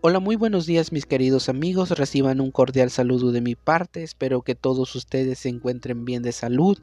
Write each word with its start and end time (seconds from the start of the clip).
Hola, 0.00 0.20
muy 0.20 0.36
buenos 0.36 0.64
días 0.64 0.92
mis 0.92 1.06
queridos 1.06 1.48
amigos, 1.48 1.90
reciban 1.90 2.40
un 2.40 2.52
cordial 2.52 2.88
saludo 2.88 3.32
de 3.32 3.40
mi 3.40 3.56
parte, 3.56 4.04
espero 4.04 4.42
que 4.42 4.54
todos 4.54 4.94
ustedes 4.94 5.40
se 5.40 5.48
encuentren 5.48 6.04
bien 6.04 6.22
de 6.22 6.30
salud, 6.30 6.78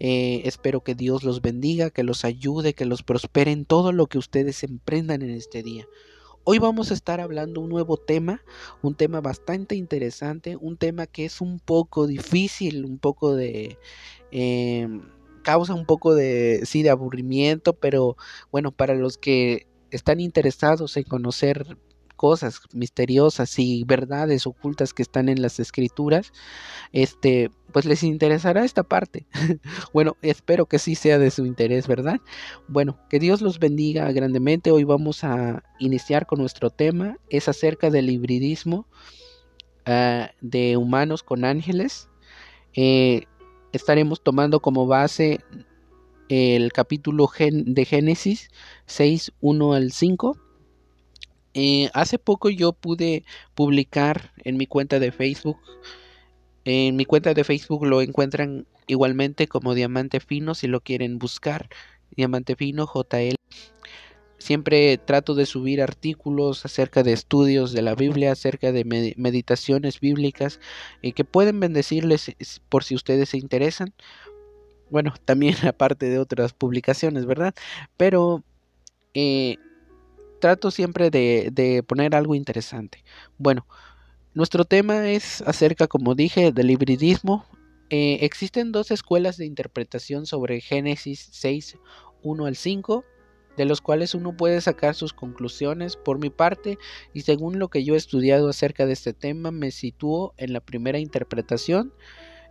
eh, 0.00 0.40
espero 0.46 0.82
que 0.82 0.94
Dios 0.94 1.24
los 1.24 1.42
bendiga, 1.42 1.90
que 1.90 2.02
los 2.04 2.24
ayude, 2.24 2.72
que 2.72 2.86
los 2.86 3.02
prospere 3.02 3.52
en 3.52 3.66
todo 3.66 3.92
lo 3.92 4.06
que 4.06 4.16
ustedes 4.16 4.62
emprendan 4.62 5.20
en 5.20 5.32
este 5.32 5.62
día. 5.62 5.86
Hoy 6.42 6.58
vamos 6.58 6.90
a 6.90 6.94
estar 6.94 7.20
hablando 7.20 7.60
un 7.60 7.68
nuevo 7.68 7.98
tema, 7.98 8.40
un 8.80 8.94
tema 8.94 9.20
bastante 9.20 9.74
interesante, 9.74 10.56
un 10.56 10.78
tema 10.78 11.06
que 11.06 11.26
es 11.26 11.42
un 11.42 11.60
poco 11.60 12.06
difícil, 12.06 12.86
un 12.86 12.96
poco 12.96 13.34
de... 13.34 13.76
Em, 14.30 15.02
causa 15.42 15.74
un 15.74 15.84
poco 15.84 16.14
de, 16.14 16.62
sí, 16.64 16.82
de 16.82 16.88
aburrimiento, 16.88 17.74
pero 17.74 18.16
bueno, 18.50 18.72
para 18.72 18.94
los 18.94 19.18
que 19.18 19.66
están 19.90 20.18
interesados 20.18 20.96
en 20.96 21.04
conocer 21.04 21.76
cosas 22.16 22.60
misteriosas 22.72 23.58
y 23.58 23.84
verdades 23.84 24.46
ocultas 24.46 24.94
que 24.94 25.02
están 25.02 25.28
en 25.28 25.42
las 25.42 25.60
escrituras, 25.60 26.32
este, 26.92 27.50
pues 27.72 27.84
les 27.84 28.02
interesará 28.02 28.64
esta 28.64 28.82
parte. 28.82 29.26
bueno, 29.92 30.16
espero 30.22 30.66
que 30.66 30.78
sí 30.78 30.94
sea 30.94 31.18
de 31.18 31.30
su 31.30 31.44
interés, 31.46 31.86
¿verdad? 31.86 32.20
Bueno, 32.68 32.98
que 33.10 33.18
Dios 33.18 33.42
los 33.42 33.58
bendiga 33.58 34.10
grandemente. 34.12 34.70
Hoy 34.70 34.84
vamos 34.84 35.24
a 35.24 35.62
iniciar 35.78 36.26
con 36.26 36.40
nuestro 36.40 36.70
tema, 36.70 37.18
es 37.30 37.48
acerca 37.48 37.90
del 37.90 38.10
hibridismo 38.10 38.86
ah, 39.86 40.30
de 40.40 40.76
humanos 40.76 41.22
con 41.22 41.44
ángeles. 41.44 42.08
Eh, 42.74 43.24
estaremos 43.72 44.22
tomando 44.22 44.60
como 44.60 44.86
base 44.86 45.40
el 46.28 46.72
capítulo 46.72 47.28
de 47.38 47.84
Génesis 47.84 48.48
6, 48.86 49.32
1 49.40 49.72
al 49.74 49.92
5 49.92 50.43
eh, 51.54 51.88
hace 51.94 52.18
poco 52.18 52.50
yo 52.50 52.72
pude 52.72 53.24
publicar 53.54 54.32
en 54.44 54.56
mi 54.56 54.66
cuenta 54.66 54.98
de 54.98 55.12
Facebook. 55.12 55.58
En 56.64 56.96
mi 56.96 57.04
cuenta 57.04 57.34
de 57.34 57.44
Facebook 57.44 57.86
lo 57.86 58.02
encuentran 58.02 58.66
igualmente 58.86 59.46
como 59.46 59.74
Diamante 59.74 60.20
Fino 60.20 60.54
si 60.54 60.66
lo 60.66 60.80
quieren 60.80 61.18
buscar. 61.18 61.68
Diamante 62.16 62.56
Fino 62.56 62.86
JL. 62.92 63.36
Siempre 64.38 64.98
trato 64.98 65.34
de 65.34 65.46
subir 65.46 65.80
artículos 65.80 66.64
acerca 66.66 67.02
de 67.02 67.12
estudios 67.12 67.72
de 67.72 67.82
la 67.82 67.94
Biblia, 67.94 68.32
acerca 68.32 68.72
de 68.72 68.84
meditaciones 69.16 70.00
bíblicas 70.00 70.60
y 71.00 71.12
que 71.12 71.24
pueden 71.24 71.60
bendecirles 71.60 72.34
por 72.68 72.84
si 72.84 72.94
ustedes 72.94 73.30
se 73.30 73.38
interesan. 73.38 73.94
Bueno, 74.90 75.14
también 75.24 75.54
aparte 75.66 76.10
de 76.10 76.18
otras 76.18 76.52
publicaciones, 76.52 77.26
¿verdad? 77.26 77.54
Pero 77.96 78.44
eh, 79.14 79.56
trato 80.44 80.70
siempre 80.70 81.08
de, 81.08 81.82
poner 81.88 82.14
algo 82.14 82.34
interesante. 82.34 83.02
Bueno, 83.38 83.66
nuestro 84.34 84.66
tema 84.66 85.08
es 85.08 85.40
acerca, 85.46 85.86
como 85.86 86.14
dije, 86.14 86.52
del 86.52 86.70
hibridismo. 86.70 87.46
Eh, 87.88 88.18
existen 88.20 88.70
dos 88.70 88.90
escuelas 88.90 89.38
de 89.38 89.46
interpretación 89.46 90.26
sobre 90.26 90.60
Génesis 90.60 91.30
6, 91.32 91.78
1 92.22 92.44
al 92.44 92.56
5, 92.56 93.06
de 93.56 93.64
los 93.64 93.80
cuales 93.80 94.14
uno 94.14 94.36
puede 94.36 94.60
sacar 94.60 94.94
sus 94.94 95.14
conclusiones. 95.14 95.96
Por 95.96 96.18
mi 96.18 96.28
parte, 96.28 96.76
y 97.14 97.22
según 97.22 97.58
lo 97.58 97.68
que 97.68 97.82
yo 97.82 97.94
he 97.94 97.96
estudiado 97.96 98.50
acerca 98.50 98.84
de 98.84 98.92
este 98.92 99.14
tema, 99.14 99.50
me 99.50 99.70
sitúo 99.70 100.34
en 100.36 100.52
la 100.52 100.60
primera 100.60 100.98
interpretación 100.98 101.94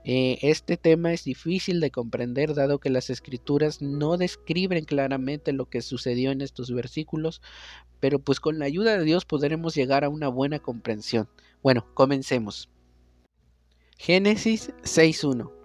eh, 0.06 0.40
este 0.42 0.78
tema 0.78 1.14
es 1.14 1.24
difícil 1.24 1.80
de 1.80 1.92
comprender 1.92 2.54
dado 2.54 2.80
que 2.80 2.90
las 2.90 3.10
escrituras 3.10 3.82
no 3.82 4.18
describen 4.18 4.86
claramente 4.86 5.54
lo 5.54 5.70
que 5.70 5.82
sucedió 5.82 6.32
en 6.32 6.42
estos 6.42 6.72
versículos, 6.72 7.42
pero 8.00 8.20
pues 8.20 8.40
con 8.40 8.60
la 8.60 8.66
ayuda 8.66 8.98
de 8.98 9.06
Dios 9.06 9.26
podremos 9.26 9.76
llegar 9.76 10.04
a 10.04 10.10
una 10.10 10.28
buena 10.28 10.60
comprensión. 10.60 11.30
Bueno, 11.62 11.88
comencemos. 11.94 12.70
Génesis 13.98 14.72
6.1 14.84 15.64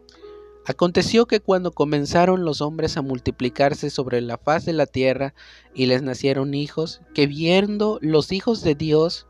Aconteció 0.68 1.24
que 1.24 1.40
cuando 1.40 1.72
comenzaron 1.72 2.44
los 2.44 2.60
hombres 2.60 2.98
a 2.98 3.02
multiplicarse 3.02 3.88
sobre 3.88 4.20
la 4.20 4.36
faz 4.36 4.66
de 4.66 4.74
la 4.74 4.84
tierra 4.84 5.32
y 5.74 5.86
les 5.86 6.02
nacieron 6.02 6.52
hijos, 6.52 7.00
que 7.14 7.26
viendo 7.26 7.98
los 8.02 8.32
hijos 8.32 8.62
de 8.62 8.74
Dios 8.74 9.26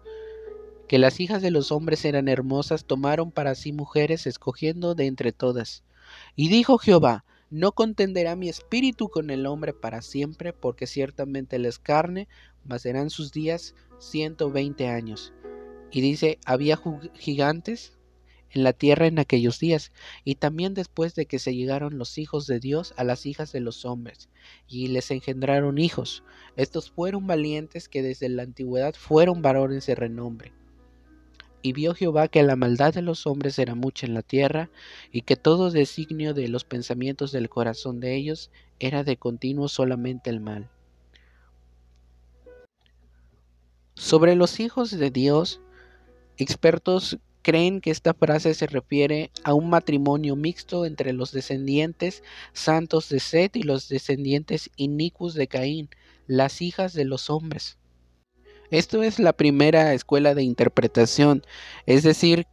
que 0.88 0.98
las 0.98 1.20
hijas 1.20 1.42
de 1.42 1.50
los 1.50 1.70
hombres 1.70 2.04
eran 2.04 2.28
hermosas, 2.28 2.86
tomaron 2.86 3.30
para 3.30 3.54
sí 3.54 3.72
mujeres, 3.72 4.26
escogiendo 4.26 4.94
de 4.94 5.06
entre 5.06 5.32
todas. 5.32 5.84
Y 6.34 6.48
dijo 6.48 6.78
Jehová, 6.78 7.24
no 7.50 7.72
contenderá 7.72 8.36
mi 8.36 8.48
espíritu 8.48 9.08
con 9.08 9.30
el 9.30 9.46
hombre 9.46 9.72
para 9.74 10.02
siempre, 10.02 10.52
porque 10.52 10.86
ciertamente 10.86 11.56
él 11.56 11.66
es 11.66 11.78
carne, 11.78 12.28
mas 12.64 12.82
serán 12.82 13.10
sus 13.10 13.32
días 13.32 13.74
ciento 13.98 14.50
veinte 14.50 14.88
años. 14.88 15.32
Y 15.90 16.00
dice, 16.00 16.38
había 16.44 16.80
gigantes 17.14 17.98
en 18.50 18.62
la 18.62 18.72
tierra 18.72 19.06
en 19.06 19.18
aquellos 19.18 19.58
días, 19.58 19.92
y 20.24 20.36
también 20.36 20.72
después 20.72 21.14
de 21.14 21.26
que 21.26 21.38
se 21.38 21.54
llegaron 21.54 21.98
los 21.98 22.16
hijos 22.16 22.46
de 22.46 22.60
Dios 22.60 22.94
a 22.96 23.04
las 23.04 23.26
hijas 23.26 23.52
de 23.52 23.60
los 23.60 23.84
hombres, 23.84 24.30
y 24.66 24.88
les 24.88 25.10
engendraron 25.10 25.78
hijos. 25.78 26.24
Estos 26.56 26.90
fueron 26.90 27.26
valientes 27.26 27.88
que 27.88 28.02
desde 28.02 28.28
la 28.30 28.42
antigüedad 28.42 28.94
fueron 28.94 29.42
varones 29.42 29.84
de 29.86 29.94
renombre. 29.94 30.57
Y 31.62 31.72
vio 31.72 31.94
Jehová 31.94 32.28
que 32.28 32.42
la 32.42 32.56
maldad 32.56 32.94
de 32.94 33.02
los 33.02 33.26
hombres 33.26 33.58
era 33.58 33.74
mucha 33.74 34.06
en 34.06 34.14
la 34.14 34.22
tierra, 34.22 34.70
y 35.10 35.22
que 35.22 35.36
todo 35.36 35.70
designio 35.70 36.34
de 36.34 36.48
los 36.48 36.64
pensamientos 36.64 37.32
del 37.32 37.48
corazón 37.48 38.00
de 38.00 38.14
ellos 38.14 38.50
era 38.78 39.04
de 39.04 39.16
continuo 39.16 39.68
solamente 39.68 40.30
el 40.30 40.40
mal. 40.40 40.70
Sobre 43.94 44.36
los 44.36 44.60
hijos 44.60 44.96
de 44.96 45.10
Dios, 45.10 45.60
expertos 46.36 47.18
creen 47.42 47.80
que 47.80 47.90
esta 47.90 48.14
frase 48.14 48.54
se 48.54 48.66
refiere 48.66 49.30
a 49.42 49.54
un 49.54 49.70
matrimonio 49.70 50.36
mixto 50.36 50.84
entre 50.84 51.12
los 51.12 51.32
descendientes 51.32 52.22
santos 52.52 53.08
de 53.08 53.20
Set 53.20 53.56
y 53.56 53.62
los 53.62 53.88
descendientes 53.88 54.70
inicuos 54.76 55.34
de 55.34 55.48
Caín, 55.48 55.88
las 56.26 56.60
hijas 56.60 56.92
de 56.92 57.06
los 57.06 57.30
hombres. 57.30 57.77
Esto 58.70 59.02
es 59.02 59.18
la 59.18 59.32
primera 59.32 59.94
escuela 59.94 60.34
de 60.34 60.42
interpretación, 60.42 61.42
es 61.86 62.02
decir, 62.02 62.46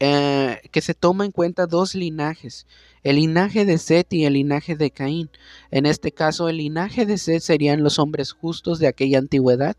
eh, 0.00 0.60
que 0.72 0.80
se 0.80 0.94
toma 0.94 1.24
en 1.24 1.30
cuenta 1.30 1.66
dos 1.66 1.94
linajes, 1.94 2.66
el 3.02 3.16
linaje 3.16 3.64
de 3.64 3.78
Set 3.78 4.12
y 4.12 4.24
el 4.24 4.32
linaje 4.32 4.74
de 4.74 4.90
Caín. 4.90 5.30
En 5.70 5.86
este 5.86 6.10
caso, 6.10 6.48
el 6.48 6.56
linaje 6.56 7.06
de 7.06 7.18
Set 7.18 7.42
serían 7.42 7.84
los 7.84 7.98
hombres 7.98 8.32
justos 8.32 8.78
de 8.78 8.88
aquella 8.88 9.18
antigüedad. 9.18 9.76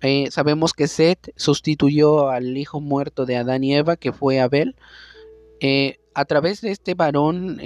Eh, 0.00 0.30
sabemos 0.30 0.72
que 0.72 0.88
Set 0.88 1.32
sustituyó 1.36 2.30
al 2.30 2.56
hijo 2.56 2.80
muerto 2.80 3.26
de 3.26 3.36
Adán 3.36 3.62
y 3.64 3.74
Eva, 3.74 3.96
que 3.96 4.12
fue 4.12 4.40
Abel. 4.40 4.74
Eh, 5.60 5.98
a 6.14 6.24
través 6.24 6.60
de 6.60 6.70
este 6.70 6.94
varón 6.94 7.60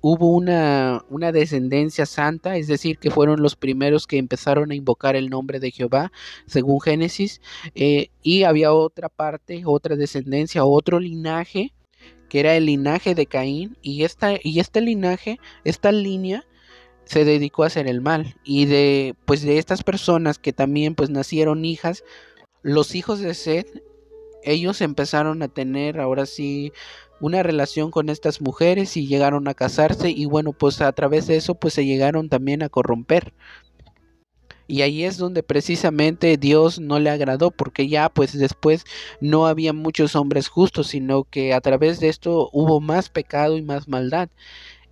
hubo 0.00 0.34
una, 0.34 1.04
una, 1.10 1.32
descendencia 1.32 2.06
santa, 2.06 2.56
es 2.56 2.66
decir, 2.66 2.98
que 2.98 3.10
fueron 3.10 3.42
los 3.42 3.56
primeros 3.56 4.06
que 4.06 4.18
empezaron 4.18 4.70
a 4.70 4.74
invocar 4.74 5.16
el 5.16 5.28
nombre 5.28 5.60
de 5.60 5.70
Jehová, 5.70 6.12
según 6.46 6.80
Génesis, 6.80 7.40
eh, 7.74 8.08
y 8.22 8.44
había 8.44 8.72
otra 8.72 9.08
parte, 9.08 9.62
otra 9.66 9.96
descendencia, 9.96 10.64
otro 10.64 11.00
linaje, 11.00 11.74
que 12.28 12.40
era 12.40 12.56
el 12.56 12.66
linaje 12.66 13.14
de 13.14 13.26
Caín, 13.26 13.76
y, 13.82 14.04
esta, 14.04 14.34
y 14.42 14.60
este 14.60 14.80
linaje, 14.80 15.38
esta 15.64 15.92
línea, 15.92 16.46
se 17.04 17.24
dedicó 17.24 17.64
a 17.64 17.66
hacer 17.66 17.88
el 17.88 18.00
mal, 18.00 18.36
y 18.44 18.66
de, 18.66 19.14
pues 19.26 19.42
de 19.42 19.58
estas 19.58 19.82
personas 19.82 20.38
que 20.38 20.52
también 20.52 20.94
pues 20.94 21.10
nacieron 21.10 21.64
hijas, 21.64 22.04
los 22.62 22.94
hijos 22.94 23.20
de 23.20 23.34
Seth, 23.34 23.82
ellos 24.42 24.80
empezaron 24.80 25.42
a 25.42 25.48
tener 25.48 26.00
ahora 26.00 26.24
sí 26.24 26.72
una 27.20 27.42
relación 27.42 27.90
con 27.90 28.08
estas 28.08 28.40
mujeres 28.40 28.96
y 28.96 29.06
llegaron 29.06 29.46
a 29.48 29.54
casarse 29.54 30.10
y 30.10 30.24
bueno, 30.24 30.52
pues 30.52 30.80
a 30.80 30.92
través 30.92 31.26
de 31.26 31.36
eso 31.36 31.54
pues 31.54 31.74
se 31.74 31.84
llegaron 31.84 32.28
también 32.28 32.62
a 32.62 32.68
corromper. 32.68 33.32
Y 34.66 34.82
ahí 34.82 35.02
es 35.02 35.18
donde 35.18 35.42
precisamente 35.42 36.36
Dios 36.36 36.78
no 36.78 37.00
le 37.00 37.10
agradó 37.10 37.50
porque 37.50 37.88
ya 37.88 38.08
pues 38.08 38.38
después 38.38 38.84
no 39.20 39.46
había 39.48 39.72
muchos 39.72 40.14
hombres 40.14 40.48
justos, 40.48 40.86
sino 40.86 41.24
que 41.24 41.52
a 41.54 41.60
través 41.60 41.98
de 41.98 42.08
esto 42.08 42.48
hubo 42.52 42.80
más 42.80 43.08
pecado 43.08 43.56
y 43.56 43.62
más 43.62 43.88
maldad. 43.88 44.28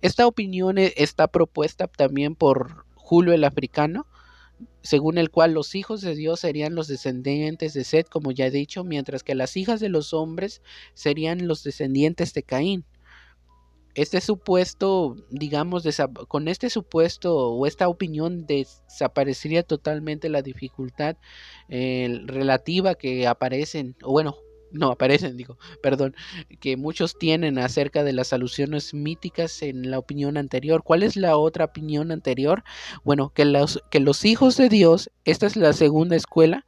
Esta 0.01 0.27
opinión 0.27 0.77
e, 0.77 0.93
está 0.97 1.27
propuesta 1.27 1.87
también 1.87 2.35
por 2.35 2.85
Julio 2.95 3.33
el 3.33 3.45
Africano, 3.45 4.05
según 4.81 5.17
el 5.17 5.29
cual 5.29 5.53
los 5.53 5.75
hijos 5.75 6.01
de 6.01 6.15
Dios 6.15 6.41
serían 6.41 6.75
los 6.75 6.87
descendientes 6.87 7.73
de 7.73 7.83
Seth, 7.83 8.09
como 8.09 8.31
ya 8.31 8.47
he 8.47 8.51
dicho, 8.51 8.83
mientras 8.83 9.23
que 9.23 9.35
las 9.35 9.57
hijas 9.57 9.79
de 9.79 9.89
los 9.89 10.13
hombres 10.13 10.61
serían 10.93 11.47
los 11.47 11.63
descendientes 11.63 12.33
de 12.33 12.43
Caín. 12.43 12.85
Este 13.95 14.21
supuesto, 14.21 15.15
digamos, 15.29 15.83
con 16.27 16.47
este 16.47 16.69
supuesto 16.69 17.35
o 17.35 17.65
esta 17.65 17.89
opinión 17.89 18.45
desaparecería 18.45 19.63
totalmente 19.63 20.29
la 20.29 20.41
dificultad 20.41 21.17
eh, 21.67 22.21
relativa 22.25 22.95
que 22.95 23.27
aparecen, 23.27 23.95
o 24.03 24.11
bueno, 24.11 24.37
no 24.71 24.91
aparecen, 24.91 25.37
digo, 25.37 25.57
perdón, 25.81 26.15
que 26.59 26.77
muchos 26.77 27.17
tienen 27.17 27.57
acerca 27.57 28.03
de 28.03 28.13
las 28.13 28.33
alusiones 28.33 28.93
míticas 28.93 29.61
en 29.61 29.89
la 29.89 29.99
opinión 29.99 30.37
anterior. 30.37 30.83
¿Cuál 30.83 31.03
es 31.03 31.15
la 31.15 31.37
otra 31.37 31.65
opinión 31.65 32.11
anterior? 32.11 32.63
Bueno, 33.03 33.31
que 33.33 33.45
los, 33.45 33.81
que 33.89 33.99
los 33.99 34.25
hijos 34.25 34.57
de 34.57 34.69
Dios, 34.69 35.09
esta 35.25 35.47
es 35.47 35.55
la 35.55 35.73
segunda 35.73 36.15
escuela, 36.15 36.65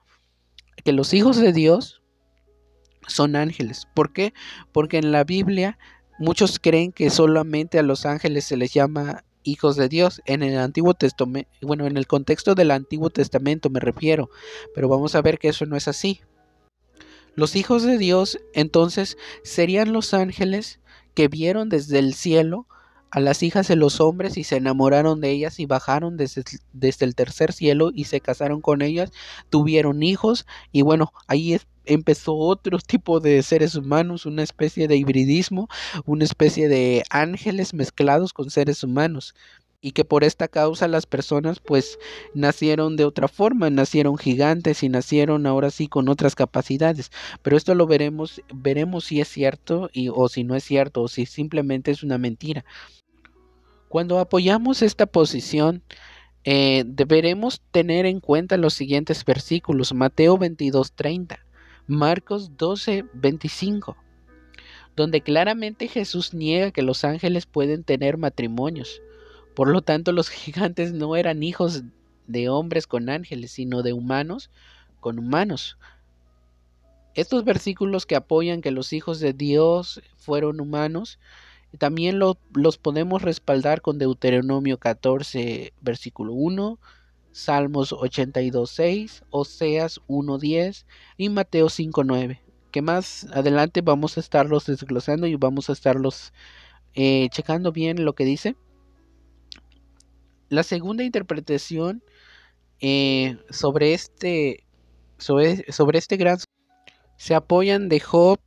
que 0.84 0.94
los 0.94 1.14
hijos 1.14 1.38
de 1.38 1.54
Dios 1.54 2.02
son 3.08 3.36
ángeles. 3.36 3.88
¿Por 3.94 4.14
qué? 4.14 4.34
Porque 4.72 4.98
en 4.98 5.12
la 5.12 5.24
Biblia 5.24 5.78
muchos 6.20 6.60
creen 6.60 6.92
que 6.92 7.10
solamente 7.10 7.80
a 7.80 7.84
los 7.84 8.06
ángeles 8.06 8.46
se 8.46 8.58
les 8.58 8.74
llama 8.74 9.24
hijos 9.44 9.76
de 9.76 9.90
Dios. 9.90 10.22
En 10.26 10.44
el 10.44 10.58
Antiguo 10.58 10.94
Testamento, 10.94 11.50
bueno, 11.62 11.88
en 11.88 11.98
el 11.98 12.08
contexto 12.08 12.56
del 12.56 12.72
Antiguo 12.72 13.10
Testamento 13.10 13.70
me 13.70 13.80
refiero, 13.80 14.30
pero 14.74 14.88
vamos 14.88 15.16
a 15.16 15.22
ver 15.22 15.40
que 15.40 15.50
eso 15.50 15.66
no 15.66 15.76
es 15.76 15.88
así. 15.88 16.22
Los 17.36 17.56
hijos 17.56 17.84
de 17.84 17.98
Dios 17.98 18.40
entonces 18.54 19.18
serían 19.44 19.94
los 19.94 20.14
ángeles 20.14 20.80
que 21.14 21.28
vieron 21.28 21.70
desde 21.70 22.00
el 22.00 22.14
cielo 22.14 22.68
a 23.10 23.20
las 23.20 23.44
hijas 23.44 23.68
de 23.68 23.76
los 23.76 24.00
hombres 24.00 24.38
y 24.38 24.44
se 24.44 24.56
enamoraron 24.56 25.20
de 25.20 25.32
ellas 25.32 25.60
y 25.60 25.66
bajaron 25.66 26.16
desde, 26.16 26.44
el 27.06 27.16
tercer 27.16 27.52
cielo 27.52 27.92
y 27.94 28.06
se 28.06 28.22
casaron 28.22 28.62
con 28.62 28.82
ellas, 28.82 29.12
tuvieron 29.50 30.02
hijos 30.02 30.46
y 30.72 30.82
bueno, 30.82 31.12
ahí 31.28 31.58
empezó 31.86 32.36
otro 32.36 32.78
tipo 32.88 33.20
de 33.20 33.44
seres 33.44 33.76
humanos, 33.76 34.26
una 34.26 34.44
especie 34.44 34.88
de 34.88 34.96
hibridismo, 34.96 35.68
una 36.06 36.24
especie 36.24 36.70
de 36.70 37.04
ángeles 37.10 37.74
mezclados 37.74 38.32
con 38.34 38.50
seres 38.50 38.84
humanos 38.84 39.36
y 39.82 39.92
que 39.92 40.06
por 40.06 40.24
esta 40.24 40.48
causa 40.48 40.88
las 40.88 41.08
personas 41.08 41.60
pues 41.60 41.98
nacieron 42.36 42.96
de 42.96 43.06
otra 43.06 43.28
forma, 43.28 43.70
nacieron 43.70 44.18
gigantes 44.18 44.84
y 44.84 44.90
nacieron 44.90 45.48
ahora 45.48 45.72
sí 45.72 45.88
con 45.88 46.08
otras 46.08 46.36
capacidades, 46.36 47.12
pero 47.42 47.58
esto 47.58 47.74
lo 47.74 47.88
veremos, 47.88 48.42
veremos 48.54 49.06
si 49.06 49.20
es 49.20 49.28
cierto 49.28 49.90
y, 49.92 50.10
o 50.10 50.30
si 50.30 50.44
no 50.44 50.56
es 50.56 50.64
cierto 50.64 51.02
o 51.02 51.08
si 51.08 51.26
simplemente 51.26 51.90
es 51.90 52.04
una 52.04 52.20
mentira. 52.20 52.64
Cuando 53.90 54.20
apoyamos 54.20 54.84
esta 54.84 55.06
posición, 55.08 55.84
eh, 56.44 56.84
deberemos 56.86 57.62
tener 57.72 58.06
en 58.06 58.20
cuenta 58.20 58.58
los 58.58 58.74
siguientes 58.74 59.26
versículos, 59.26 59.94
Mateo 59.94 60.38
22:30, 60.38 61.40
Marcos 61.88 62.52
12:25, 62.56 63.98
donde 64.96 65.22
claramente 65.22 65.88
Jesús 65.88 66.34
niega 66.34 66.72
que 66.72 66.84
los 66.84 67.04
ángeles 67.04 67.48
pueden 67.48 67.84
tener 67.84 68.18
matrimonios. 68.18 69.02
Por 69.56 69.70
lo 69.70 69.82
tanto, 69.82 70.12
los 70.12 70.30
gigantes 70.30 70.94
no 70.94 71.16
eran 71.16 71.44
hijos 71.44 71.84
de 72.28 72.50
hombres 72.50 72.88
con 72.88 73.10
ángeles, 73.10 73.52
sino 73.52 73.84
de 73.84 73.94
humanos 73.94 74.50
con 75.00 75.20
humanos. 75.20 75.78
Estos 77.14 77.44
versículos 77.44 78.06
que 78.06 78.16
apoyan 78.16 78.62
que 78.62 78.72
los 78.72 78.94
hijos 78.94 79.20
de 79.20 79.34
Dios 79.34 80.02
fueron 80.16 80.62
humanos, 80.62 81.20
también 81.78 82.20
los 82.20 82.78
podemos 82.78 83.22
respaldar 83.22 83.82
con 83.82 83.98
Deuteronomio 83.98 84.78
14, 84.78 85.74
versículo 85.82 86.34
1, 86.34 86.80
Salmos 87.32 87.94
82, 87.94 88.70
6, 88.70 89.24
Oseas 89.30 90.02
1, 90.08 90.38
10 90.38 90.86
y 91.18 91.30
Mateo 91.30 91.70
5, 91.70 92.04
9, 92.04 92.42
que 92.72 92.82
más 92.82 93.26
adelante 93.34 93.82
vamos 93.82 94.18
a 94.18 94.20
estarlos 94.20 94.66
desglosando 94.66 95.28
y 95.28 95.36
vamos 95.36 95.70
a 95.70 95.74
estarlos 95.74 96.34
eh, 96.94 97.30
checando 97.32 97.72
bien 97.72 98.04
lo 98.04 98.14
que 98.14 98.26
dice. 98.26 98.56
La 100.52 100.64
segunda 100.64 101.06
interpretación 101.06 102.04
eh, 102.82 103.38
sobre 103.50 103.94
este 103.94 104.66
sobre, 105.18 105.72
sobre 105.72 105.98
este 105.98 106.18
gran 106.18 106.40
se 107.16 107.36
apoyan 107.36 107.88
de 107.88 108.02
Job. 108.02 108.38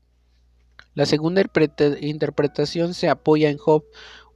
La 0.92 1.06
segunda 1.06 1.42
interpretación 2.02 2.92
se 2.92 3.08
apoya 3.08 3.48
en 3.48 3.56
Job 3.56 3.84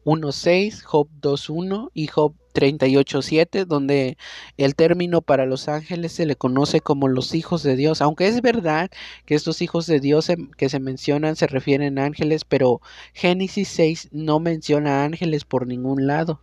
1.6, 0.06 0.82
Job 0.82 1.10
2.1 1.20 1.90
y 1.92 2.06
Job 2.06 2.34
38.7, 2.54 3.66
donde 3.66 4.16
el 4.56 4.74
término 4.74 5.20
para 5.20 5.44
los 5.44 5.68
ángeles 5.68 6.12
se 6.12 6.24
le 6.24 6.36
conoce 6.36 6.80
como 6.80 7.06
los 7.06 7.34
hijos 7.34 7.62
de 7.62 7.76
Dios. 7.76 8.00
Aunque 8.00 8.28
es 8.28 8.40
verdad 8.40 8.88
que 9.26 9.34
estos 9.34 9.60
hijos 9.60 9.84
de 9.86 10.00
Dios 10.00 10.32
que 10.56 10.70
se 10.70 10.80
mencionan 10.80 11.36
se 11.36 11.46
refieren 11.46 11.98
a 11.98 12.06
ángeles, 12.06 12.46
pero 12.46 12.80
Génesis 13.12 13.68
6 13.68 14.08
no 14.12 14.40
menciona 14.40 15.04
ángeles 15.04 15.44
por 15.44 15.66
ningún 15.66 16.06
lado. 16.06 16.40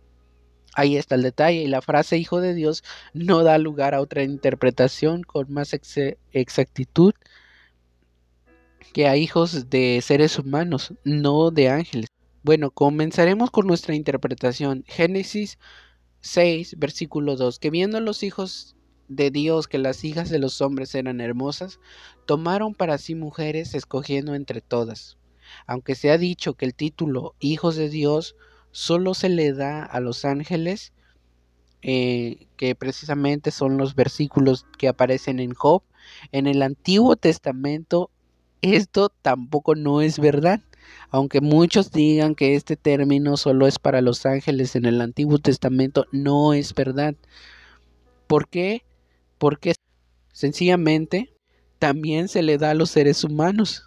Ahí 0.76 0.98
está 0.98 1.14
el 1.14 1.22
detalle. 1.22 1.62
Y 1.62 1.68
la 1.68 1.80
frase 1.80 2.18
hijo 2.18 2.40
de 2.42 2.52
Dios 2.52 2.84
no 3.14 3.42
da 3.42 3.56
lugar 3.56 3.94
a 3.94 4.02
otra 4.02 4.22
interpretación 4.22 5.22
con 5.22 5.50
más 5.50 5.74
exactitud 6.32 7.14
que 8.92 9.08
a 9.08 9.16
hijos 9.16 9.70
de 9.70 10.00
seres 10.02 10.38
humanos, 10.38 10.92
no 11.02 11.50
de 11.50 11.70
ángeles. 11.70 12.08
Bueno, 12.42 12.70
comenzaremos 12.70 13.50
con 13.50 13.66
nuestra 13.66 13.94
interpretación. 13.94 14.84
Génesis 14.86 15.58
6, 16.20 16.76
versículo 16.78 17.36
2. 17.36 17.58
Que 17.58 17.70
viendo 17.70 17.98
los 18.00 18.22
hijos 18.22 18.76
de 19.08 19.30
Dios 19.30 19.68
que 19.68 19.78
las 19.78 20.04
hijas 20.04 20.28
de 20.28 20.38
los 20.38 20.60
hombres 20.60 20.94
eran 20.94 21.22
hermosas, 21.22 21.80
tomaron 22.26 22.74
para 22.74 22.98
sí 22.98 23.14
mujeres 23.14 23.74
escogiendo 23.74 24.34
entre 24.34 24.60
todas. 24.60 25.16
Aunque 25.66 25.94
se 25.94 26.10
ha 26.10 26.18
dicho 26.18 26.52
que 26.52 26.66
el 26.66 26.74
título 26.74 27.34
hijos 27.38 27.76
de 27.76 27.88
Dios 27.88 28.36
solo 28.76 29.14
se 29.14 29.30
le 29.30 29.54
da 29.54 29.82
a 29.82 30.00
los 30.00 30.26
ángeles, 30.26 30.92
eh, 31.80 32.46
que 32.58 32.74
precisamente 32.74 33.50
son 33.50 33.78
los 33.78 33.94
versículos 33.94 34.66
que 34.76 34.88
aparecen 34.88 35.40
en 35.40 35.54
Job. 35.54 35.82
En 36.30 36.46
el 36.46 36.60
Antiguo 36.60 37.16
Testamento 37.16 38.10
esto 38.60 39.08
tampoco 39.22 39.74
no 39.74 40.02
es 40.02 40.18
verdad. 40.18 40.60
Aunque 41.08 41.40
muchos 41.40 41.90
digan 41.90 42.34
que 42.34 42.54
este 42.54 42.76
término 42.76 43.38
solo 43.38 43.66
es 43.66 43.78
para 43.78 44.02
los 44.02 44.26
ángeles 44.26 44.76
en 44.76 44.84
el 44.84 45.00
Antiguo 45.00 45.38
Testamento, 45.38 46.04
no 46.12 46.52
es 46.52 46.74
verdad. 46.74 47.14
¿Por 48.26 48.46
qué? 48.46 48.84
Porque 49.38 49.72
sencillamente 50.32 51.32
también 51.78 52.28
se 52.28 52.42
le 52.42 52.58
da 52.58 52.72
a 52.72 52.74
los 52.74 52.90
seres 52.90 53.24
humanos. 53.24 53.85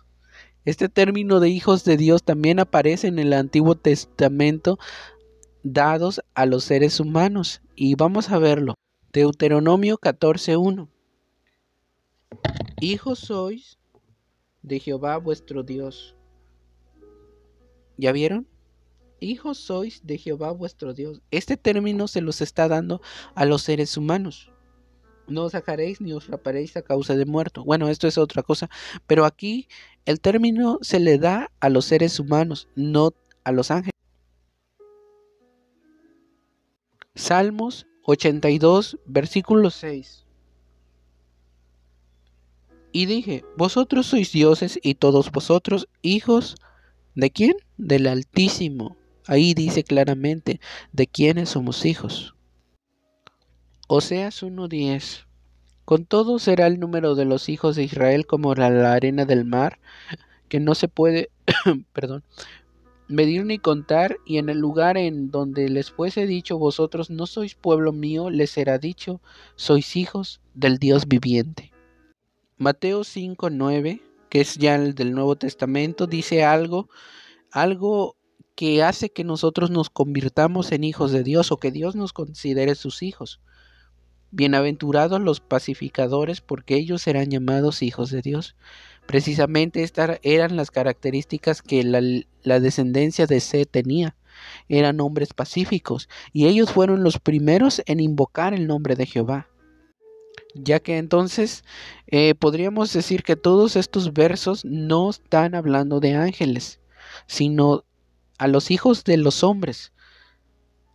Este 0.69 0.87
término 0.87 1.39
de 1.39 1.49
hijos 1.49 1.83
de 1.83 1.97
Dios 1.97 2.21
también 2.21 2.59
aparece 2.59 3.07
en 3.07 3.17
el 3.17 3.33
Antiguo 3.33 3.73
Testamento 3.73 4.77
dados 5.63 6.21
a 6.35 6.45
los 6.45 6.63
seres 6.63 6.99
humanos. 6.99 7.63
Y 7.75 7.95
vamos 7.95 8.29
a 8.29 8.37
verlo. 8.37 8.75
Deuteronomio 9.11 9.97
14.1. 9.97 10.87
Hijos 12.81 13.17
sois 13.17 13.79
de 14.61 14.79
Jehová 14.79 15.17
vuestro 15.17 15.63
Dios. 15.63 16.15
¿Ya 17.97 18.11
vieron? 18.11 18.47
Hijos 19.19 19.57
sois 19.57 20.05
de 20.05 20.19
Jehová 20.19 20.51
vuestro 20.51 20.93
Dios. 20.93 21.19
Este 21.31 21.57
término 21.57 22.07
se 22.07 22.21
los 22.21 22.41
está 22.41 22.67
dando 22.67 23.01
a 23.33 23.45
los 23.45 23.63
seres 23.63 23.97
humanos 23.97 24.51
no 25.29 25.43
os 25.43 25.51
sacaréis 25.51 26.01
ni 26.01 26.13
os 26.13 26.27
raparéis 26.27 26.75
a 26.75 26.81
causa 26.81 27.15
de 27.15 27.25
muerto. 27.25 27.63
Bueno, 27.63 27.87
esto 27.89 28.07
es 28.07 28.17
otra 28.17 28.43
cosa, 28.43 28.69
pero 29.07 29.25
aquí 29.25 29.67
el 30.09 30.21
término 30.21 30.79
se 30.81 30.99
le 30.99 31.19
da 31.19 31.51
a 31.59 31.69
los 31.69 31.85
seres 31.85 32.19
humanos, 32.19 32.67
no 32.75 33.11
a 33.43 33.51
los 33.51 33.69
ángeles. 33.69 33.93
Salmos 37.13 37.85
82, 38.05 38.97
versículo 39.05 39.69
6. 39.69 40.25
Y 42.91 43.05
dije, 43.05 43.45
vosotros 43.55 44.07
sois 44.07 44.31
dioses 44.31 44.79
y 44.81 44.95
todos 44.95 45.31
vosotros 45.31 45.87
hijos 46.01 46.55
de 47.13 47.29
quién? 47.29 47.53
Del 47.77 48.07
Altísimo. 48.07 48.97
Ahí 49.27 49.53
dice 49.53 49.83
claramente 49.83 50.59
de 50.91 51.05
quiénes 51.05 51.49
somos 51.49 51.85
hijos. 51.85 52.33
Oseas 53.87 54.41
1.10 54.41 55.28
Con 55.89 56.05
todo 56.05 56.37
será 56.37 56.67
el 56.67 56.79
número 56.79 57.15
de 57.15 57.25
los 57.25 57.49
hijos 57.49 57.75
de 57.75 57.81
Israel 57.81 58.27
como 58.27 58.53
la, 58.53 58.93
arena 58.93 59.25
del 59.25 59.43
mar, 59.43 59.79
que 60.47 60.59
no 60.59 60.75
se 60.75 60.87
puede, 60.87 61.31
medir 63.07 63.43
ni 63.43 63.57
contar, 63.57 64.17
y 64.23 64.37
en 64.37 64.49
el 64.49 64.59
lugar 64.59 64.97
en 64.97 65.31
donde 65.31 65.67
les 65.67 65.89
fuese 65.89 66.27
dicho 66.27 66.59
vosotros 66.59 67.09
no 67.09 67.25
sois 67.25 67.55
pueblo 67.55 67.91
mío, 67.91 68.29
les 68.29 68.51
será 68.51 68.77
dicho, 68.77 69.19
sois 69.55 69.95
hijos 69.95 70.41
del 70.53 70.77
Dios 70.77 71.07
viviente. 71.07 71.73
Mateo 72.59 72.99
5.9, 72.99 73.99
que 74.29 74.41
es 74.41 74.57
ya 74.57 74.75
el 74.75 74.93
del 74.93 75.15
Nuevo 75.15 75.37
Testamento, 75.37 76.05
dice 76.05 76.43
algo, 76.43 76.87
algo 77.51 78.15
que 78.53 78.83
hace 78.83 79.09
que 79.09 79.23
nosotros 79.23 79.71
nos 79.71 79.89
convirtamos 79.89 80.71
en 80.71 80.83
hijos 80.83 81.11
de 81.11 81.23
Dios 81.23 81.51
o 81.51 81.57
que 81.57 81.71
Dios 81.71 81.95
nos 81.95 82.13
considere 82.13 82.75
sus 82.75 83.01
hijos. 83.01 83.41
Bienaventurados 84.31 85.19
los 85.19 85.39
pacificadores, 85.39 86.39
porque 86.41 86.75
ellos 86.75 87.01
serán 87.01 87.31
llamados 87.31 87.81
hijos 87.81 88.11
de 88.11 88.21
Dios. 88.21 88.55
Precisamente 89.07 89.81
estas 89.81 90.19
eran 90.21 90.55
las 90.55 90.69
características 90.69 91.63
que 91.63 91.83
la, 91.83 92.59
descendencia 92.59 93.25
de 93.25 93.39
C 93.39 93.65
tenía. 93.65 94.15
Eran 94.67 95.01
hombres 95.01 95.33
pacíficos, 95.33 96.09
y 96.31 96.45
ellos 96.45 96.71
fueron 96.71 97.03
los 97.03 97.17
primeros 97.17 97.81
en 97.87 97.99
invocar 97.99 98.53
el 98.53 98.67
nombre 98.67 98.95
de 98.95 99.07
Jehová. 99.07 99.47
Ya 100.53 100.79
que 100.79 100.99
entonces 100.99 101.63
eh, 102.05 102.35
podríamos 102.35 102.93
decir 102.93 103.23
que 103.23 103.35
todos 103.35 103.75
estos 103.75 104.13
versos 104.13 104.63
no 104.63 105.09
están 105.09 105.55
hablando 105.55 105.99
de 105.99 106.13
ángeles, 106.13 106.79
sino 107.25 107.83
a 108.37 108.47
los 108.47 108.69
hijos 108.69 109.03
de 109.03 109.17
los 109.17 109.43
hombres. 109.43 109.91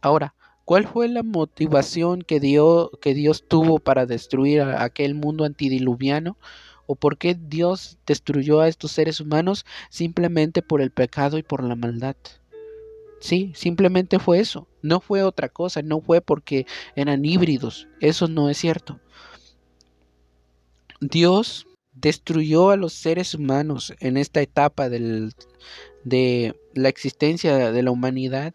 Ahora, 0.01 0.35
¿Cuál 0.65 0.87
fue 0.87 1.09
la 1.09 1.23
motivación 1.23 2.23
que, 2.23 2.41
dio, 2.41 2.91
que 3.03 3.13
Dios 3.13 3.45
tuvo 3.47 3.79
para 3.79 4.07
destruir 4.07 4.63
a 4.63 4.83
aquel 4.83 5.15
mundo 5.15 5.45
antidiluviano? 5.45 6.39
¿O 6.87 6.97
por 6.97 7.19
qué 7.19 7.35
Dios 7.35 7.99
destruyó 8.07 8.61
a 8.61 8.69
estos 8.69 8.93
seres 8.93 9.21
humanos? 9.21 9.67
Simplemente 9.91 10.63
por 10.63 10.81
el 10.81 10.91
pecado 10.91 11.37
y 11.39 11.43
por 11.43 11.63
la 11.63 11.77
maldad. 11.77 12.17
Sí, 13.21 13.53
simplemente 13.55 14.19
fue 14.19 14.39
eso. 14.39 14.67
No 14.83 15.01
fue 15.01 15.23
otra 15.23 15.49
cosa, 15.49 15.83
no 15.83 16.01
fue 16.01 16.21
porque 16.21 16.67
eran 16.95 17.25
híbridos. 17.25 17.89
Eso 18.01 18.29
no 18.29 18.49
es 18.49 18.59
cierto. 18.59 19.01
Dios 21.01 21.67
destruyó 21.93 22.71
a 22.71 22.77
los 22.77 22.93
seres 22.93 23.35
humanos 23.35 23.95
en 24.01 24.17
esta 24.17 24.41
etapa 24.41 24.89
de 24.89 26.55
la 26.75 26.89
existencia 26.89 27.71
de 27.73 27.83
la 27.83 27.91
humanidad 27.91 28.55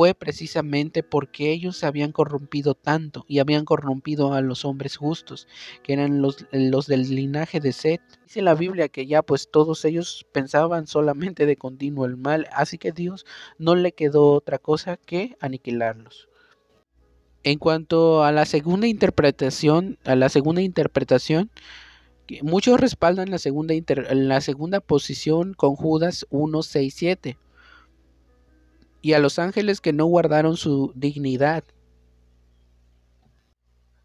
fue 0.00 0.14
precisamente 0.14 1.02
porque 1.02 1.52
ellos 1.52 1.76
se 1.76 1.84
habían 1.84 2.10
corrompido 2.10 2.74
tanto 2.74 3.26
y 3.28 3.38
habían 3.38 3.66
corrompido 3.66 4.32
a 4.32 4.40
los 4.40 4.64
hombres 4.64 4.96
justos, 4.96 5.46
que 5.82 5.92
eran 5.92 6.22
los, 6.22 6.46
los 6.52 6.86
del 6.86 7.14
linaje 7.14 7.60
de 7.60 7.74
Set. 7.74 8.00
Dice 8.24 8.40
la 8.40 8.54
Biblia 8.54 8.88
que 8.88 9.06
ya 9.06 9.20
pues 9.20 9.50
todos 9.50 9.84
ellos 9.84 10.26
pensaban 10.32 10.86
solamente 10.86 11.44
de 11.44 11.56
continuo 11.56 12.06
el 12.06 12.16
mal, 12.16 12.48
así 12.54 12.78
que 12.78 12.92
Dios 12.92 13.26
no 13.58 13.74
le 13.74 13.92
quedó 13.92 14.32
otra 14.32 14.58
cosa 14.58 14.96
que 14.96 15.36
aniquilarlos. 15.38 16.30
En 17.42 17.58
cuanto 17.58 18.24
a 18.24 18.32
la 18.32 18.46
segunda 18.46 18.86
interpretación, 18.86 19.98
a 20.04 20.16
la 20.16 20.30
segunda 20.30 20.62
interpretación, 20.62 21.50
muchos 22.40 22.80
respaldan 22.80 23.30
la 23.30 23.38
segunda, 23.38 23.74
la 24.14 24.40
segunda 24.40 24.80
posición 24.80 25.52
con 25.52 25.76
Judas 25.76 26.26
1, 26.30 26.62
6, 26.62 26.94
7 26.96 27.36
y 29.02 29.14
a 29.14 29.18
los 29.18 29.38
ángeles 29.38 29.80
que 29.80 29.92
no 29.92 30.06
guardaron 30.06 30.56
su 30.56 30.92
dignidad, 30.94 31.64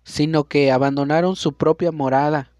sino 0.04 0.46
que 0.46 0.72
abandonaron 0.72 1.36
su 1.36 1.54
propia 1.54 1.92
morada. 1.92 2.52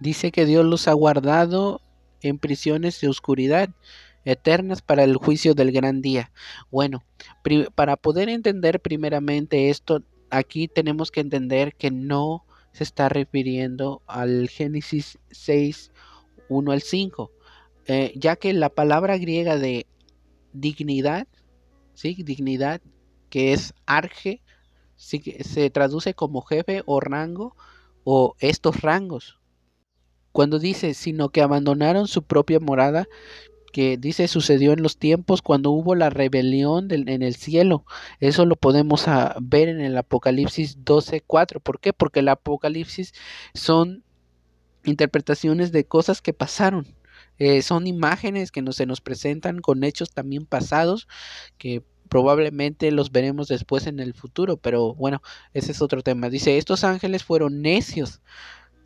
Dice 0.00 0.32
que 0.32 0.46
Dios 0.46 0.64
los 0.64 0.88
ha 0.88 0.92
guardado 0.92 1.80
en 2.20 2.38
prisiones 2.38 3.00
de 3.00 3.08
oscuridad 3.08 3.70
eternas 4.24 4.82
para 4.82 5.04
el 5.04 5.16
juicio 5.16 5.54
del 5.54 5.72
gran 5.72 6.00
día. 6.02 6.32
Bueno, 6.70 7.02
para 7.74 7.96
poder 7.96 8.28
entender 8.28 8.80
primeramente 8.80 9.70
esto, 9.70 10.02
aquí 10.30 10.68
tenemos 10.68 11.10
que 11.10 11.20
entender 11.20 11.74
que 11.74 11.90
no 11.90 12.44
se 12.72 12.84
está 12.84 13.08
refiriendo 13.08 14.02
al 14.06 14.48
Génesis 14.48 15.18
6, 15.30 15.92
1 16.48 16.72
al 16.72 16.82
5, 16.82 17.30
eh, 17.86 18.12
ya 18.16 18.36
que 18.36 18.52
la 18.52 18.70
palabra 18.70 19.18
griega 19.18 19.58
de 19.58 19.86
dignidad, 20.52 21.26
¿sí? 21.94 22.16
Dignidad, 22.22 22.80
que 23.30 23.52
es 23.52 23.74
arge, 23.86 24.42
se 24.96 25.70
traduce 25.70 26.14
como 26.14 26.42
jefe 26.42 26.82
o 26.86 27.00
rango 27.00 27.56
o 28.04 28.34
estos 28.38 28.80
rangos. 28.82 29.38
Cuando 30.32 30.58
dice, 30.58 30.94
sino 30.94 31.28
que 31.28 31.42
abandonaron 31.42 32.08
su 32.08 32.22
propia 32.22 32.60
morada, 32.60 33.06
que 33.72 33.96
dice 33.96 34.28
sucedió 34.28 34.72
en 34.72 34.82
los 34.82 34.98
tiempos 34.98 35.42
cuando 35.42 35.70
hubo 35.70 35.94
la 35.94 36.10
rebelión 36.10 36.88
en 36.90 37.22
el 37.22 37.34
cielo. 37.34 37.84
Eso 38.20 38.44
lo 38.46 38.56
podemos 38.56 39.08
ah, 39.08 39.36
ver 39.40 39.68
en 39.68 39.80
el 39.80 39.96
Apocalipsis 39.96 40.78
12.4. 40.84 41.60
¿Por 41.60 41.80
qué? 41.80 41.92
Porque 41.92 42.20
el 42.20 42.28
Apocalipsis 42.28 43.14
son 43.54 44.04
interpretaciones 44.84 45.72
de 45.72 45.84
cosas 45.84 46.20
que 46.22 46.32
pasaron. 46.32 46.86
Eh, 47.44 47.60
son 47.62 47.88
imágenes 47.88 48.52
que 48.52 48.62
se 48.70 48.86
nos 48.86 49.00
presentan 49.00 49.58
con 49.58 49.82
hechos 49.82 50.12
también 50.12 50.46
pasados 50.46 51.08
que 51.58 51.82
probablemente 52.08 52.92
los 52.92 53.10
veremos 53.10 53.48
después 53.48 53.88
en 53.88 53.98
el 53.98 54.14
futuro, 54.14 54.58
pero 54.58 54.94
bueno, 54.94 55.22
ese 55.52 55.72
es 55.72 55.82
otro 55.82 56.04
tema. 56.04 56.30
Dice, 56.30 56.56
estos 56.56 56.84
ángeles 56.84 57.24
fueron 57.24 57.60
necios. 57.60 58.20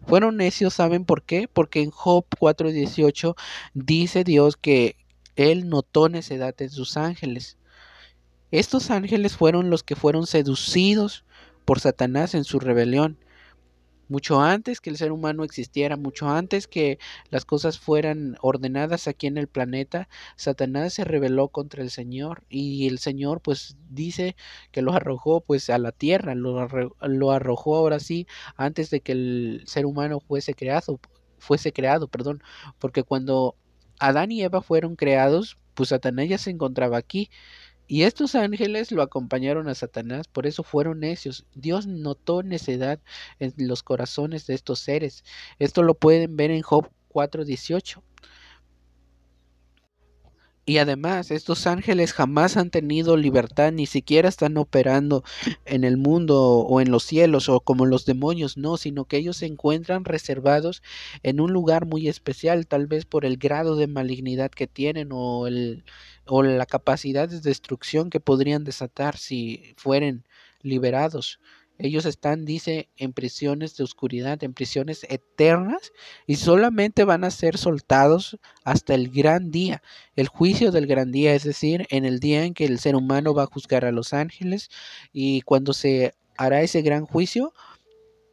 Fueron 0.06 0.38
necios, 0.38 0.72
¿saben 0.72 1.04
por 1.04 1.22
qué? 1.22 1.48
Porque 1.48 1.82
en 1.82 1.90
Job 1.90 2.24
4:18 2.40 3.36
dice 3.74 4.24
Dios 4.24 4.56
que 4.56 4.96
él 5.34 5.68
notó 5.68 6.08
necedad 6.08 6.54
en 6.62 6.70
sus 6.70 6.96
ángeles. 6.96 7.58
Estos 8.52 8.90
ángeles 8.90 9.36
fueron 9.36 9.68
los 9.68 9.82
que 9.82 9.96
fueron 9.96 10.26
seducidos 10.26 11.26
por 11.66 11.78
Satanás 11.78 12.34
en 12.34 12.44
su 12.44 12.58
rebelión 12.58 13.18
mucho 14.08 14.40
antes 14.40 14.80
que 14.80 14.90
el 14.90 14.96
ser 14.96 15.12
humano 15.12 15.44
existiera, 15.44 15.96
mucho 15.96 16.28
antes 16.28 16.66
que 16.66 16.98
las 17.30 17.44
cosas 17.44 17.78
fueran 17.78 18.36
ordenadas 18.40 19.08
aquí 19.08 19.26
en 19.26 19.38
el 19.38 19.48
planeta, 19.48 20.08
Satanás 20.36 20.94
se 20.94 21.04
rebeló 21.04 21.48
contra 21.48 21.82
el 21.82 21.90
Señor 21.90 22.44
y 22.48 22.86
el 22.86 22.98
Señor 22.98 23.40
pues 23.40 23.76
dice 23.90 24.36
que 24.72 24.82
lo 24.82 24.92
arrojó 24.92 25.40
pues 25.40 25.70
a 25.70 25.78
la 25.78 25.92
tierra, 25.92 26.34
lo, 26.34 26.68
lo 27.00 27.30
arrojó 27.30 27.76
ahora 27.76 28.00
sí 28.00 28.26
antes 28.56 28.90
de 28.90 29.00
que 29.00 29.12
el 29.12 29.62
ser 29.66 29.86
humano 29.86 30.20
fuese 30.20 30.54
creado, 30.54 31.00
fuese 31.38 31.72
creado, 31.72 32.08
perdón, 32.08 32.42
porque 32.78 33.02
cuando 33.02 33.56
Adán 33.98 34.32
y 34.32 34.42
Eva 34.42 34.62
fueron 34.62 34.96
creados, 34.96 35.58
pues 35.74 35.90
Satanás 35.90 36.28
ya 36.28 36.38
se 36.38 36.50
encontraba 36.50 36.96
aquí 36.96 37.30
y 37.88 38.02
estos 38.02 38.34
ángeles 38.34 38.90
lo 38.92 39.02
acompañaron 39.02 39.68
a 39.68 39.74
Satanás, 39.74 40.26
por 40.28 40.46
eso 40.46 40.62
fueron 40.62 41.00
necios. 41.00 41.46
Dios 41.54 41.86
notó 41.86 42.42
necedad 42.42 43.00
en 43.38 43.54
los 43.58 43.82
corazones 43.82 44.46
de 44.46 44.54
estos 44.54 44.80
seres. 44.80 45.24
Esto 45.58 45.82
lo 45.82 45.94
pueden 45.94 46.36
ver 46.36 46.50
en 46.50 46.62
Job 46.62 46.90
4:18. 47.08 48.02
Y 50.68 50.78
además, 50.78 51.30
estos 51.30 51.64
ángeles 51.68 52.12
jamás 52.12 52.56
han 52.56 52.70
tenido 52.70 53.16
libertad, 53.16 53.70
ni 53.70 53.86
siquiera 53.86 54.28
están 54.28 54.56
operando 54.56 55.22
en 55.64 55.84
el 55.84 55.96
mundo 55.96 56.42
o 56.42 56.80
en 56.80 56.90
los 56.90 57.04
cielos 57.04 57.48
o 57.48 57.60
como 57.60 57.86
los 57.86 58.04
demonios, 58.04 58.56
no, 58.56 58.76
sino 58.76 59.04
que 59.04 59.18
ellos 59.18 59.36
se 59.36 59.46
encuentran 59.46 60.04
reservados 60.04 60.82
en 61.22 61.40
un 61.40 61.52
lugar 61.52 61.86
muy 61.86 62.08
especial, 62.08 62.66
tal 62.66 62.88
vez 62.88 63.04
por 63.04 63.24
el 63.24 63.36
grado 63.36 63.76
de 63.76 63.86
malignidad 63.86 64.50
que 64.50 64.66
tienen 64.66 65.10
o, 65.12 65.46
el, 65.46 65.84
o 66.26 66.42
la 66.42 66.66
capacidad 66.66 67.28
de 67.28 67.40
destrucción 67.40 68.10
que 68.10 68.20
podrían 68.20 68.64
desatar 68.64 69.16
si 69.16 69.74
fueren 69.76 70.24
liberados. 70.62 71.40
Ellos 71.78 72.06
están, 72.06 72.46
dice, 72.46 72.88
en 72.96 73.12
prisiones 73.12 73.76
de 73.76 73.84
oscuridad, 73.84 74.42
en 74.42 74.54
prisiones 74.54 75.04
eternas, 75.10 75.92
y 76.26 76.36
solamente 76.36 77.04
van 77.04 77.22
a 77.22 77.30
ser 77.30 77.58
soltados 77.58 78.38
hasta 78.64 78.94
el 78.94 79.10
gran 79.10 79.50
día, 79.50 79.82
el 80.14 80.28
juicio 80.28 80.72
del 80.72 80.86
gran 80.86 81.12
día, 81.12 81.34
es 81.34 81.44
decir, 81.44 81.86
en 81.90 82.06
el 82.06 82.18
día 82.18 82.44
en 82.44 82.54
que 82.54 82.64
el 82.64 82.78
ser 82.78 82.96
humano 82.96 83.34
va 83.34 83.42
a 83.42 83.46
juzgar 83.46 83.84
a 83.84 83.92
los 83.92 84.14
ángeles, 84.14 84.70
y 85.12 85.42
cuando 85.42 85.74
se 85.74 86.14
hará 86.38 86.62
ese 86.62 86.80
gran 86.80 87.04
juicio, 87.04 87.52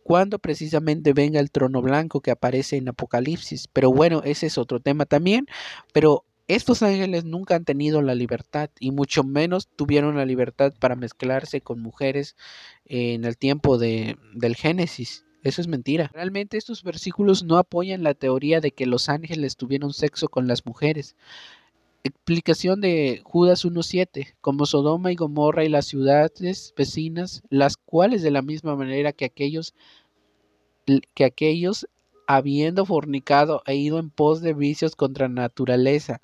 cuando 0.04 0.40
precisamente 0.40 1.14
venga 1.14 1.40
el 1.40 1.52
trono 1.52 1.82
blanco 1.82 2.22
que 2.22 2.32
aparece 2.32 2.76
en 2.78 2.90
Apocalipsis. 2.90 3.68
Pero 3.72 3.92
bueno, 3.92 4.22
ese 4.26 4.48
es 4.48 4.58
otro 4.58 4.80
tema 4.80 5.06
también, 5.06 5.48
pero 5.94 6.26
estos 6.48 6.84
ángeles 6.84 7.24
nunca 7.24 7.56
han 7.56 7.66
tenido 7.66 8.02
la 8.02 8.16
libertad 8.16 8.70
y 8.80 8.92
mucho 8.92 9.24
menos 9.24 9.70
tuvieron 9.76 10.18
la 10.18 10.26
libertad 10.26 10.74
para 10.78 10.96
mezclarse 10.96 11.62
con 11.62 11.82
mujeres 11.82 12.36
en 12.86 13.24
el 13.26 13.38
tiempo 13.38 13.78
de, 13.78 14.18
del 14.34 14.56
Génesis. 14.56 15.26
Eso 15.44 15.62
es 15.62 15.68
mentira. 15.68 16.10
Realmente 16.14 16.58
estos 16.58 16.84
versículos 16.84 17.44
no 17.44 17.58
apoyan 17.58 18.04
la 18.04 18.14
teoría 18.14 18.62
de 18.62 18.72
que 18.72 18.86
los 18.86 19.10
ángeles 19.10 19.58
tuvieron 19.58 19.94
sexo 19.94 20.30
con 20.30 20.48
las 20.48 20.66
mujeres. 20.66 21.16
Explicación 22.06 22.82
de 22.82 23.22
Judas 23.24 23.64
1.7, 23.66 24.36
como 24.42 24.66
Sodoma 24.66 25.12
y 25.12 25.16
Gomorra 25.16 25.64
y 25.64 25.70
las 25.70 25.88
ciudades 25.88 26.74
vecinas, 26.78 27.44
las 27.50 27.78
cuales 27.78 28.22
de 28.22 28.32
la 28.32 28.42
misma 28.42 28.76
manera 28.76 29.14
que 29.14 29.26
aquellos 29.26 29.74
que 31.14 31.24
aquellos 31.24 31.88
habiendo 32.36 32.86
fornicado 32.86 33.64
e 33.66 33.76
ido 33.76 34.00
en 34.00 34.10
pos 34.10 34.42
de 34.42 34.54
vicios 34.54 34.96
contra 34.96 35.30
naturaleza, 35.30 36.22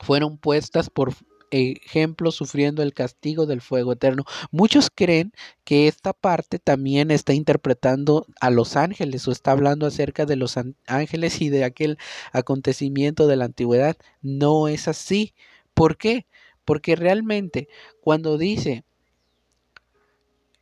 fueron 0.00 0.38
puestas 0.38 0.90
por 0.90 1.14
ejemplo 1.50 2.32
sufriendo 2.32 2.82
el 2.82 2.94
castigo 2.94 3.46
del 3.46 3.60
fuego 3.60 3.92
eterno. 3.92 4.24
Muchos 4.50 4.90
creen 4.92 5.32
que 5.64 5.86
esta 5.88 6.12
parte 6.12 6.58
también 6.58 7.10
está 7.10 7.32
interpretando 7.32 8.26
a 8.40 8.50
los 8.50 8.76
ángeles 8.76 9.28
o 9.28 9.32
está 9.32 9.52
hablando 9.52 9.86
acerca 9.86 10.26
de 10.26 10.36
los 10.36 10.58
ángeles 10.86 11.40
y 11.40 11.50
de 11.50 11.64
aquel 11.64 11.98
acontecimiento 12.32 13.26
de 13.26 13.36
la 13.36 13.44
antigüedad. 13.46 13.96
No 14.20 14.68
es 14.68 14.88
así. 14.88 15.34
¿Por 15.74 15.96
qué? 15.96 16.26
Porque 16.64 16.96
realmente 16.96 17.68
cuando 18.00 18.38
dice 18.38 18.84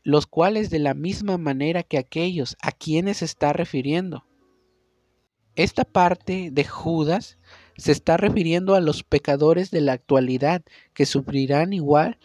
los 0.03 0.27
cuales 0.27 0.71
de 0.71 0.79
la 0.79 0.95
misma 0.95 1.39
manera 1.39 1.83
que 1.83 1.99
aquellos 1.99 2.57
a 2.63 2.73
quienes 2.73 3.23
está 3.23 3.53
refiriendo. 3.53 4.25
Esta 5.55 5.85
parte 5.85 6.51
de 6.51 6.65
Judas 6.65 7.39
se 7.77 7.93
está 7.93 8.17
refiriendo 8.17 8.75
a 8.75 8.81
los 8.81 9.03
pecadores 9.03 9.71
de 9.71 9.81
la 9.83 9.93
actualidad 9.93 10.63
que 10.95 11.07
sufrirán 11.07 11.73
igual 11.73 12.19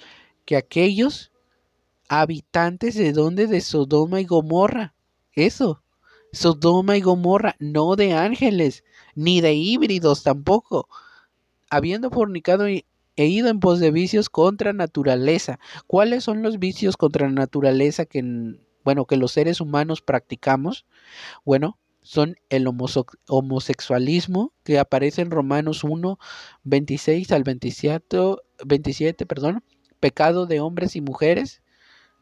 que 0.46 0.56
aquellos 0.56 1.32
habitantes 2.08 2.96
de 2.96 3.12
donde 3.12 3.48
de 3.48 3.62
Sodoma 3.62 4.22
y 4.22 4.26
Gomorra. 4.26 4.94
Eso, 5.34 5.84
Sodoma 6.32 6.98
y 6.98 7.02
Gomorra, 7.02 7.56
no 7.60 7.96
de 7.96 8.14
ángeles, 8.14 8.84
ni 9.14 9.42
de 9.42 9.54
híbridos 9.54 10.24
tampoco. 10.24 10.88
Habiendo 11.70 12.10
fornicado 12.10 12.66
he 13.18 13.26
ido 13.26 13.50
en 13.50 13.60
pos 13.60 13.80
de 13.80 13.92
vicios 13.92 14.30
contra 14.30 14.72
naturaleza. 14.74 15.60
¿Cuáles 15.88 16.24
son 16.24 16.44
los 16.44 16.60
vicios 16.60 16.96
contra 16.96 17.30
naturaleza 17.30 18.06
que, 18.06 18.24
bueno, 18.84 19.06
que 19.06 19.18
los 19.18 19.34
seres 19.34 19.60
humanos 19.60 20.02
practicamos? 20.02 20.86
Bueno, 21.44 21.78
son 22.04 22.38
el 22.50 22.68
homosexualismo 23.28 24.54
que 24.64 24.80
aparece 24.80 25.22
en 25.22 25.32
Romanos 25.32 25.84
1, 25.84 26.18
26 26.64 27.32
al 27.34 27.44
27, 27.44 28.18
27 28.66 29.26
perdón, 29.26 29.62
pecado 30.00 30.46
de 30.46 30.62
hombres 30.62 30.96
y 30.96 31.02
mujeres, 31.02 31.62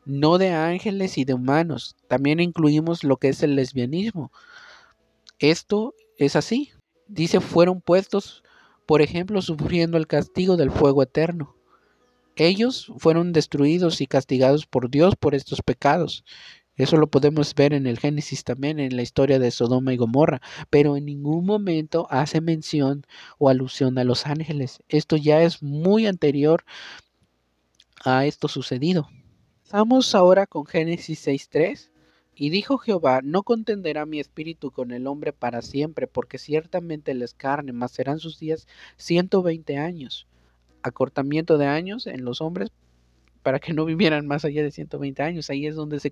no 0.05 0.37
de 0.37 0.53
ángeles 0.53 1.17
y 1.17 1.25
de 1.25 1.33
humanos. 1.35 1.95
También 2.07 2.39
incluimos 2.39 3.03
lo 3.03 3.17
que 3.17 3.29
es 3.29 3.43
el 3.43 3.55
lesbianismo. 3.55 4.31
Esto 5.39 5.93
es 6.17 6.35
así. 6.35 6.71
Dice, 7.07 7.39
fueron 7.39 7.81
puestos, 7.81 8.43
por 8.85 9.01
ejemplo, 9.01 9.41
sufriendo 9.41 9.97
el 9.97 10.07
castigo 10.07 10.57
del 10.57 10.71
fuego 10.71 11.03
eterno. 11.03 11.55
Ellos 12.35 12.91
fueron 12.97 13.31
destruidos 13.31 14.01
y 14.01 14.07
castigados 14.07 14.65
por 14.65 14.89
Dios 14.89 15.15
por 15.15 15.35
estos 15.35 15.61
pecados. 15.61 16.25
Eso 16.75 16.97
lo 16.97 17.07
podemos 17.07 17.55
ver 17.55 17.73
en 17.73 17.87
el 17.87 17.99
Génesis 17.99 18.43
también, 18.43 18.79
en 18.79 18.97
la 18.97 19.01
historia 19.01 19.39
de 19.39 19.51
Sodoma 19.51 19.93
y 19.93 19.97
Gomorra, 19.97 20.41
pero 20.69 20.97
en 20.97 21.05
ningún 21.05 21.45
momento 21.45 22.07
hace 22.09 22.41
mención 22.41 23.05
o 23.37 23.47
alusión 23.47 23.97
a 23.97 24.03
los 24.03 24.25
ángeles. 24.27 24.83
Esto 24.89 25.15
ya 25.15 25.41
es 25.41 25.63
muy 25.63 26.05
anterior 26.05 26.65
a 28.03 28.25
esto 28.25 28.49
sucedido. 28.49 29.07
Vamos 29.71 30.13
ahora 30.13 30.45
con 30.45 30.65
Génesis 30.65 31.25
6.3. 31.25 31.94
Y 32.35 32.49
dijo 32.49 32.77
Jehová, 32.77 33.21
no 33.23 33.43
contenderá 33.43 34.05
mi 34.05 34.19
espíritu 34.19 34.71
con 34.71 34.91
el 34.91 35.07
hombre 35.07 35.31
para 35.31 35.61
siempre, 35.61 36.05
porque 36.05 36.37
ciertamente 36.37 37.11
él 37.11 37.21
es 37.21 37.33
carne, 37.33 37.71
mas 37.71 37.91
serán 37.91 38.19
sus 38.19 38.39
días 38.39 38.67
120 38.97 39.77
años. 39.77 40.27
Acortamiento 40.83 41.57
de 41.57 41.67
años 41.67 42.07
en 42.07 42.25
los 42.25 42.41
hombres 42.41 42.71
para 43.45 43.59
que 43.59 43.73
no 43.73 43.85
vivieran 43.85 44.25
más 44.27 44.43
allá 44.43 44.63
de 44.63 44.71
120 44.71 45.21
años. 45.21 45.49
Ahí 45.49 45.67
es 45.67 45.75
donde 45.75 45.99
se, 45.99 46.11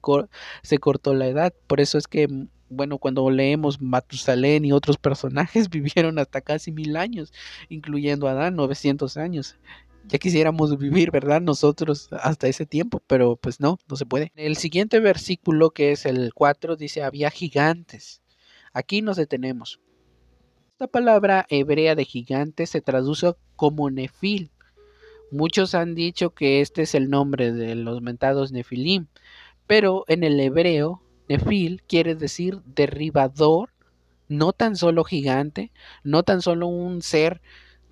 se 0.62 0.78
cortó 0.78 1.14
la 1.16 1.28
edad. 1.28 1.54
Por 1.68 1.82
eso 1.82 1.98
es 1.98 2.08
que, 2.08 2.28
mm, 2.28 2.48
bueno, 2.70 3.00
cuando 3.00 3.30
leemos 3.30 3.82
Matusalén 3.82 4.64
y 4.66 4.72
otros 4.72 4.98
personajes 4.98 5.70
vivieron 5.70 6.20
hasta 6.20 6.42
casi 6.42 6.72
mil 6.72 6.96
años, 6.96 7.34
incluyendo 7.70 8.28
Adán, 8.28 8.56
900 8.56 9.18
años. 9.18 9.58
Ya 10.06 10.20
quisiéramos 10.20 10.78
vivir, 10.78 11.12
¿verdad? 11.12 11.42
Nosotros 11.42 12.10
hasta 12.12 12.48
ese 12.48 12.66
tiempo, 12.66 13.02
pero 13.08 13.36
pues 13.36 13.60
no, 13.60 13.78
no 13.88 13.96
se 13.96 14.06
puede. 14.06 14.32
El 14.36 14.58
siguiente 14.58 15.00
versículo, 15.00 15.72
que 15.72 15.92
es 15.92 16.06
el 16.06 16.34
4, 16.34 16.76
dice, 16.76 17.04
había 17.04 17.32
gigantes. 17.32 18.22
Aquí 18.74 19.02
nos 19.02 19.18
detenemos. 19.18 19.80
Esta 20.72 20.88
palabra 20.88 21.46
hebrea 21.50 21.96
de 21.96 22.06
gigante 22.06 22.66
se 22.66 22.82
traduce 22.82 23.34
como 23.56 23.90
nefil, 23.90 24.52
Muchos 25.34 25.74
han 25.74 25.96
dicho 25.96 26.36
que 26.36 26.62
este 26.62 26.84
es 26.84 26.94
el 26.94 27.10
nombre 27.10 27.52
de 27.52 27.74
los 27.74 28.04
mentados 28.04 28.52
Nefilim, 28.52 29.08
pero 29.66 30.06
en 30.08 30.24
el 30.24 30.40
hebreo, 30.40 31.02
Nefil 31.28 31.82
quiere 31.88 32.14
decir 32.14 32.62
derribador, 32.66 33.72
no 34.28 34.54
tan 34.54 34.76
solo 34.76 35.04
gigante, 35.04 35.72
no 36.04 36.22
tan 36.22 36.44
solo 36.44 36.68
un 36.68 37.02
ser 37.02 37.42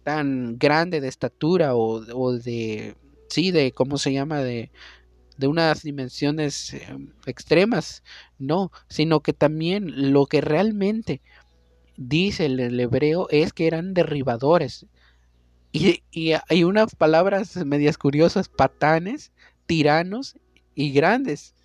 tan 0.03 0.57
grande 0.57 1.01
de 1.01 1.07
estatura 1.07 1.75
o, 1.75 2.33
de, 2.33 2.95
sí, 3.29 3.51
de, 3.51 3.71
¿cómo 3.71 3.97
se 3.97 4.13
llama? 4.13 4.39
De, 4.39 4.71
de 5.37 5.47
unas 5.47 5.83
dimensiones 5.83 6.73
eh, 6.73 6.97
extremas, 7.25 8.03
no, 8.39 8.71
sino 8.89 9.21
que 9.21 9.33
también 9.33 10.11
lo 10.11 10.25
que 10.25 10.41
realmente 10.41 11.21
dice 11.97 12.45
el 12.45 12.79
hebreo 12.79 13.27
es 13.29 13.53
que 13.53 13.67
eran 13.67 13.93
derribadores, 13.93 14.87
y, 15.71 16.03
hay 16.49 16.63
unas 16.63 16.95
palabras 16.95 17.55
medias 17.65 17.97
curiosas, 17.97 18.49
patanes, 18.49 19.31
tiranos 19.65 20.35
y 20.75 20.91
grandes. 20.91 21.55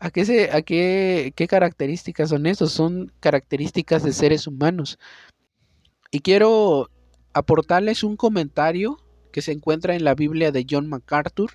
¿A 0.00 0.10
qué, 0.10 0.24
se, 0.24 0.50
a 0.52 0.62
qué, 0.62 1.32
qué 1.34 1.48
características 1.48 2.28
son 2.28 2.46
esos? 2.46 2.72
Son 2.72 3.12
características 3.20 4.02
de 4.04 4.12
seres 4.12 4.46
humanos. 4.46 4.98
Y 6.10 6.20
quiero 6.20 6.90
aportarles 7.34 8.04
un 8.04 8.16
comentario 8.16 8.98
que 9.32 9.42
se 9.42 9.52
encuentra 9.52 9.94
en 9.94 10.04
la 10.04 10.14
Biblia 10.14 10.52
de 10.52 10.66
John 10.68 10.88
MacArthur. 10.88 11.52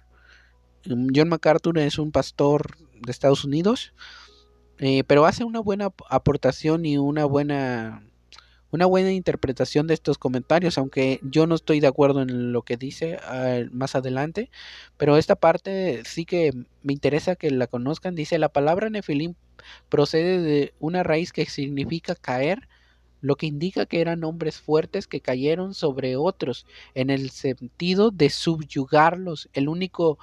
Mm, 0.85 1.09
John 1.15 1.29
MacArthur 1.29 1.79
es 1.79 1.97
un 1.97 2.11
pastor 2.11 2.77
de 3.01 3.11
Estados 3.11 3.45
Unidos, 3.45 3.93
eh, 4.77 5.03
pero 5.05 5.25
hace 5.25 5.43
una 5.43 5.59
buena 5.59 5.91
aportación 6.09 6.85
y 6.85 6.97
una 6.97 7.25
buena 7.25 8.03
una 8.71 8.85
buena 8.85 9.11
interpretación 9.11 9.87
de 9.87 9.95
estos 9.95 10.17
comentarios, 10.17 10.77
aunque 10.77 11.19
yo 11.23 11.47
no 11.47 11.55
estoy 11.55 11.79
de 11.79 11.87
acuerdo 11.87 12.21
en 12.21 12.51
lo 12.51 12.61
que 12.61 12.77
dice 12.77 13.17
más 13.71 13.95
adelante, 13.95 14.51
pero 14.97 15.17
esta 15.17 15.35
parte 15.35 16.03
sí 16.05 16.25
que 16.25 16.51
me 16.83 16.93
interesa 16.93 17.35
que 17.35 17.49
la 17.49 17.67
conozcan. 17.67 18.15
Dice, 18.15 18.37
la 18.37 18.49
palabra 18.49 18.89
nefilim 18.89 19.33
procede 19.89 20.41
de 20.41 20.73
una 20.79 21.03
raíz 21.03 21.33
que 21.33 21.45
significa 21.45 22.15
caer, 22.15 22.68
lo 23.21 23.35
que 23.35 23.47
indica 23.47 23.85
que 23.85 24.01
eran 24.01 24.23
hombres 24.23 24.59
fuertes 24.59 25.07
que 25.07 25.21
cayeron 25.21 25.73
sobre 25.73 26.15
otros, 26.15 26.65
en 26.93 27.09
el 27.09 27.29
sentido 27.29 28.11
de 28.11 28.29
subyugarlos. 28.29 29.49
El 29.53 29.69
único, 29.69 30.19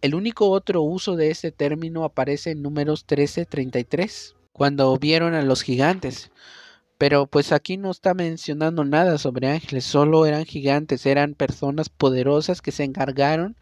el 0.00 0.14
único 0.14 0.50
otro 0.50 0.82
uso 0.82 1.16
de 1.16 1.30
ese 1.30 1.52
término 1.52 2.04
aparece 2.04 2.50
en 2.50 2.62
números 2.62 3.06
13:33, 3.06 4.34
cuando 4.52 4.96
vieron 4.98 5.34
a 5.34 5.42
los 5.42 5.62
gigantes. 5.62 6.30
Pero 6.98 7.26
pues 7.26 7.52
aquí 7.52 7.78
no 7.78 7.90
está 7.90 8.12
mencionando 8.12 8.84
nada 8.84 9.16
sobre 9.16 9.48
ángeles, 9.48 9.84
solo 9.84 10.26
eran 10.26 10.44
gigantes, 10.44 11.06
eran 11.06 11.34
personas 11.34 11.88
poderosas 11.88 12.60
que 12.60 12.72
se 12.72 12.84
encargaron 12.84 13.56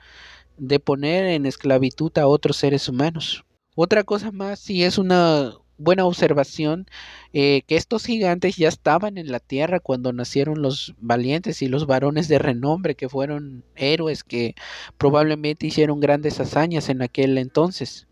de 0.57 0.81
poner 0.81 1.27
en 1.27 1.47
esclavitud 1.47 2.17
a 2.19 2.27
otros 2.27 2.57
seres 2.57 2.89
humanos. 2.89 3.45
Otra 3.77 4.03
cosa 4.03 4.33
más, 4.33 4.59
si 4.59 4.83
es 4.83 4.99
una 4.99 5.53
buena 5.79 6.05
observación, 6.05 6.87
eh, 7.33 7.63
que 7.67 7.77
estos 7.77 8.05
gigantes 8.05 8.57
ya 8.57 8.69
estaban 8.69 9.17
en 9.17 9.33
la 9.33 9.41
tierra 9.41 9.81
cuando 9.81 10.13
nacieron 10.13 10.61
los 10.61 10.95
valientes 10.99 11.63
y 11.63 11.69
los 11.69 11.87
varones 11.87 12.29
de 12.29 12.39
renombre, 12.39 12.95
que 12.95 13.09
fueron 13.09 13.65
héroes 13.77 14.25
que 14.25 14.55
probablemente 14.99 15.67
hicieron 15.67 16.01
grandes 16.01 16.41
hazañas 16.41 16.89
en 16.89 17.03
aquel 17.03 17.39
entonces 17.39 18.09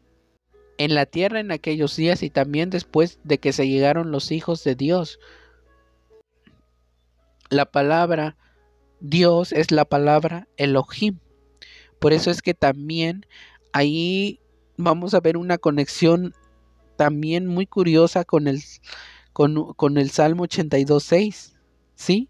en 0.79 0.95
la 0.95 1.07
tierra 1.07 1.41
en 1.41 1.53
aquellos 1.53 1.97
días 1.97 2.23
y 2.23 2.31
también 2.31 2.71
después 2.71 3.19
de 3.25 3.39
que 3.39 3.53
se 3.53 3.69
llegaron 3.69 4.11
los 4.11 4.31
hijos 4.31 4.65
de 4.65 4.75
Dios. 4.75 5.19
La 7.49 7.67
palabra 7.67 8.37
Dios 9.01 9.53
es 9.53 9.71
la 9.71 9.85
palabra 9.85 10.49
Elohim. 10.57 11.19
Por 11.99 12.13
eso 12.13 12.31
es 12.31 12.43
que 12.43 12.55
también 12.55 13.27
ahí 13.73 14.41
vamos 14.77 15.15
a 15.15 15.21
ver 15.21 15.37
una 15.37 15.59
conexión 15.59 16.35
también 16.97 17.47
muy 17.47 17.67
curiosa 17.67 18.25
con 18.25 18.49
el, 18.49 18.63
con, 19.33 19.75
con 19.75 19.99
el 19.99 20.11
Salmo 20.11 20.45
82.6. 20.45 21.53
¿Sí? 21.99 22.29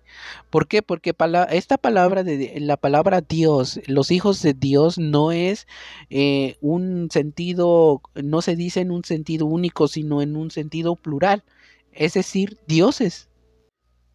¿Por 0.48 0.68
qué? 0.68 0.80
Porque 0.80 1.12
esta 1.50 1.76
palabra 1.76 2.22
de 2.22 2.54
la 2.60 2.76
palabra 2.76 3.20
Dios, 3.20 3.80
los 3.88 4.12
hijos 4.12 4.40
de 4.40 4.54
Dios 4.54 4.96
no 4.96 5.32
es 5.32 5.66
eh, 6.08 6.56
un 6.60 7.08
sentido, 7.10 8.00
no 8.14 8.42
se 8.42 8.54
dice 8.54 8.80
en 8.80 8.92
un 8.92 9.02
sentido 9.02 9.46
único, 9.46 9.88
sino 9.88 10.22
en 10.22 10.36
un 10.36 10.52
sentido 10.52 10.94
plural, 10.94 11.42
es 11.90 12.14
decir, 12.14 12.58
dioses. 12.68 13.28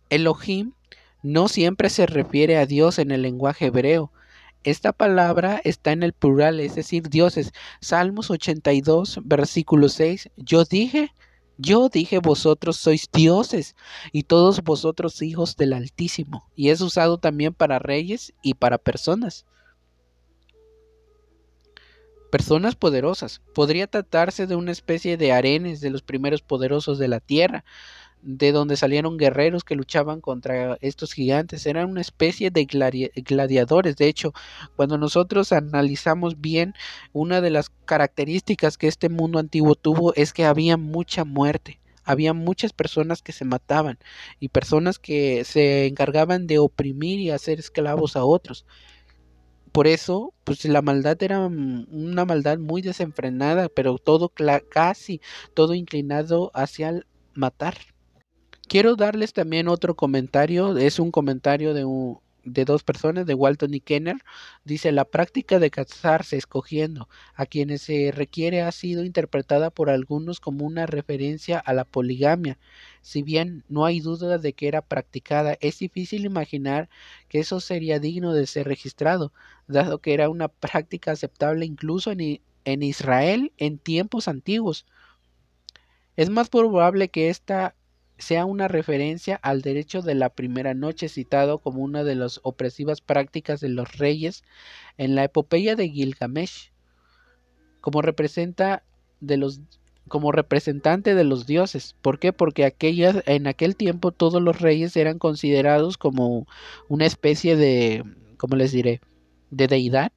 Elohim 0.10 0.72
no 1.22 1.50
siempre 1.50 1.90
se 1.90 2.06
refiere 2.06 2.58
a 2.58 2.66
Dios 2.66 2.98
en 2.98 3.12
el 3.12 3.22
lenguaje 3.22 3.68
hebreo. 3.68 4.12
Esta 4.64 4.94
palabra 4.94 5.60
está 5.64 5.92
en 5.92 6.04
el 6.04 6.14
plural, 6.14 6.60
es 6.60 6.76
decir, 6.76 7.10
dioses. 7.10 7.52
Salmos 7.80 8.30
82, 8.30 9.20
versículo 9.24 9.90
6. 9.90 10.30
Yo 10.38 10.66
dije, 10.66 11.12
yo 11.58 11.90
dije, 11.90 12.20
vosotros 12.20 12.78
sois 12.78 13.10
dioses 13.12 13.76
y 14.12 14.24
todos 14.24 14.64
vosotros 14.64 15.22
hijos 15.22 15.58
del 15.58 15.74
Altísimo. 15.74 16.48
Y 16.56 16.70
es 16.70 16.82
usado 16.82 17.18
también 17.18 17.54
para 17.54 17.80
reyes 17.80 18.34
y 18.44 18.54
para 18.54 18.78
personas. 18.78 19.46
Personas 22.32 22.76
poderosas. 22.76 23.42
Podría 23.54 23.88
tratarse 23.88 24.48
de 24.48 24.56
una 24.56 24.72
especie 24.72 25.18
de 25.18 25.34
arenes 25.34 25.82
de 25.82 25.90
los 25.90 26.04
primeros 26.04 26.42
poderosos 26.42 27.00
de 27.00 27.08
la 27.08 27.20
tierra, 27.20 27.66
de 28.22 28.52
donde 28.52 28.78
salieron 28.78 29.18
guerreros 29.18 29.64
que 29.64 29.76
luchaban 29.76 30.22
contra 30.22 30.78
estos 30.82 31.14
gigantes. 31.14 31.66
Eran 31.66 31.90
una 31.90 32.02
especie 32.02 32.52
de 32.52 32.66
gladiadores. 32.66 33.96
De 33.96 34.08
hecho, 34.08 34.34
cuando 34.76 34.98
nosotros 34.98 35.52
analizamos 35.52 36.40
bien, 36.40 36.74
una 37.14 37.42
de 37.42 37.50
las 37.50 37.70
características 37.86 38.78
que 38.78 38.88
este 38.88 39.10
mundo 39.10 39.40
antiguo 39.40 39.76
tuvo 39.76 40.14
es 40.16 40.34
que 40.34 40.46
había 40.46 40.78
mucha 40.78 41.26
muerte. 41.26 41.80
Había 42.04 42.34
muchas 42.34 42.74
personas 42.74 43.22
que 43.22 43.32
se 43.32 43.46
mataban 43.46 44.00
y 44.40 44.50
personas 44.50 44.98
que 44.98 45.44
se 45.46 45.86
encargaban 45.86 46.48
de 46.48 46.58
oprimir 46.58 47.20
y 47.20 47.30
hacer 47.30 47.60
esclavos 47.60 48.16
a 48.16 48.26
otros. 48.26 48.66
Por 49.72 49.88
eso, 49.88 50.34
pues 50.44 50.66
la 50.66 50.82
maldad 50.82 51.22
era 51.24 51.40
una 51.40 52.26
maldad 52.26 52.58
muy 52.58 52.82
desenfrenada, 52.82 53.70
pero 53.70 53.98
todo 53.98 54.34
casi 54.70 55.22
todo 55.54 55.76
inclinado 55.76 56.52
hacia 56.54 56.90
el 56.90 57.06
matar. 57.34 57.78
Quiero 58.72 58.96
darles 58.96 59.34
también 59.34 59.68
otro 59.68 59.98
comentario, 59.98 60.78
es 60.78 60.98
un 60.98 61.12
comentario 61.12 61.74
de 61.74 61.84
un, 61.84 62.20
de 62.46 62.64
dos 62.64 62.84
personas, 62.84 63.26
de 63.26 63.34
Walton 63.34 63.74
y 63.74 63.82
Kenner, 63.82 64.24
dice 64.64 64.94
la 64.94 65.04
práctica 65.04 65.60
de 65.60 65.70
casarse 65.70 66.38
escogiendo 66.38 67.10
a 67.36 67.46
quienes 67.46 67.82
se 67.82 68.14
requiere 68.14 68.62
ha 68.62 68.72
sido 68.72 69.04
interpretada 69.04 69.72
por 69.72 69.90
algunos 69.90 70.40
como 70.40 70.66
una 70.66 70.86
referencia 70.86 71.60
a 71.60 71.74
la 71.74 71.84
poligamia. 71.84 72.58
Si 73.02 73.24
bien 73.24 73.66
no 73.68 73.84
hay 73.84 74.00
duda 74.00 74.38
de 74.38 74.54
que 74.54 74.70
era 74.70 74.82
practicada, 74.82 75.58
es 75.60 75.80
difícil 75.80 76.24
imaginar 76.24 76.88
que 77.28 77.40
eso 77.40 77.60
sería 77.60 78.00
digno 78.00 78.34
de 78.34 78.48
ser 78.48 78.68
registrado, 78.68 79.34
dado 79.68 80.00
que 80.00 80.14
era 80.14 80.30
una 80.30 80.48
práctica 80.48 81.12
aceptable 81.12 81.66
incluso 81.66 82.10
en, 82.12 82.40
en 82.64 82.84
Israel 82.84 83.52
en 83.58 83.80
tiempos 83.80 84.30
antiguos. 84.30 84.86
Es 86.16 86.30
más 86.30 86.48
probable 86.48 87.10
que 87.10 87.30
esta 87.30 87.76
sea 88.22 88.46
una 88.46 88.68
referencia 88.68 89.36
al 89.36 89.62
derecho 89.62 90.02
de 90.02 90.16
la 90.16 90.30
primera 90.30 90.74
noche 90.74 91.10
citado 91.10 91.60
como 91.60 91.82
una 91.82 92.04
de 92.04 92.16
las 92.16 92.40
opresivas 92.44 93.02
prácticas 93.02 93.60
de 93.60 93.70
los 93.70 93.98
reyes 93.98 94.44
en 94.98 95.16
la 95.16 95.24
epopeya 95.24 95.76
de 95.76 95.90
Gilgamesh, 95.90 96.72
como 97.82 98.02
representa 98.02 98.84
de 99.20 99.38
los 99.38 99.62
como 100.08 100.32
representante 100.32 101.16
de 101.16 101.24
los 101.24 101.46
dioses. 101.46 101.96
¿Por 102.02 102.20
qué? 102.20 102.34
Porque 102.34 102.66
aquellas, 102.66 103.24
en 103.28 103.48
aquel 103.48 103.76
tiempo 103.76 104.12
todos 104.12 104.42
los 104.42 104.60
reyes 104.60 104.98
eran 104.98 105.20
considerados 105.20 105.98
como 105.98 106.48
una 106.90 107.06
especie 107.06 107.56
de, 107.56 108.04
¿cómo 108.38 108.56
les 108.58 108.72
diré? 108.74 109.00
de 109.52 109.68
deidad 109.68 110.12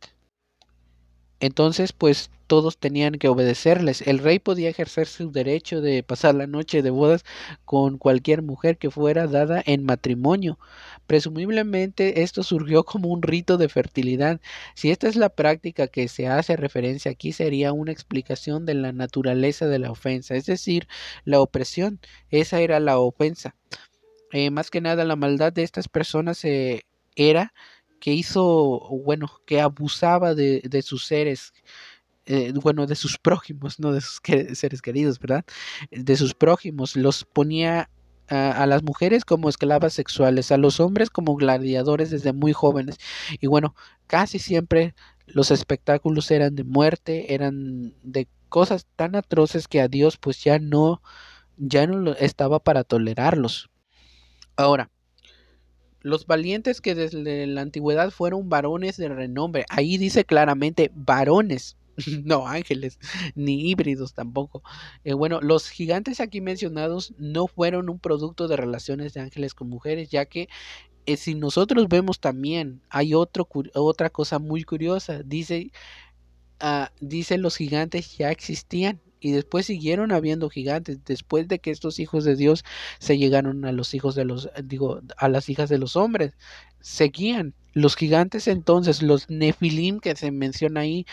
entonces, 1.40 1.92
pues 1.92 2.30
todos 2.46 2.78
tenían 2.78 3.14
que 3.14 3.28
obedecerles. 3.28 4.02
El 4.02 4.18
rey 4.18 4.38
podía 4.38 4.68
ejercer 4.68 5.06
su 5.06 5.32
derecho 5.32 5.80
de 5.80 6.02
pasar 6.02 6.34
la 6.34 6.46
noche 6.46 6.82
de 6.82 6.90
bodas 6.90 7.24
con 7.64 7.98
cualquier 7.98 8.42
mujer 8.42 8.78
que 8.78 8.90
fuera 8.90 9.26
dada 9.26 9.62
en 9.66 9.84
matrimonio. 9.84 10.58
Presumiblemente 11.06 12.22
esto 12.22 12.42
surgió 12.42 12.84
como 12.84 13.08
un 13.08 13.22
rito 13.22 13.56
de 13.56 13.68
fertilidad. 13.68 14.40
Si 14.74 14.90
esta 14.90 15.08
es 15.08 15.16
la 15.16 15.30
práctica 15.30 15.86
que 15.88 16.08
se 16.08 16.28
hace 16.28 16.56
referencia 16.56 17.10
aquí, 17.10 17.32
sería 17.32 17.72
una 17.72 17.92
explicación 17.92 18.66
de 18.66 18.74
la 18.74 18.92
naturaleza 18.92 19.66
de 19.66 19.78
la 19.78 19.90
ofensa, 19.90 20.34
es 20.36 20.46
decir, 20.46 20.86
la 21.24 21.40
opresión. 21.40 22.00
Esa 22.30 22.60
era 22.60 22.80
la 22.80 22.98
ofensa. 22.98 23.56
Eh, 24.32 24.50
más 24.50 24.70
que 24.70 24.80
nada, 24.80 25.04
la 25.04 25.16
maldad 25.16 25.52
de 25.52 25.62
estas 25.62 25.88
personas 25.88 26.44
eh, 26.44 26.82
era 27.16 27.54
que 28.04 28.12
hizo, 28.12 28.86
bueno, 29.02 29.30
que 29.46 29.62
abusaba 29.62 30.34
de, 30.34 30.60
de 30.62 30.82
sus 30.82 31.06
seres, 31.06 31.54
eh, 32.26 32.52
bueno, 32.52 32.86
de 32.86 32.96
sus 32.96 33.16
prójimos, 33.16 33.80
no 33.80 33.92
de 33.92 34.02
sus 34.02 34.20
seres 34.52 34.82
queridos, 34.82 35.18
¿verdad? 35.18 35.46
De 35.90 36.14
sus 36.14 36.34
prójimos, 36.34 36.96
los 36.96 37.24
ponía 37.24 37.88
a, 38.28 38.50
a, 38.62 38.66
las 38.66 38.82
mujeres 38.82 39.24
como 39.24 39.48
esclavas 39.48 39.94
sexuales, 39.94 40.52
a 40.52 40.58
los 40.58 40.80
hombres 40.80 41.08
como 41.08 41.34
gladiadores 41.34 42.10
desde 42.10 42.34
muy 42.34 42.52
jóvenes. 42.52 42.98
Y 43.40 43.46
bueno, 43.46 43.74
casi 44.06 44.38
siempre 44.38 44.94
los 45.24 45.50
espectáculos 45.50 46.30
eran 46.30 46.56
de 46.56 46.64
muerte, 46.64 47.32
eran 47.32 47.94
de 48.02 48.28
cosas 48.50 48.86
tan 48.96 49.16
atroces 49.16 49.66
que 49.66 49.80
a 49.80 49.88
Dios 49.88 50.18
pues 50.18 50.44
ya 50.44 50.58
no, 50.58 51.00
ya 51.56 51.86
no 51.86 52.12
estaba 52.12 52.58
para 52.58 52.84
tolerarlos. 52.84 53.70
Ahora, 54.56 54.90
los 56.04 56.26
valientes 56.26 56.82
que 56.82 56.94
desde 56.94 57.46
la 57.46 57.62
antigüedad 57.62 58.10
fueron 58.10 58.50
varones 58.50 58.98
de 58.98 59.08
renombre. 59.08 59.64
Ahí 59.70 59.96
dice 59.96 60.26
claramente 60.26 60.92
varones, 60.94 61.78
no 62.24 62.46
ángeles, 62.46 62.98
ni 63.34 63.70
híbridos 63.70 64.12
tampoco. 64.12 64.62
Eh, 65.04 65.14
bueno, 65.14 65.40
los 65.40 65.70
gigantes 65.70 66.20
aquí 66.20 66.42
mencionados 66.42 67.14
no 67.16 67.46
fueron 67.46 67.88
un 67.88 67.98
producto 67.98 68.48
de 68.48 68.56
relaciones 68.56 69.14
de 69.14 69.22
ángeles 69.22 69.54
con 69.54 69.70
mujeres, 69.70 70.10
ya 70.10 70.26
que 70.26 70.48
eh, 71.06 71.16
si 71.16 71.34
nosotros 71.34 71.88
vemos 71.88 72.20
también, 72.20 72.82
hay 72.90 73.14
otro, 73.14 73.48
otra 73.72 74.10
cosa 74.10 74.38
muy 74.38 74.62
curiosa. 74.62 75.22
Dice, 75.24 75.70
uh, 76.62 76.86
dice 77.00 77.38
los 77.38 77.56
gigantes 77.56 78.18
ya 78.18 78.30
existían 78.30 79.00
y 79.24 79.32
después 79.32 79.64
siguieron 79.64 80.12
habiendo 80.12 80.50
gigantes 80.50 81.02
después 81.06 81.48
de 81.48 81.58
que 81.58 81.70
estos 81.70 81.98
hijos 81.98 82.24
de 82.24 82.36
Dios 82.36 82.62
se 82.98 83.16
llegaron 83.16 83.64
a 83.64 83.72
los 83.72 83.94
hijos 83.94 84.14
de 84.14 84.26
los 84.26 84.50
digo 84.62 85.00
a 85.16 85.28
las 85.28 85.48
hijas 85.48 85.70
de 85.70 85.78
los 85.78 85.96
hombres. 85.96 86.34
Seguían. 86.80 87.54
Los 87.72 87.96
gigantes 87.96 88.46
entonces 88.48 89.02
los 89.02 89.30
nefilim 89.30 89.98
que 89.98 90.14
se 90.14 90.30
menciona 90.30 90.80
ahí 90.80 91.06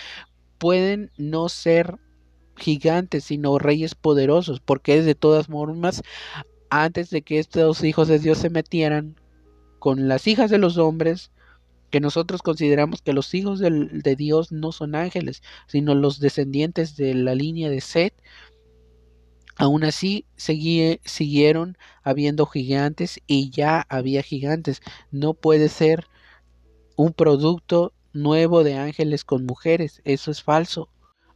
pueden 0.58 1.10
no 1.18 1.48
ser 1.48 2.00
gigantes 2.58 3.24
sino 3.24 3.58
reyes 3.58 3.96
poderosos 3.96 4.60
porque 4.60 5.02
de 5.02 5.16
todas 5.16 5.48
formas 5.48 6.04
antes 6.70 7.10
de 7.12 7.22
que 7.22 7.40
estos 7.40 7.82
hijos 7.84 8.10
de 8.10 8.20
Dios 8.20 8.40
se 8.40 8.50
metieran 8.50 9.16
con 9.80 10.10
las 10.10 10.28
hijas 10.28 10.52
de 10.52 10.58
los 10.58 10.78
hombres 10.78 11.32
que 11.92 12.00
nosotros 12.00 12.42
consideramos 12.42 13.02
que 13.02 13.14
los 13.14 13.34
hijos 13.34 13.60
de 13.60 14.16
Dios 14.16 14.52
no 14.52 14.72
son 14.72 14.96
ángeles, 14.96 15.44
sino 15.68 15.94
los 15.94 16.20
descendientes 16.20 16.96
de 16.96 17.14
la 17.14 17.36
línea 17.36 17.70
de 17.70 17.82
Set, 17.82 18.14
aún 19.58 19.84
así 19.84 20.26
siguieron 20.38 21.78
habiendo 22.02 22.48
gigantes 22.48 23.20
y 23.28 23.52
ya 23.52 23.86
había 23.90 24.24
gigantes. 24.24 24.82
No 25.12 25.36
puede 25.36 25.70
ser 25.70 26.08
un 26.96 27.14
producto 27.14 27.94
nuevo 28.14 28.64
de 28.64 28.76
ángeles 28.76 29.24
con 29.24 29.46
mujeres, 29.46 30.02
eso 30.06 30.32
es 30.32 30.42
falso. 30.42 30.90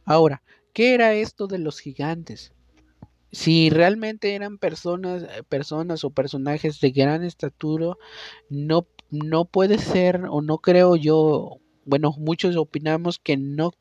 Ahora, 0.04 0.42
¿qué 0.72 0.94
era 0.94 1.14
esto 1.14 1.46
de 1.46 1.58
los 1.58 1.78
gigantes? 1.78 2.52
si 3.36 3.68
realmente 3.68 4.34
eran 4.34 4.56
personas, 4.56 5.26
personas 5.50 6.04
o 6.04 6.10
personajes 6.10 6.80
de 6.80 6.90
gran 6.90 7.22
estatura, 7.22 7.94
no 8.48 8.86
no 9.10 9.44
puede 9.44 9.78
ser 9.78 10.26
o 10.30 10.42
no 10.42 10.58
creo 10.58 10.96
yo, 10.96 11.58
bueno, 11.84 12.14
muchos 12.18 12.56
opinamos 12.56 13.18
que 13.18 13.36
no, 13.36 13.72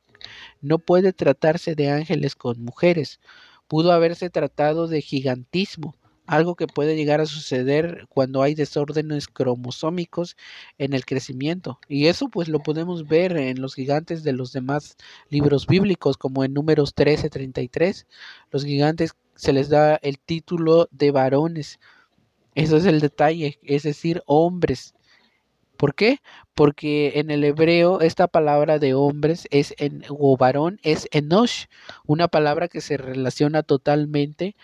no 0.62 0.80
puede 0.80 1.14
tratarse 1.14 1.76
de 1.76 1.90
ángeles 1.90 2.36
con 2.36 2.62
mujeres. 2.64 3.20
Pudo 3.68 3.92
haberse 3.92 4.30
tratado 4.30 4.88
de 4.88 5.02
gigantismo, 5.02 5.96
algo 6.28 6.56
que 6.56 6.68
puede 6.68 6.96
llegar 6.96 7.22
a 7.22 7.26
suceder 7.26 8.06
cuando 8.10 8.42
hay 8.42 8.56
desórdenes 8.56 9.28
cromosómicos 9.28 10.36
en 10.78 10.94
el 10.94 11.06
crecimiento. 11.06 11.80
Y 11.88 12.08
eso 12.08 12.30
pues 12.30 12.48
lo 12.48 12.60
podemos 12.60 13.08
ver 13.08 13.38
en 13.38 13.62
los 13.62 13.76
gigantes 13.76 14.24
de 14.24 14.34
los 14.34 14.52
demás 14.52 14.98
libros 15.30 15.68
bíblicos, 15.68 16.18
como 16.18 16.44
en 16.44 16.54
números 16.54 16.96
13-33. 16.96 18.06
Los 18.52 18.66
gigantes 18.66 19.16
se 19.36 19.54
les 19.54 19.70
da 19.70 19.96
el 19.96 20.20
título 20.20 20.88
de 20.92 21.12
varones. 21.12 21.80
Eso 22.56 22.78
es 22.78 22.86
el 22.86 23.02
detalle, 23.02 23.60
es 23.64 23.84
decir, 23.84 24.24
hombres. 24.26 24.95
¿Por 25.78 25.96
qué? 25.96 26.22
Porque 26.54 27.14
en 27.16 27.32
el 27.32 27.44
hebreo 27.44 28.02
esta 28.02 28.28
palabra 28.28 28.80
de 28.80 28.94
hombres 28.94 29.48
es 29.52 29.74
en, 29.78 30.04
o 30.10 30.38
varón 30.38 30.80
es 30.84 31.08
enosh, 31.12 31.66
una 32.06 32.28
palabra 32.28 32.68
que 32.68 32.82
se 32.82 32.98
relaciona 32.98 33.64
totalmente 33.64 34.56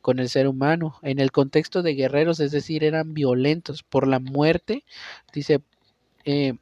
con 0.00 0.18
el 0.18 0.28
ser 0.28 0.48
humano. 0.48 0.98
En 1.02 1.18
el 1.18 1.32
contexto 1.32 1.82
de 1.82 1.94
guerreros, 1.94 2.40
es 2.40 2.52
decir, 2.52 2.84
eran 2.84 3.14
violentos 3.14 3.82
por 3.82 4.06
la 4.06 4.20
muerte, 4.20 4.84
dice, 5.32 5.62
eh, 6.24 6.54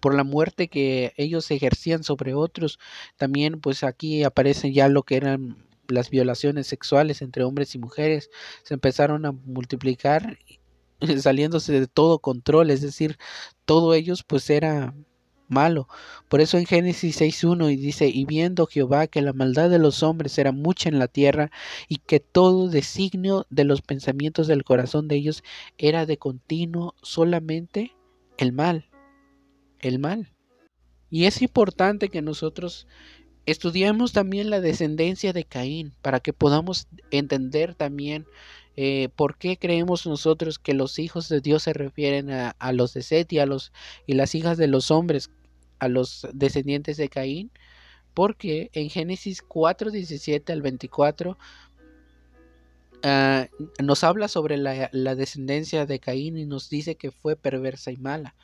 por 0.00 0.14
la 0.14 0.24
muerte 0.24 0.68
que 0.68 1.12
ellos 1.16 1.50
ejercían 1.50 2.02
sobre 2.04 2.34
otros. 2.34 2.78
También 3.16 3.60
pues 3.60 3.84
aquí 3.84 4.24
aparecen 4.24 4.72
ya 4.72 4.88
lo 4.88 5.02
que 5.02 5.16
eran 5.16 5.56
las 5.88 6.10
violaciones 6.10 6.66
sexuales 6.66 7.22
entre 7.22 7.44
hombres 7.44 7.74
y 7.74 7.78
mujeres. 7.78 8.30
Se 8.62 8.74
empezaron 8.74 9.26
a 9.26 9.32
multiplicar 9.32 10.38
saliéndose 11.20 11.72
de 11.78 11.86
todo 11.86 12.18
control, 12.18 12.70
es 12.70 12.82
decir, 12.82 13.18
todo 13.64 13.94
ellos 13.94 14.24
pues 14.24 14.50
era 14.50 14.94
malo. 15.48 15.88
Por 16.28 16.40
eso 16.40 16.58
en 16.58 16.66
Génesis 16.66 17.20
6.1 17.20 17.72
y 17.72 17.76
dice, 17.76 18.08
y 18.08 18.24
viendo 18.24 18.66
Jehová 18.66 19.06
que 19.06 19.22
la 19.22 19.32
maldad 19.32 19.70
de 19.70 19.78
los 19.78 20.02
hombres 20.02 20.38
era 20.38 20.52
mucha 20.52 20.88
en 20.88 20.98
la 20.98 21.08
tierra 21.08 21.50
y 21.88 21.96
que 21.96 22.20
todo 22.20 22.68
designio 22.68 23.46
de 23.50 23.64
los 23.64 23.82
pensamientos 23.82 24.46
del 24.46 24.64
corazón 24.64 25.08
de 25.08 25.16
ellos 25.16 25.42
era 25.78 26.06
de 26.06 26.18
continuo 26.18 26.94
solamente 27.02 27.96
el 28.36 28.52
mal, 28.52 28.88
el 29.80 29.98
mal. 29.98 30.32
Y 31.10 31.24
es 31.24 31.40
importante 31.40 32.10
que 32.10 32.20
nosotros 32.20 32.86
estudiemos 33.46 34.12
también 34.12 34.50
la 34.50 34.60
descendencia 34.60 35.32
de 35.32 35.44
Caín 35.44 35.94
para 36.02 36.20
que 36.20 36.34
podamos 36.34 36.86
entender 37.10 37.74
también 37.74 38.26
eh, 38.80 39.08
¿Por 39.16 39.38
qué 39.38 39.58
creemos 39.58 40.06
nosotros 40.06 40.60
que 40.60 40.72
los 40.72 41.00
hijos 41.00 41.28
de 41.28 41.40
Dios 41.40 41.64
se 41.64 41.72
refieren 41.72 42.30
a, 42.30 42.72
los 42.72 42.94
de 42.94 43.02
Set 43.02 43.32
y, 43.32 43.40
a 43.40 43.44
los, 43.44 43.72
y 44.06 44.12
las 44.12 44.36
hijas 44.36 44.56
de 44.56 44.68
los 44.68 44.92
hombres, 44.92 45.32
a 45.80 45.88
los 45.88 46.28
descendientes 46.32 46.96
de 46.96 47.08
Caín? 47.08 47.50
Porque 48.14 48.70
en 48.74 48.88
Génesis 48.88 49.42
4, 49.42 49.90
17 49.90 50.52
al 50.52 50.62
24 50.62 51.36
ah, 53.02 53.48
nos 53.82 54.04
habla 54.04 54.28
sobre 54.28 54.56
la, 54.56 54.88
la 54.92 55.16
descendencia 55.16 55.84
de 55.84 55.98
Caín 55.98 56.38
y 56.38 56.46
nos 56.46 56.70
dice 56.70 56.94
que 56.94 57.10
fue 57.10 57.34
perversa 57.34 57.90
y 57.90 57.96
mala 57.96 58.36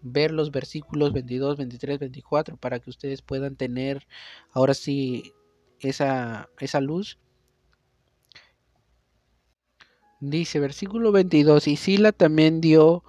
ver 0.00 0.30
los 0.30 0.52
versículos 0.52 1.12
22, 1.12 1.58
23, 1.58 1.98
24 1.98 2.56
para 2.56 2.80
que 2.80 2.88
ustedes 2.88 3.20
puedan 3.20 3.56
tener 3.56 4.06
ahora 4.52 4.72
sí 4.72 5.34
esa, 5.80 6.48
esa 6.60 6.80
luz 6.80 7.18
Dice 10.20 10.60
versículo 10.60 11.12
22, 11.12 11.68
y 11.68 11.76
Sila 11.76 12.10
también 12.10 12.62
dio 12.62 13.04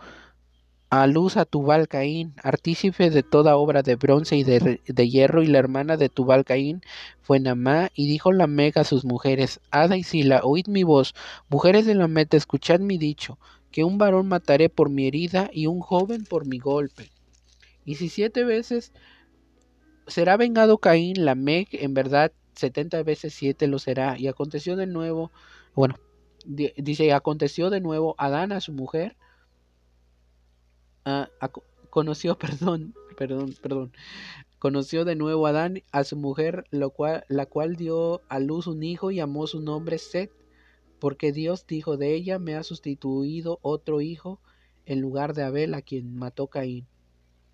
a 0.89 1.08
luz 1.08 1.38
a 1.38 1.46
Tubal 1.46 1.88
Caín, 1.88 2.34
artífice 2.43 3.10
de 3.10 3.24
toda 3.24 3.56
obra 3.56 3.82
de 3.82 3.96
bronce 3.96 4.36
y 4.36 4.43
de, 4.43 5.10
hierro, 5.10 5.41
y 5.41 5.48
la 5.48 5.60
hermana 5.60 5.96
de 5.96 6.10
Tubal 6.10 6.43
Caín 6.43 6.82
fue 7.22 7.39
Namá, 7.39 7.91
y 7.96 8.08
dijo 8.08 8.34
Lameg 8.34 8.78
a 8.78 8.84
sus 8.84 9.06
mujeres, 9.06 9.62
Ada 9.72 9.96
y 9.96 10.04
Sila, 10.04 10.41
oíd 10.43 10.67
mi 10.67 10.84
voz, 10.84 11.15
mujeres 11.48 11.86
de 11.86 11.96
Lamec, 11.96 12.34
escuchad 12.34 12.82
mi 12.82 12.98
dicho, 12.98 13.39
que 13.72 13.86
un 13.86 13.98
varón 13.98 14.28
mataré 14.28 14.67
por 14.67 14.89
mi 14.89 15.08
herida 15.08 15.50
y 15.54 15.67
un 15.67 15.80
joven 15.80 16.26
por 16.26 16.46
mi 16.46 16.60
golpe. 16.60 17.10
Y 17.86 17.96
si 17.96 18.10
siete 18.10 18.43
veces 18.43 18.91
será 20.08 20.36
vengado 20.36 20.78
Caín, 20.80 21.24
Lamec, 21.24 21.70
en 21.72 21.93
verdad 21.93 22.34
setenta 22.54 23.02
veces 23.04 23.34
siete 23.34 23.67
lo 23.67 23.80
será. 23.80 24.17
Y 24.17 24.28
aconteció 24.28 24.76
de 24.76 24.88
nuevo, 24.88 25.32
bueno, 25.74 25.96
dice, 26.45 27.13
aconteció 27.13 27.69
de 27.69 27.82
nuevo 27.82 28.15
Adán 28.17 28.52
a 28.52 28.62
su 28.62 28.73
mujer, 28.73 29.15
conoció, 31.89 32.38
perdón, 32.39 32.93
perdón, 33.17 33.56
perdón, 33.62 33.91
conoció 34.60 35.06
de 35.06 35.15
nuevo 35.15 35.47
Adán 35.47 35.82
a 35.91 36.04
su 36.04 36.17
mujer, 36.17 36.65
lo 36.71 36.91
cual, 36.91 37.26
la 37.28 37.45
cual 37.45 37.76
dio 37.76 38.21
a 38.30 38.39
luz 38.39 38.67
un 38.67 38.84
hijo 38.84 39.12
y 39.12 39.15
llamó 39.15 39.47
su 39.47 39.62
nombre 39.62 39.97
Set, 39.97 40.32
porque 41.00 41.32
Dios 41.32 41.65
dijo 41.67 41.97
de 41.97 42.15
ella, 42.15 42.39
me 42.39 42.56
ha 42.56 42.63
sustituido 42.63 43.60
otro 43.62 44.02
hijo 44.02 44.39
en 44.86 45.02
lugar 45.02 45.34
de 45.34 45.43
Abel 45.43 45.73
a 45.73 45.82
quien 45.82 46.15
mató 46.15 46.47
Caín. 46.47 46.88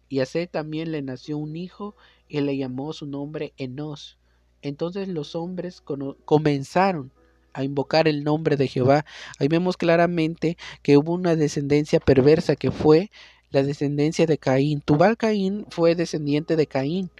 Y 0.07 0.19
a 0.19 0.25
Set 0.25 0.51
también 0.51 0.91
le 0.91 1.01
nació 1.01 1.37
un 1.37 1.55
hijo 1.55 1.95
y 2.27 2.39
le 2.41 2.55
llamó 2.55 2.93
su 2.93 3.05
nombre 3.05 3.53
Enos. 3.57 4.17
Entonces 4.61 5.07
los 5.07 5.35
hombres 5.35 5.81
comenzaron 5.81 7.11
a 7.53 7.63
invocar 7.63 8.07
el 8.07 8.23
nombre 8.23 8.57
de 8.57 8.67
Jehová. 8.67 9.05
Ahí 9.39 9.47
vemos 9.47 9.77
claramente 9.77 10.57
que 10.81 10.97
hubo 10.97 11.13
una 11.13 11.35
descendencia 11.35 11.99
perversa 11.99 12.55
que 12.55 12.71
fue 12.71 13.11
la 13.51 13.63
descendencia 13.63 14.25
de 14.25 14.37
Caín. 14.37 14.81
Tubal 14.81 15.15
Caín 15.15 15.65
fue 15.69 15.95
descendiente 15.95 16.55
de 16.55 16.67
Caín. 16.67 17.11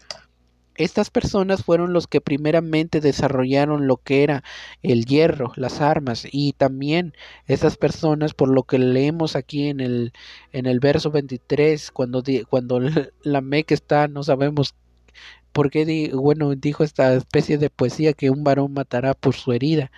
Estas 0.75 1.11
personas 1.11 1.63
fueron 1.63 1.93
los 1.93 2.07
que 2.07 2.19
primeramente 2.19 2.99
desarrollaron 2.99 3.85
lo 3.85 3.97
que 3.97 4.23
era 4.23 4.43
el 4.81 5.05
hierro, 5.05 5.51
las 5.55 5.81
armas, 5.81 6.25
y 6.31 6.53
también 6.53 7.13
estas 7.45 7.77
personas, 7.77 8.33
por 8.33 8.49
lo 8.49 8.63
que 8.63 8.79
leemos 8.79 9.35
aquí 9.35 9.67
en 9.67 9.79
el, 9.79 10.13
en 10.51 10.65
el 10.65 10.79
verso 10.79 11.11
23, 11.11 11.91
cuando, 11.91 12.23
cuando 12.49 12.79
la 13.21 13.41
Mec 13.41 13.71
está, 13.71 14.07
no 14.07 14.23
sabemos 14.23 14.73
por 15.53 15.69
qué, 15.69 16.11
bueno, 16.13 16.55
dijo 16.55 16.83
esta 16.83 17.13
especie 17.13 17.57
de 17.57 17.69
poesía 17.69 18.13
que 18.13 18.29
un 18.29 18.43
varón 18.43 18.73
matará 18.73 19.13
por 19.13 19.35
su 19.35 19.53
herida. 19.53 19.91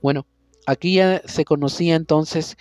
Bueno, 0.00 0.26
aquí 0.66 0.94
ya 0.94 1.20
se 1.26 1.44
conocía 1.44 1.96
entonces 1.96 2.56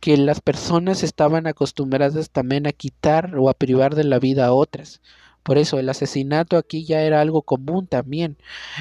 que 0.00 0.16
las 0.18 0.40
personas 0.40 1.02
estaban 1.02 1.46
acostumbradas 1.46 2.30
también 2.30 2.66
a 2.66 2.72
quitar 2.72 3.38
o 3.38 3.48
a 3.48 3.54
privar 3.54 3.94
de 3.94 4.04
la 4.04 4.18
vida 4.18 4.46
a 4.46 4.52
otras. 4.52 5.00
Por 5.42 5.56
eso 5.58 5.78
el 5.78 5.88
asesinato 5.88 6.56
aquí 6.56 6.84
ya 6.84 7.02
era 7.02 7.20
algo 7.20 7.42
común 7.42 7.86
también. 7.86 8.36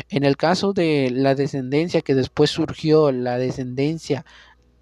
En 0.09 0.23
el 0.23 0.37
caso 0.37 0.73
de 0.73 1.11
la 1.11 1.35
descendencia 1.35 2.01
que 2.01 2.15
después 2.15 2.49
surgió, 2.49 3.11
la 3.11 3.37
descendencia 3.37 4.25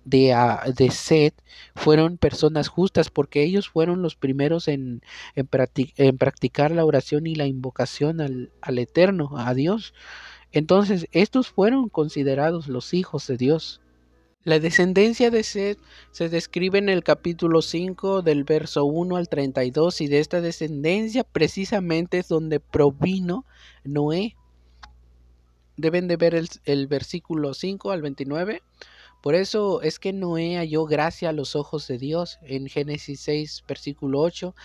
de, 0.05 0.33
uh, 0.35 0.71
de 0.71 1.33
fueron 1.75 2.17
personas 2.17 2.67
justas 2.67 3.09
porque 3.09 3.43
ellos 3.43 3.69
fueron 3.69 4.01
los 4.01 4.15
primeros 4.15 4.67
en, 4.67 5.01
en, 5.35 5.49
en 5.97 6.17
practicar 6.17 6.71
la 6.71 6.85
oración 6.85 7.27
y 7.27 7.35
la 7.35 7.47
invocación 7.47 8.21
al, 8.21 8.51
al 8.61 8.79
Eterno, 8.79 9.31
a 9.37 9.53
Dios. 9.53 9.93
Entonces, 10.51 11.07
estos 11.11 11.49
fueron 11.49 11.89
considerados 11.89 12.67
los 12.67 12.93
hijos 12.93 13.27
de 13.27 13.37
Dios. 13.37 13.81
La 14.43 14.59
descendencia 14.59 15.29
de 15.29 15.43
Seth 15.43 15.77
se 16.09 16.27
describe 16.27 16.79
en 16.79 16.89
el 16.89 17.03
capítulo 17.03 17.61
5 17.61 18.23
del 18.23 18.43
verso 18.43 18.85
1 18.85 19.15
al 19.15 19.29
32 19.29 20.01
y 20.01 20.07
de 20.07 20.17
esta 20.17 20.41
descendencia 20.41 21.23
precisamente 21.23 22.17
es 22.17 22.27
donde 22.27 22.59
provino 22.59 23.45
Noé. 23.83 24.35
Deben 25.77 26.07
de 26.07 26.17
ver 26.17 26.33
el, 26.33 26.49
el 26.65 26.87
versículo 26.87 27.53
5 27.53 27.91
al 27.91 28.01
29. 28.01 28.63
Por 29.21 29.35
eso 29.35 29.81
es 29.81 29.99
que 29.99 30.13
Noé 30.13 30.57
halló 30.57 30.85
gracia 30.85 31.29
a 31.29 31.33
los 31.33 31.55
ojos 31.55 31.87
de 31.87 31.97
Dios. 31.97 32.39
En 32.43 32.67
Génesis 32.67 33.21
6, 33.21 33.63
versículo 33.67 34.19
8, 34.19 34.55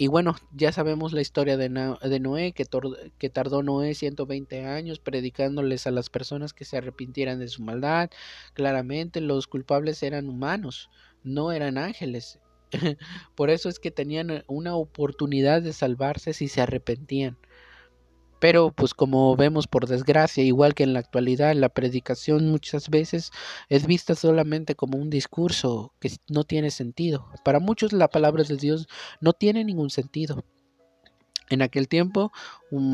y 0.00 0.06
bueno, 0.06 0.34
ya 0.54 0.72
sabemos 0.72 1.12
la 1.12 1.20
historia 1.20 1.58
de, 1.58 1.68
Noé, 1.68 2.52
que, 2.52 2.64
que, 3.18 3.28
tardó 3.28 3.62
Noé 3.62 3.94
120 3.94 4.64
años 4.64 4.98
predicándoles 4.98 5.86
a 5.86 5.90
las 5.90 6.08
personas 6.08 6.54
que 6.54 6.64
se 6.64 6.78
arrepintieran 6.78 7.38
de 7.38 7.48
su 7.48 7.62
maldad. 7.62 8.08
Claramente 8.54 9.20
los 9.20 9.46
culpables 9.46 10.02
eran 10.02 10.30
humanos, 10.30 10.88
no 11.22 11.52
eran 11.52 11.76
ángeles. 11.76 12.40
Por 13.34 13.50
eso 13.50 13.68
es 13.68 13.78
que 13.78 13.90
tenían 13.90 14.42
una 14.46 14.74
oportunidad 14.74 15.60
de 15.60 15.74
salvarse 15.74 16.32
si 16.32 16.48
se 16.48 16.62
arrepentían. 16.62 17.36
Pero 18.40 18.72
pues 18.72 18.94
como 18.94 19.36
vemos 19.36 19.66
por 19.66 19.86
desgracia, 19.86 20.42
igual 20.42 20.74
que 20.74 20.82
en 20.82 20.94
la 20.94 21.00
actualidad, 21.00 21.54
la 21.54 21.68
predicación 21.68 22.50
muchas 22.50 22.88
veces 22.88 23.30
es 23.68 23.86
vista 23.86 24.14
solamente 24.14 24.74
como 24.74 24.98
un 24.98 25.10
discurso 25.10 25.92
que 26.00 26.10
no 26.28 26.44
tiene 26.44 26.70
sentido. 26.70 27.28
Para 27.44 27.60
muchos 27.60 27.92
la 27.92 28.08
palabra 28.08 28.42
de 28.42 28.56
Dios 28.56 28.88
no 29.20 29.34
tiene 29.34 29.64
ningún 29.64 29.90
sentido. 29.90 30.42
En 31.50 31.62
aquel 31.62 31.88
tiempo 31.88 32.32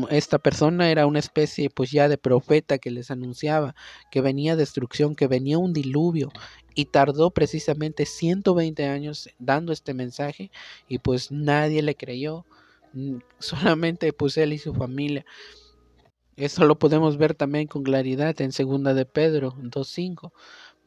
esta 0.09 0.39
persona 0.39 0.89
era 0.89 1.05
una 1.05 1.19
especie 1.19 1.69
pues 1.69 1.91
ya 1.91 2.09
de 2.09 2.17
profeta 2.17 2.79
que 2.79 2.89
les 2.89 3.11
anunciaba 3.11 3.75
que 4.09 4.19
venía 4.19 4.55
destrucción, 4.55 5.15
que 5.15 5.27
venía 5.27 5.59
un 5.59 5.73
diluvio 5.73 6.31
y 6.73 6.85
tardó 6.85 7.29
precisamente 7.29 8.07
120 8.07 8.85
años 8.87 9.29
dando 9.37 9.71
este 9.71 9.93
mensaje 9.93 10.49
y 10.89 10.97
pues 10.97 11.31
nadie 11.31 11.83
le 11.83 11.95
creyó 11.95 12.45
solamente 13.39 14.13
pues 14.13 14.37
él 14.37 14.53
y 14.53 14.57
su 14.57 14.73
familia. 14.73 15.25
Eso 16.35 16.65
lo 16.65 16.77
podemos 16.77 17.17
ver 17.17 17.33
también 17.33 17.67
con 17.67 17.83
claridad 17.83 18.39
en 18.41 18.51
segunda 18.51 18.93
de 18.93 19.05
Pedro 19.05 19.53
2.5. 19.55 20.31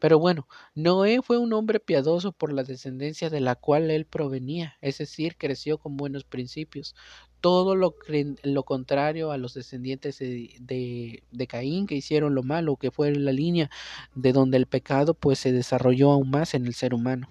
Pero 0.00 0.18
bueno, 0.18 0.48
Noé 0.74 1.20
fue 1.22 1.38
un 1.38 1.52
hombre 1.52 1.78
piadoso 1.78 2.32
por 2.32 2.52
la 2.52 2.64
descendencia 2.64 3.28
de 3.28 3.40
la 3.40 3.54
cual 3.54 3.90
él 3.90 4.06
provenía, 4.06 4.78
es 4.80 4.98
decir, 4.98 5.36
creció 5.36 5.76
con 5.76 5.98
buenos 5.98 6.24
principios. 6.24 6.96
Todo 7.40 7.76
lo, 7.76 7.94
lo 8.42 8.62
contrario 8.64 9.30
a 9.30 9.38
los 9.38 9.54
descendientes 9.54 10.18
de, 10.18 11.22
de, 11.30 11.46
Caín 11.46 11.86
que 11.86 11.96
hicieron 11.96 12.34
lo 12.34 12.42
malo, 12.42 12.76
que 12.76 12.90
fue 12.90 13.14
la 13.14 13.32
línea 13.32 13.70
de 14.14 14.32
donde 14.32 14.56
el 14.56 14.66
pecado 14.66 15.14
pues 15.14 15.38
se 15.38 15.52
desarrolló 15.52 16.12
aún 16.12 16.30
más 16.30 16.54
en 16.54 16.66
el 16.66 16.74
ser 16.74 16.94
humano. 16.94 17.30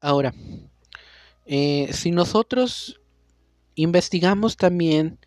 Ahora, 0.00 0.34
eh, 1.46 1.88
si 1.92 2.10
nosotros 2.10 2.99
investigamos 3.74 4.56
también 4.56 5.18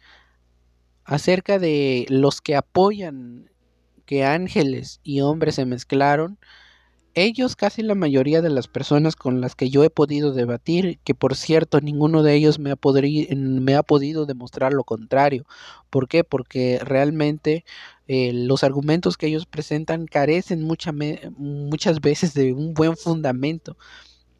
acerca 1.05 1.59
de 1.59 2.05
los 2.09 2.41
que 2.41 2.55
apoyan 2.55 3.49
que 4.05 4.25
ángeles 4.25 4.99
y 5.03 5.21
hombres 5.21 5.55
se 5.55 5.65
mezclaron. 5.65 6.37
Ellos, 7.15 7.55
casi 7.55 7.83
la 7.83 7.93
mayoría 7.93 8.41
de 8.41 8.49
las 8.49 8.67
personas 8.67 9.15
con 9.15 9.39
las 9.39 9.55
que 9.55 9.69
yo 9.69 9.83
he 9.83 9.91
podido 9.91 10.33
debatir, 10.33 10.99
que 11.03 11.13
por 11.13 11.35
cierto 11.35 11.79
ninguno 11.79 12.23
de 12.23 12.33
ellos 12.33 12.57
me 12.57 12.71
ha, 12.71 12.75
me 13.35 13.75
ha 13.75 13.83
podido 13.83 14.25
demostrar 14.25 14.73
lo 14.73 14.83
contrario. 14.83 15.45
¿Por 15.91 16.07
qué? 16.07 16.23
Porque 16.23 16.79
realmente 16.83 17.65
eh, 18.07 18.33
los 18.33 18.63
argumentos 18.63 19.15
que 19.17 19.27
ellos 19.27 19.45
presentan 19.45 20.07
carecen 20.07 20.63
muchas 20.63 22.01
veces 22.01 22.33
de 22.33 22.53
un 22.53 22.73
buen 22.73 22.97
fundamento 22.97 23.77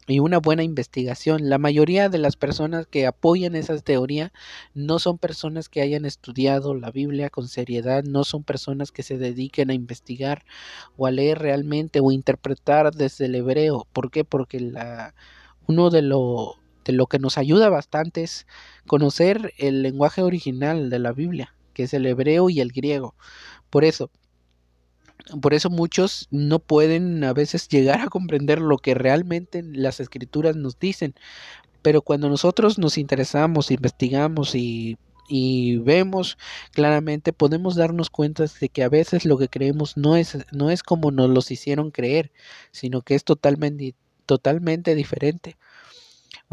y 0.06 0.18
una 0.18 0.38
buena 0.38 0.62
investigación. 0.62 1.48
La 1.48 1.58
mayoría 1.58 2.08
de 2.08 2.18
las 2.18 2.36
personas 2.36 2.86
que 2.86 3.06
apoyan 3.06 3.56
esa 3.56 3.78
teoría 3.78 4.32
no 4.74 4.98
son 4.98 5.18
personas 5.18 5.68
que 5.68 5.80
hayan 5.80 6.04
estudiado 6.04 6.74
la 6.74 6.90
Biblia 6.90 7.30
con 7.30 7.48
seriedad, 7.48 8.04
no 8.04 8.24
son 8.24 8.44
personas 8.44 8.92
que 8.92 9.02
se 9.02 9.18
dediquen 9.18 9.70
a 9.70 9.74
investigar 9.74 10.44
o 10.96 11.06
a 11.06 11.10
leer 11.10 11.38
realmente 11.38 12.00
o 12.00 12.12
interpretar 12.12 12.94
desde 12.94 13.26
el 13.26 13.34
hebreo. 13.34 13.86
¿Por 13.92 14.10
qué? 14.10 14.24
Porque 14.24 14.60
la, 14.60 15.14
uno 15.66 15.90
de 15.90 16.02
lo, 16.02 16.56
de 16.84 16.92
lo 16.92 17.06
que 17.06 17.18
nos 17.18 17.38
ayuda 17.38 17.68
bastante 17.70 18.22
es 18.22 18.46
conocer 18.86 19.52
el 19.58 19.82
lenguaje 19.82 20.22
original 20.22 20.90
de 20.90 20.98
la 20.98 21.12
Biblia, 21.12 21.54
que 21.72 21.84
es 21.84 21.94
el 21.94 22.06
hebreo 22.06 22.50
y 22.50 22.60
el 22.60 22.72
griego. 22.72 23.14
Por 23.70 23.84
eso, 23.84 24.10
por 25.40 25.54
eso 25.54 25.70
muchos 25.70 26.28
no 26.30 26.58
pueden 26.58 27.24
a 27.24 27.32
veces 27.32 27.68
llegar 27.68 28.00
a 28.00 28.08
comprender 28.08 28.60
lo 28.60 28.78
que 28.78 28.94
realmente 28.94 29.62
las 29.62 30.00
escrituras 30.00 30.56
nos 30.56 30.78
dicen. 30.78 31.14
Pero 31.82 32.02
cuando 32.02 32.28
nosotros 32.28 32.78
nos 32.78 32.98
interesamos, 32.98 33.70
investigamos 33.70 34.54
y, 34.54 34.98
y 35.28 35.78
vemos 35.78 36.38
claramente, 36.72 37.32
podemos 37.32 37.76
darnos 37.76 38.10
cuenta 38.10 38.44
de 38.60 38.68
que 38.68 38.82
a 38.82 38.88
veces 38.88 39.24
lo 39.24 39.38
que 39.38 39.48
creemos 39.48 39.96
no 39.96 40.16
es, 40.16 40.38
no 40.52 40.70
es 40.70 40.82
como 40.82 41.10
nos 41.10 41.30
los 41.30 41.50
hicieron 41.50 41.90
creer, 41.90 42.32
sino 42.70 43.02
que 43.02 43.14
es 43.14 43.24
totalmente, 43.24 43.94
totalmente 44.26 44.94
diferente. 44.94 45.56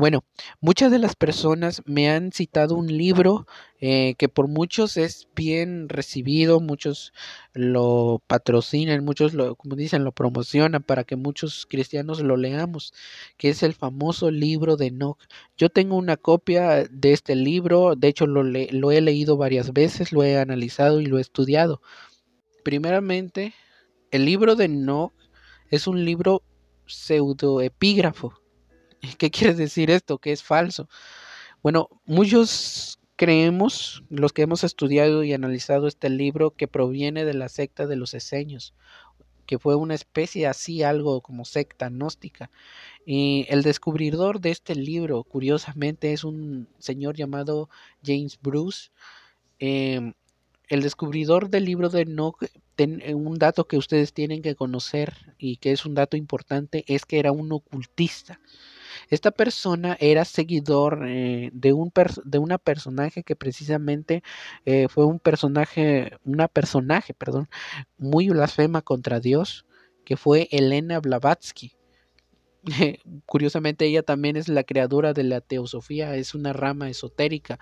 Bueno, 0.02 0.26
muchas 0.62 0.90
de 0.90 0.98
las 0.98 1.16
personas 1.16 1.84
me 1.86 2.10
han 2.10 2.32
citado 2.32 2.74
un 2.74 2.88
libro 2.88 3.46
eh, 3.80 4.16
que 4.18 4.30
por 4.30 4.48
muchos 4.48 4.98
es 4.98 5.28
bien 5.36 5.90
recibido, 5.90 6.60
muchos 6.60 7.14
lo 7.54 8.20
patrocinan, 8.26 9.06
muchos 9.06 9.36
lo, 9.36 9.54
como 9.56 9.76
dicen, 9.76 10.04
lo 10.04 10.12
promocionan 10.12 10.82
para 10.82 11.04
que 11.04 11.18
muchos 11.18 11.68
cristianos 11.70 12.20
lo 12.22 12.36
leamos, 12.36 12.96
que 13.38 13.50
es 13.50 13.62
el 13.62 13.76
famoso 13.76 14.32
libro 14.32 14.76
de 14.76 14.88
Enoch. 14.88 15.20
Yo 15.56 15.70
tengo 15.70 15.98
una 15.98 16.18
copia 16.18 16.84
de 16.90 17.14
este 17.14 17.36
libro, 17.36 17.96
de 17.96 18.08
hecho 18.08 18.26
lo, 18.26 18.42
lo 18.42 18.92
he 18.92 19.02
leído 19.02 19.38
varias 19.38 19.72
veces, 19.72 20.12
lo 20.12 20.24
he 20.24 20.40
analizado 20.40 21.00
y 21.00 21.06
lo 21.06 21.20
he 21.20 21.22
estudiado. 21.22 21.80
Primeramente, 22.64 23.54
el 24.10 24.26
libro 24.26 24.56
de 24.56 24.66
Enoch 24.66 25.14
es 25.70 25.86
un 25.86 26.04
libro 26.06 26.42
pseudoepígrafo 26.88 28.40
¿Qué 29.18 29.32
quiere 29.32 29.54
decir 29.54 29.90
esto? 29.92 30.18
Que 30.18 30.32
es 30.32 30.44
falso. 30.44 30.88
Bueno, 31.64 31.90
muchos 32.06 33.00
creemos, 33.16 34.04
los 34.10 34.34
que 34.34 34.42
hemos 34.44 34.64
estudiado 34.64 35.24
y 35.24 35.34
analizado 35.34 35.88
este 35.88 36.10
libro, 36.10 36.52
que 36.52 36.68
proviene 36.68 37.26
de 37.26 37.34
la 37.34 37.50
secta 37.50 37.86
de 37.86 37.96
los 37.96 38.14
eseños, 38.14 38.74
que 39.46 39.60
fue 39.60 39.76
una 39.76 39.96
especie 39.96 40.48
así, 40.48 40.82
algo 40.82 41.22
como 41.22 41.46
secta 41.46 41.90
gnóstica. 41.90 42.50
Y 43.06 43.46
el 43.50 43.64
descubridor 43.64 44.40
de 44.42 44.52
este 44.52 44.76
libro, 44.76 45.24
curiosamente, 45.24 46.14
es 46.14 46.24
un 46.24 46.68
señor 46.80 47.16
llamado 47.16 47.70
James 48.04 48.40
Bruce. 48.42 48.90
Em, 49.60 50.14
el 50.70 50.82
descubridor 50.82 51.50
del 51.50 51.66
libro 51.66 51.90
de 51.90 52.02
Enoch, 52.02 52.44
un 53.14 53.38
dato 53.38 53.68
que 53.68 53.78
ustedes 53.78 54.14
tienen 54.14 54.42
que 54.42 54.56
conocer 54.56 55.36
y 55.38 55.58
que 55.58 55.72
es 55.74 55.86
un 55.86 55.94
dato 55.94 56.18
importante, 56.18 56.84
es 56.88 57.06
que 57.06 57.20
era 57.20 57.32
un 57.32 57.52
ocultista. 57.52 58.40
Esta 59.10 59.32
persona 59.32 59.97
era 59.99 60.25
seguidor 60.25 61.06
eh, 61.08 61.49
de, 61.54 61.73
un 61.73 61.91
de 62.23 62.38
una 62.39 62.58
personaje 62.58 63.23
que 63.23 63.36
precisamente 63.36 64.23
eh, 64.65 64.88
fue 64.89 65.06
un 65.06 65.19
personaje, 65.19 66.17
una 66.23 66.47
personaje, 66.47 67.13
perdón, 67.13 67.49
muy 67.97 68.30
blasfema 68.30 68.82
contra 68.82 69.19
Dios, 69.19 69.65
que 70.06 70.17
fue 70.17 70.47
Elena 70.51 70.99
Blavatsky. 70.99 71.73
Curiosamente 73.26 73.86
ella 73.86 74.04
también 74.04 74.36
es 74.36 74.47
la 74.47 74.63
creadora 74.63 75.13
de 75.13 75.24
la 75.24 75.41
teosofía, 75.41 76.15
es 76.15 76.36
una 76.36 76.54
rama 76.54 76.89
esotérica. 76.89 77.60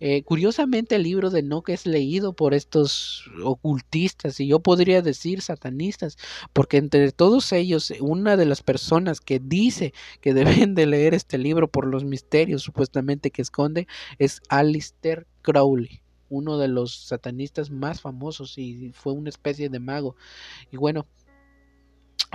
Eh, 0.00 0.22
curiosamente 0.22 0.94
el 0.96 1.02
libro 1.02 1.30
de 1.30 1.40
Enoch 1.40 1.68
es 1.68 1.86
leído 1.86 2.32
por 2.32 2.54
estos 2.54 3.30
ocultistas 3.44 4.40
y 4.40 4.46
yo 4.46 4.60
podría 4.60 5.02
decir 5.02 5.42
satanistas, 5.42 6.16
porque 6.52 6.78
entre 6.78 7.12
todos 7.12 7.52
ellos 7.52 7.92
una 8.00 8.36
de 8.36 8.46
las 8.46 8.62
personas 8.62 9.20
que 9.20 9.38
dice 9.38 9.92
que 10.20 10.34
deben 10.68 10.74
de 10.74 10.86
leer 10.86 11.14
este 11.14 11.36
libro 11.36 11.68
por 11.68 11.86
los 11.86 12.04
misterios 12.04 12.62
supuestamente 12.62 13.30
que 13.30 13.42
esconde 13.42 13.86
es 14.18 14.40
Alistair 14.48 15.26
Crowley 15.42 16.02
uno 16.30 16.58
de 16.58 16.68
los 16.68 16.94
satanistas 16.94 17.70
más 17.70 18.02
famosos 18.02 18.58
y 18.58 18.92
fue 18.92 19.14
una 19.14 19.30
especie 19.30 19.70
de 19.70 19.80
mago. 19.80 20.14
Y 20.70 20.76
bueno, 20.76 21.06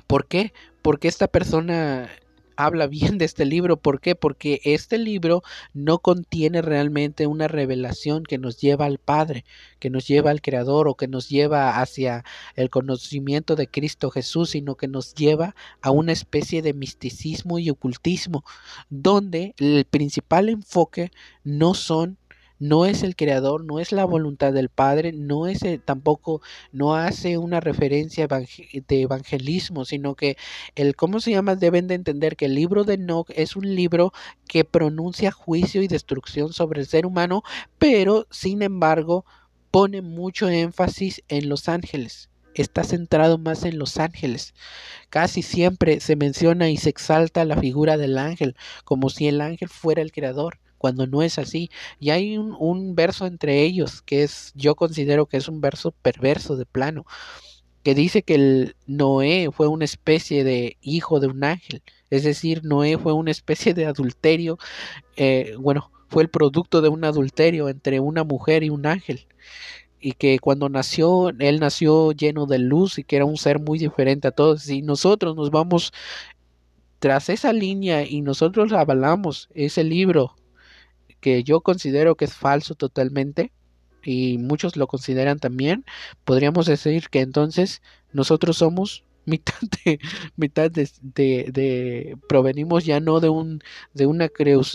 ¿Por 0.07 0.27
qué? 0.27 0.53
Porque 0.81 1.07
esta 1.07 1.27
persona 1.27 2.09
habla 2.55 2.87
bien 2.87 3.17
de 3.17 3.25
este 3.25 3.45
libro. 3.45 3.77
¿Por 3.77 3.99
qué? 3.99 4.15
Porque 4.15 4.61
este 4.63 4.97
libro 4.97 5.43
no 5.73 5.99
contiene 5.99 6.61
realmente 6.61 7.27
una 7.27 7.47
revelación 7.47 8.23
que 8.23 8.37
nos 8.37 8.59
lleva 8.59 8.85
al 8.85 8.97
Padre, 8.97 9.45
que 9.79 9.89
nos 9.89 10.07
lleva 10.07 10.31
al 10.31 10.41
Creador 10.41 10.87
o 10.87 10.95
que 10.95 11.07
nos 11.07 11.29
lleva 11.29 11.81
hacia 11.81 12.23
el 12.55 12.69
conocimiento 12.69 13.55
de 13.55 13.67
Cristo 13.67 14.09
Jesús, 14.09 14.51
sino 14.51 14.75
que 14.75 14.87
nos 14.87 15.13
lleva 15.13 15.55
a 15.81 15.91
una 15.91 16.11
especie 16.11 16.61
de 16.61 16.73
misticismo 16.73 17.59
y 17.59 17.69
ocultismo, 17.69 18.43
donde 18.89 19.53
el 19.57 19.85
principal 19.85 20.49
enfoque 20.49 21.11
no 21.43 21.73
son 21.73 22.17
no 22.63 22.85
es 22.85 23.03
el 23.03 23.17
creador, 23.17 23.65
no 23.65 23.81
es 23.81 23.91
la 23.91 24.05
voluntad 24.05 24.53
del 24.53 24.69
Padre, 24.69 25.11
no 25.11 25.47
es 25.47 25.59
tampoco, 25.83 26.41
no 26.71 26.95
hace 26.95 27.37
una 27.37 27.59
referencia 27.59 28.25
de 28.27 29.01
evangelismo, 29.01 29.83
sino 29.83 30.15
que 30.15 30.37
el, 30.75 30.95
¿cómo 30.95 31.19
se 31.19 31.31
llama? 31.31 31.57
Deben 31.57 31.87
de 31.87 31.95
entender 31.95 32.37
que 32.37 32.45
el 32.45 32.55
libro 32.55 32.85
de 32.85 32.93
Enoch 32.93 33.29
es 33.35 33.57
un 33.57 33.75
libro 33.75 34.13
que 34.47 34.63
pronuncia 34.63 35.29
juicio 35.33 35.81
y 35.81 35.89
destrucción 35.89 36.53
sobre 36.53 36.79
el 36.79 36.87
ser 36.87 37.05
humano, 37.05 37.43
pero 37.77 38.27
sin 38.31 38.61
embargo 38.61 39.25
pone 39.69 40.01
mucho 40.01 40.47
énfasis 40.47 41.21
en 41.27 41.49
los 41.49 41.67
ángeles 41.67 42.29
está 42.55 42.83
centrado 42.83 43.39
más 43.39 43.63
en 43.63 43.79
los 43.79 43.97
ángeles. 43.97 44.53
Casi 45.09 45.41
siempre 45.41 45.99
se 45.99 46.15
menciona 46.15 46.69
y 46.69 46.77
se 46.77 46.89
exalta 46.89 47.45
la 47.45 47.57
figura 47.57 47.97
del 47.97 48.19
ángel, 48.19 48.55
como 48.85 49.09
si 49.09 49.27
el 49.27 49.41
ángel 49.41 49.69
fuera 49.69 50.03
el 50.03 50.11
creador 50.11 50.59
cuando 50.83 51.07
no 51.07 51.21
es 51.21 51.39
así. 51.39 51.69
Y 51.97 52.09
hay 52.09 52.37
un, 52.37 52.93
verso 52.93 53.25
entre 53.25 53.63
ellos 53.63 54.01
que 54.01 54.23
es, 54.23 54.51
yo 54.53 54.75
considero 54.75 55.27
que 55.27 55.37
es 55.37 55.47
un 55.47 55.61
verso 55.61 55.91
perverso 55.91 56.57
de 56.57 56.65
plano, 56.65 57.05
que 57.83 57.95
dice 57.95 58.21
que 58.23 58.35
el 58.35 58.75
Noé 58.85 59.49
fue 59.53 59.69
una 59.69 59.85
especie 59.85 60.43
de 60.43 60.75
hijo 60.81 61.21
de 61.21 61.27
un 61.27 61.41
ángel, 61.45 61.81
es 62.09 62.23
decir, 62.23 62.65
Noé 62.65 62.97
fue 62.97 63.13
una 63.13 63.31
especie 63.31 63.73
de 63.73 63.85
adulterio, 63.85 64.57
eh, 65.15 65.55
bueno, 65.57 65.89
fue 66.09 66.23
el 66.23 66.29
producto 66.29 66.81
de 66.81 66.89
un 66.89 67.05
adulterio 67.05 67.69
entre 67.69 68.01
una 68.01 68.25
mujer 68.25 68.63
y 68.63 68.69
un 68.69 68.85
ángel 68.85 69.25
y 70.01 70.11
que 70.11 70.37
cuando 70.39 70.67
nació, 70.67 71.29
él 71.39 71.61
nació 71.61 72.11
lleno 72.11 72.45
de 72.45 72.59
luz 72.59 72.99
y 72.99 73.05
que 73.05 73.15
era 73.15 73.23
un 73.23 73.37
ser 73.37 73.59
muy 73.59 73.79
diferente 73.79 74.27
a 74.27 74.31
todos. 74.31 74.67
Y 74.69 74.81
nosotros 74.81 75.37
nos 75.37 75.49
vamos 75.49 75.93
tras 76.99 77.29
esa 77.29 77.53
línea 77.53 78.05
y 78.05 78.21
nosotros 78.21 78.73
avalamos 78.73 79.47
ese 79.53 79.85
libro 79.85 80.35
que 81.23 81.43
yo 81.43 81.61
considero 81.61 82.15
que 82.15 82.25
es 82.25 82.33
falso 82.33 82.75
totalmente 82.75 83.53
y 84.03 84.37
muchos 84.37 84.75
lo 84.75 84.87
consideran 84.87 85.39
también, 85.39 85.85
podríamos 86.25 86.65
decir 86.65 87.09
que 87.09 87.21
entonces 87.21 87.81
nosotros 88.11 88.57
somos 88.57 89.05
mitad 89.25 89.55
de 89.85 89.99
mitad 90.35 90.69
de, 90.69 90.89
de, 91.13 92.17
provenimos 92.27 92.83
ya 92.83 92.99
no 92.99 93.21
de 93.21 93.29
un 93.29 93.61
de 93.93 94.05
una 94.05 94.29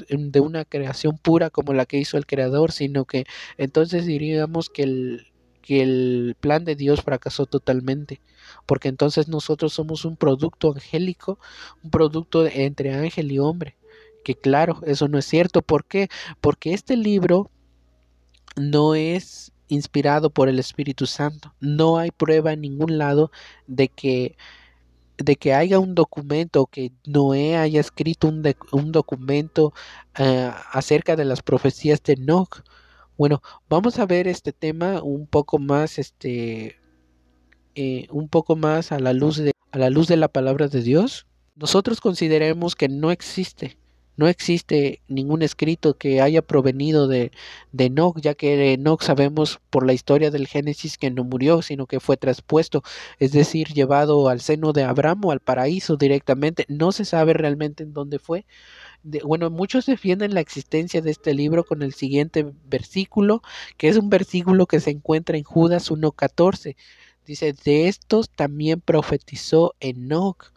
de 0.08 0.40
una 0.40 0.64
creación 0.64 1.18
pura 1.18 1.50
como 1.50 1.74
la 1.74 1.84
que 1.84 1.98
hizo 1.98 2.16
el 2.16 2.24
creador 2.24 2.72
sino 2.72 3.04
que 3.04 3.26
entonces 3.58 4.06
diríamos 4.06 4.70
que 4.70 4.84
el 4.84 5.26
que 5.60 5.82
el 5.82 6.34
plan 6.40 6.64
de 6.64 6.76
Dios 6.76 7.02
fracasó 7.02 7.44
totalmente 7.44 8.22
porque 8.64 8.88
entonces 8.88 9.28
nosotros 9.28 9.74
somos 9.74 10.06
un 10.06 10.16
producto 10.16 10.72
angélico 10.72 11.38
un 11.84 11.90
producto 11.90 12.46
entre 12.46 12.94
ángel 12.94 13.30
y 13.32 13.38
hombre 13.38 13.77
que 14.28 14.34
claro, 14.34 14.80
eso 14.84 15.08
no 15.08 15.16
es 15.16 15.24
cierto. 15.24 15.62
¿Por 15.62 15.86
qué? 15.86 16.08
Porque 16.42 16.74
este 16.74 16.98
libro 16.98 17.50
no 18.56 18.94
es 18.94 19.52
inspirado 19.68 20.28
por 20.28 20.50
el 20.50 20.58
Espíritu 20.58 21.06
Santo. 21.06 21.54
No 21.60 21.96
hay 21.96 22.10
prueba 22.10 22.52
en 22.52 22.60
ningún 22.60 22.98
lado 22.98 23.30
de 23.66 23.88
que 23.88 24.36
de 25.16 25.36
que 25.36 25.54
haya 25.54 25.78
un 25.78 25.94
documento, 25.94 26.66
que 26.66 26.92
Noé 27.06 27.56
haya 27.56 27.80
escrito 27.80 28.28
un, 28.28 28.44
un 28.70 28.92
documento 28.92 29.72
eh, 30.18 30.52
acerca 30.70 31.16
de 31.16 31.24
las 31.24 31.42
profecías 31.42 32.02
de 32.02 32.12
Enoch. 32.12 32.62
Bueno, 33.16 33.42
vamos 33.68 33.98
a 33.98 34.06
ver 34.06 34.28
este 34.28 34.52
tema 34.52 35.02
un 35.02 35.26
poco 35.26 35.58
más, 35.58 35.98
este, 35.98 36.76
eh, 37.74 38.06
un 38.10 38.28
poco 38.28 38.56
más 38.56 38.92
a 38.92 39.00
la 39.00 39.12
luz 39.14 39.38
de, 39.38 39.52
a 39.72 39.78
la 39.78 39.90
luz 39.90 40.06
de 40.06 40.18
la 40.18 40.28
palabra 40.28 40.68
de 40.68 40.82
Dios. 40.82 41.26
Nosotros 41.56 42.00
consideremos 42.00 42.76
que 42.76 42.88
no 42.88 43.10
existe 43.10 43.78
no 44.18 44.26
existe 44.26 45.00
ningún 45.06 45.42
escrito 45.42 45.96
que 45.96 46.20
haya 46.20 46.42
provenido 46.42 47.06
de, 47.06 47.30
de 47.70 47.84
Enoch, 47.84 48.20
ya 48.20 48.34
que 48.34 48.72
Enoch 48.72 49.00
sabemos 49.02 49.60
por 49.70 49.86
la 49.86 49.92
historia 49.92 50.32
del 50.32 50.48
Génesis 50.48 50.98
que 50.98 51.10
no 51.12 51.22
murió, 51.22 51.62
sino 51.62 51.86
que 51.86 52.00
fue 52.00 52.16
traspuesto, 52.16 52.82
es 53.20 53.30
decir, 53.30 53.68
llevado 53.68 54.28
al 54.28 54.40
seno 54.40 54.72
de 54.72 54.82
Abraham 54.82 55.24
o 55.24 55.30
al 55.30 55.38
paraíso 55.38 55.96
directamente. 55.96 56.66
No 56.68 56.90
se 56.90 57.04
sabe 57.04 57.32
realmente 57.32 57.84
en 57.84 57.94
dónde 57.94 58.18
fue. 58.18 58.44
bueno, 59.24 59.50
muchos 59.50 59.86
defienden 59.86 60.34
la 60.34 60.40
existencia 60.40 61.00
de 61.00 61.12
este 61.12 61.32
libro 61.32 61.64
con 61.64 61.82
el 61.82 61.94
siguiente 61.94 62.44
versículo, 62.68 63.42
que 63.76 63.88
es 63.88 63.96
un 63.96 64.10
versículo 64.10 64.66
que 64.66 64.80
se 64.80 64.90
encuentra 64.90 65.38
en 65.38 65.44
Judas 65.44 65.90
1.14. 65.92 66.76
Dice, 67.24 67.54
de 67.64 67.88
estos 67.88 68.30
también 68.30 68.80
profetizó 68.80 69.74
Enoch 69.80 70.52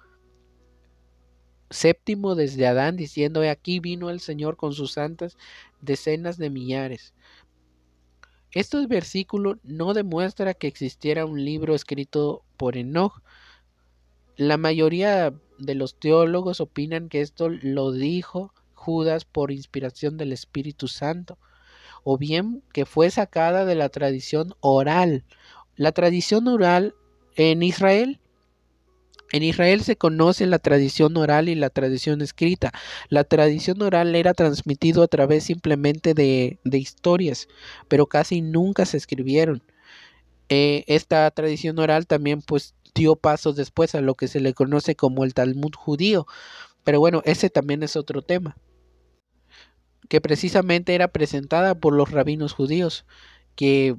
séptimo 1.71 2.35
desde 2.35 2.67
Adán, 2.67 2.97
diciendo, 2.97 3.41
aquí 3.49 3.79
vino 3.79 4.09
el 4.09 4.19
Señor 4.19 4.57
con 4.57 4.73
sus 4.73 4.91
santas 4.93 5.37
decenas 5.81 6.37
de 6.37 6.49
millares. 6.51 7.13
Este 8.51 8.85
versículo 8.85 9.57
no 9.63 9.93
demuestra 9.93 10.53
que 10.53 10.67
existiera 10.67 11.25
un 11.25 11.43
libro 11.43 11.73
escrito 11.73 12.43
por 12.57 12.77
Enoch. 12.77 13.23
La 14.35 14.57
mayoría 14.57 15.33
de 15.57 15.75
los 15.75 15.97
teólogos 15.97 16.59
opinan 16.59 17.07
que 17.07 17.21
esto 17.21 17.49
lo 17.49 17.91
dijo 17.91 18.53
Judas 18.73 19.25
por 19.25 19.51
inspiración 19.51 20.17
del 20.17 20.33
Espíritu 20.33 20.87
Santo, 20.87 21.37
o 22.03 22.17
bien 22.17 22.63
que 22.73 22.85
fue 22.85 23.09
sacada 23.09 23.63
de 23.63 23.75
la 23.75 23.89
tradición 23.89 24.53
oral. 24.59 25.23
La 25.77 25.91
tradición 25.91 26.47
oral 26.47 26.95
en 27.35 27.63
Israel 27.63 28.20
En 29.31 29.43
Israel 29.43 29.83
se 29.83 29.95
conoce 29.95 30.45
la 30.45 30.59
tradición 30.59 31.15
oral 31.17 31.49
y 31.49 31.55
la 31.55 31.69
tradición 31.69 32.21
escrita. 32.21 32.71
La 33.09 33.23
tradición 33.23 33.81
oral 33.81 34.15
era 34.15 34.33
transmitido 34.33 35.03
a 35.03 35.07
través 35.07 35.45
simplemente 35.45 36.13
de, 36.13 36.59
de 36.63 36.77
historias, 36.77 37.47
pero 37.87 38.07
casi 38.07 38.41
nunca 38.41 38.85
se 38.85 38.97
escribieron. 38.97 39.63
Eh, 40.49 40.83
esta 40.87 41.31
tradición 41.31 41.79
oral 41.79 42.07
también 42.07 42.41
pues 42.41 42.75
dio 42.93 43.15
pasos 43.15 43.55
después 43.55 43.95
a 43.95 44.01
lo 44.01 44.15
que 44.15 44.27
se 44.27 44.41
le 44.41 44.53
conoce 44.53 44.95
como 44.95 45.23
el 45.23 45.33
Talmud 45.33 45.71
judío. 45.73 46.27
Pero 46.83 46.99
bueno, 46.99 47.21
ese 47.25 47.49
también 47.49 47.83
es 47.83 47.95
otro 47.95 48.21
tema. 48.21 48.57
Que 50.09 50.19
precisamente 50.19 50.93
era 50.93 51.07
presentada 51.07 51.75
por 51.75 51.93
los 51.93 52.11
rabinos 52.11 52.51
judíos, 52.51 53.05
que 53.55 53.95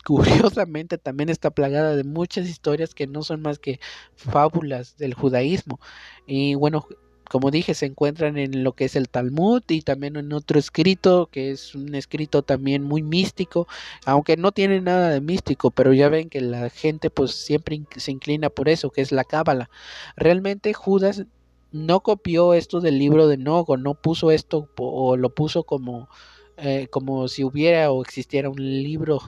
curiosamente 0.04 0.98
también 0.98 1.28
está 1.28 1.50
plagada 1.50 1.96
de 1.96 2.04
muchas 2.04 2.48
historias 2.48 2.94
que 2.94 3.06
no 3.06 3.22
son 3.22 3.42
más 3.42 3.58
que 3.58 3.80
fábulas 4.16 4.96
del 4.96 5.14
judaísmo. 5.14 5.80
Y 6.26 6.54
bueno, 6.54 6.86
como 7.30 7.52
dije, 7.52 7.74
se 7.74 7.86
encuentran 7.86 8.36
en 8.38 8.64
lo 8.64 8.72
que 8.72 8.86
es 8.86 8.96
el 8.96 9.08
Talmud 9.08 9.62
y 9.68 9.82
también 9.82 10.16
en 10.16 10.32
otro 10.32 10.58
escrito, 10.58 11.28
que 11.30 11.52
es 11.52 11.76
un 11.76 11.94
escrito 11.94 12.42
también 12.42 12.82
muy 12.82 13.04
místico, 13.04 13.68
aunque 14.04 14.36
no 14.36 14.50
tiene 14.50 14.80
nada 14.80 15.10
de 15.10 15.20
místico, 15.20 15.70
pero 15.70 15.92
ya 15.92 16.08
ven 16.08 16.28
que 16.28 16.40
la 16.40 16.70
gente 16.70 17.08
pues 17.08 17.30
siempre 17.32 17.80
se 17.96 18.10
inclina 18.10 18.50
por 18.50 18.68
eso, 18.68 18.90
que 18.90 19.00
es 19.00 19.12
la 19.12 19.22
Cábala. 19.22 19.70
Realmente 20.16 20.74
Judas 20.74 21.24
no 21.70 22.00
copió 22.00 22.54
esto 22.54 22.80
del 22.80 22.98
libro 22.98 23.28
de 23.28 23.36
Nogo, 23.36 23.76
no 23.76 23.94
puso 23.94 24.32
esto 24.32 24.68
o 24.76 25.16
lo 25.16 25.30
puso 25.32 25.62
como, 25.62 26.08
eh, 26.56 26.88
como 26.90 27.28
si 27.28 27.44
hubiera 27.44 27.92
o 27.92 28.02
existiera 28.02 28.50
un 28.50 28.82
libro 28.82 29.20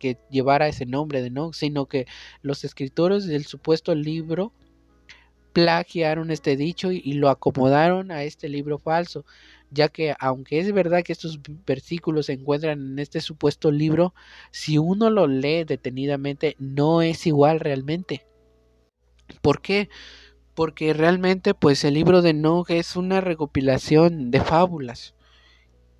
que 0.00 0.18
llevara 0.30 0.66
ese 0.66 0.86
nombre 0.86 1.22
de 1.22 1.30
no, 1.30 1.52
sino 1.52 1.86
que 1.86 2.06
los 2.42 2.64
escritores 2.64 3.26
del 3.26 3.46
supuesto 3.46 3.94
libro 3.94 4.52
plagiaron 5.52 6.30
este 6.30 6.56
dicho 6.56 6.90
y, 6.90 7.12
lo 7.12 7.28
acomodaron 7.28 8.10
a 8.10 8.24
este 8.24 8.48
libro 8.48 8.78
falso, 8.78 9.24
ya 9.70 9.88
que 9.88 10.14
aunque 10.18 10.58
es 10.58 10.72
verdad 10.72 11.02
que 11.02 11.12
estos 11.12 11.40
versículos 11.66 12.26
se 12.26 12.32
encuentran 12.32 12.80
en 12.80 12.98
este 12.98 13.20
supuesto 13.20 13.70
libro, 13.70 14.14
si 14.50 14.78
uno 14.78 15.10
lo 15.10 15.26
lee 15.26 15.64
detenidamente 15.64 16.56
no 16.58 17.02
es 17.02 17.26
igual 17.26 17.60
realmente. 17.60 18.26
¿Por 19.42 19.60
qué? 19.60 19.88
Porque 20.54 20.92
realmente 20.92 21.54
pues 21.54 21.84
el 21.84 21.94
libro 21.94 22.22
de 22.22 22.32
Nog 22.34 22.70
es 22.70 22.96
una 22.96 23.20
recopilación 23.20 24.30
de 24.30 24.40
fábulas 24.40 25.14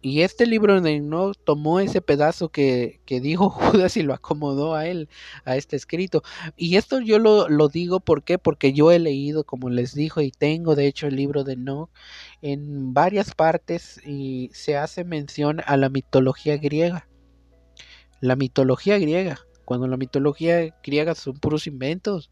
y 0.02 0.22
este 0.22 0.46
libro 0.46 0.80
de 0.80 1.00
no 1.00 1.34
tomó 1.34 1.78
ese 1.78 2.00
pedazo 2.00 2.48
que, 2.48 3.00
que, 3.04 3.20
dijo 3.20 3.50
Judas 3.50 3.96
y 3.96 4.02
lo 4.02 4.14
acomodó 4.14 4.74
a 4.74 4.86
él, 4.86 5.08
a 5.44 5.56
este 5.56 5.76
escrito. 5.76 6.22
Y 6.56 6.76
esto 6.76 7.00
yo 7.00 7.18
lo, 7.18 7.48
lo 7.48 7.68
digo 7.68 8.00
¿por 8.00 8.22
qué? 8.22 8.38
porque 8.38 8.72
yo 8.72 8.92
he 8.92 8.98
leído, 8.98 9.44
como 9.44 9.68
les 9.68 9.94
dijo, 9.94 10.22
y 10.22 10.30
tengo 10.30 10.74
de 10.74 10.86
hecho 10.86 11.06
el 11.06 11.16
libro 11.16 11.44
de 11.44 11.56
No 11.56 11.90
en 12.40 12.94
varias 12.94 13.34
partes 13.34 14.00
y 14.06 14.50
se 14.54 14.76
hace 14.76 15.04
mención 15.04 15.60
a 15.66 15.76
la 15.76 15.90
mitología 15.90 16.56
griega. 16.56 17.06
La 18.20 18.36
mitología 18.36 18.98
griega, 18.98 19.40
cuando 19.64 19.86
la 19.86 19.96
mitología 19.96 20.74
griega 20.82 21.14
son 21.14 21.38
puros 21.38 21.66
inventos. 21.66 22.30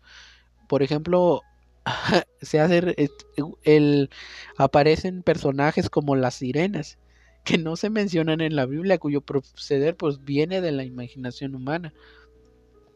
Por 0.68 0.82
ejemplo, 0.82 1.42
se 2.42 2.60
hace 2.60 3.10
el 3.64 4.10
aparecen 4.56 5.22
personajes 5.22 5.90
como 5.90 6.16
las 6.16 6.36
sirenas 6.36 6.98
que 7.44 7.58
no 7.58 7.76
se 7.76 7.90
mencionan 7.90 8.40
en 8.40 8.56
la 8.56 8.66
Biblia, 8.66 8.98
cuyo 8.98 9.20
proceder 9.20 9.96
pues 9.96 10.24
viene 10.24 10.60
de 10.60 10.72
la 10.72 10.84
imaginación 10.84 11.54
humana. 11.54 11.94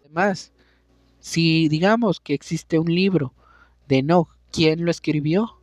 Además, 0.01 0.53
si 1.21 1.69
digamos 1.69 2.21
que 2.21 2.35
existe 2.35 2.79
un 2.79 2.93
libro 2.93 3.33
de 3.89 3.99
Enoch, 3.99 4.29
¿quién 4.51 4.85
lo 4.85 4.91
escribió? 4.91 5.59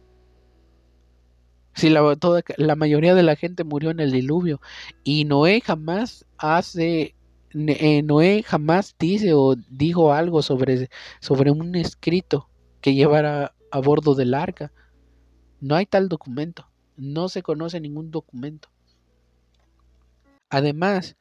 Si 1.76 1.90
la, 1.90 2.16
toda, 2.16 2.42
la 2.58 2.76
mayoría 2.76 3.14
de 3.14 3.24
la 3.24 3.36
gente 3.36 3.64
murió 3.64 3.92
en 3.92 4.00
el 4.00 4.12
diluvio 4.12 4.62
y 5.04 5.26
Noé 5.26 5.62
jamás 5.62 6.26
hace, 6.38 7.16
eh, 7.54 8.02
Noé 8.04 8.44
jamás 8.44 8.96
dice 8.98 9.34
o 9.34 9.56
dijo 9.70 10.14
algo 10.14 10.42
sobre, 10.42 10.90
sobre 11.20 11.52
un 11.52 11.76
escrito 11.76 12.50
que 12.82 12.96
llevara 12.96 13.54
a 13.72 13.80
bordo 13.80 14.16
del 14.16 14.34
arca. 14.34 14.72
No 15.60 15.76
hay 15.76 15.86
tal 15.86 16.08
documento, 16.08 16.69
no 17.00 17.30
se 17.30 17.42
conoce 17.42 17.80
ningún 17.80 18.12
documento. 18.12 18.70
Además, 20.50 21.16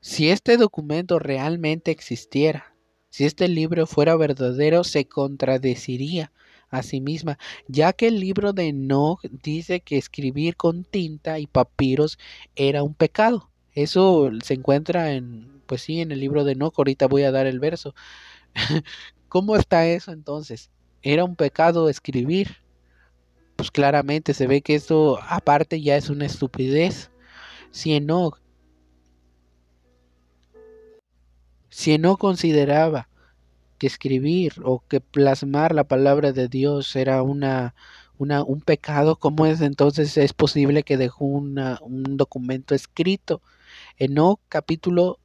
si 0.00 0.28
este 0.28 0.56
documento 0.56 1.18
realmente 1.18 1.90
existiera, 1.90 2.74
si 3.10 3.24
este 3.24 3.48
libro 3.48 3.86
fuera 3.86 4.16
verdadero, 4.16 4.84
se 4.84 5.06
contradeciría 5.06 6.32
a 6.68 6.82
sí 6.82 7.00
misma, 7.00 7.38
ya 7.68 7.92
que 7.92 8.08
el 8.08 8.18
libro 8.18 8.52
de 8.52 8.68
Enoch 8.68 9.22
dice 9.22 9.80
que 9.80 9.96
escribir 9.96 10.56
con 10.56 10.84
tinta 10.84 11.38
y 11.38 11.46
papiros 11.46 12.18
era 12.56 12.82
un 12.82 12.94
pecado. 12.94 13.50
Eso 13.72 14.30
se 14.42 14.54
encuentra 14.54 15.12
en, 15.12 15.62
pues 15.66 15.82
sí, 15.82 16.00
en 16.00 16.10
el 16.12 16.20
libro 16.20 16.44
de 16.44 16.52
Enoch. 16.52 16.74
Ahorita 16.76 17.06
voy 17.06 17.22
a 17.22 17.32
dar 17.32 17.46
el 17.46 17.60
verso. 17.60 17.94
¿Cómo 19.28 19.56
está 19.56 19.86
eso 19.86 20.12
entonces? 20.12 20.70
¿Era 21.02 21.24
un 21.24 21.36
pecado 21.36 21.88
escribir? 21.88 22.63
Pues 23.64 23.70
claramente 23.70 24.34
se 24.34 24.46
ve 24.46 24.60
que 24.60 24.74
esto 24.74 25.18
aparte 25.26 25.80
ya 25.80 25.96
es 25.96 26.10
una 26.10 26.26
estupidez. 26.26 27.10
Si 27.70 27.94
Enoch 27.94 28.38
Si 31.70 31.98
consideraba 32.18 33.08
que 33.78 33.86
escribir 33.86 34.52
o 34.64 34.84
que 34.86 35.00
plasmar 35.00 35.74
la 35.74 35.84
palabra 35.84 36.32
de 36.32 36.48
Dios 36.48 36.94
era 36.94 37.22
una, 37.22 37.74
una 38.18 38.42
un 38.44 38.60
pecado, 38.60 39.16
¿cómo 39.16 39.46
es 39.46 39.62
entonces 39.62 40.14
es 40.18 40.34
posible 40.34 40.82
que 40.82 40.98
dejó 40.98 41.24
un 41.24 42.18
documento 42.18 42.74
escrito? 42.74 43.40
En 43.96 44.18
O 44.18 44.40
capítulo 44.50 45.20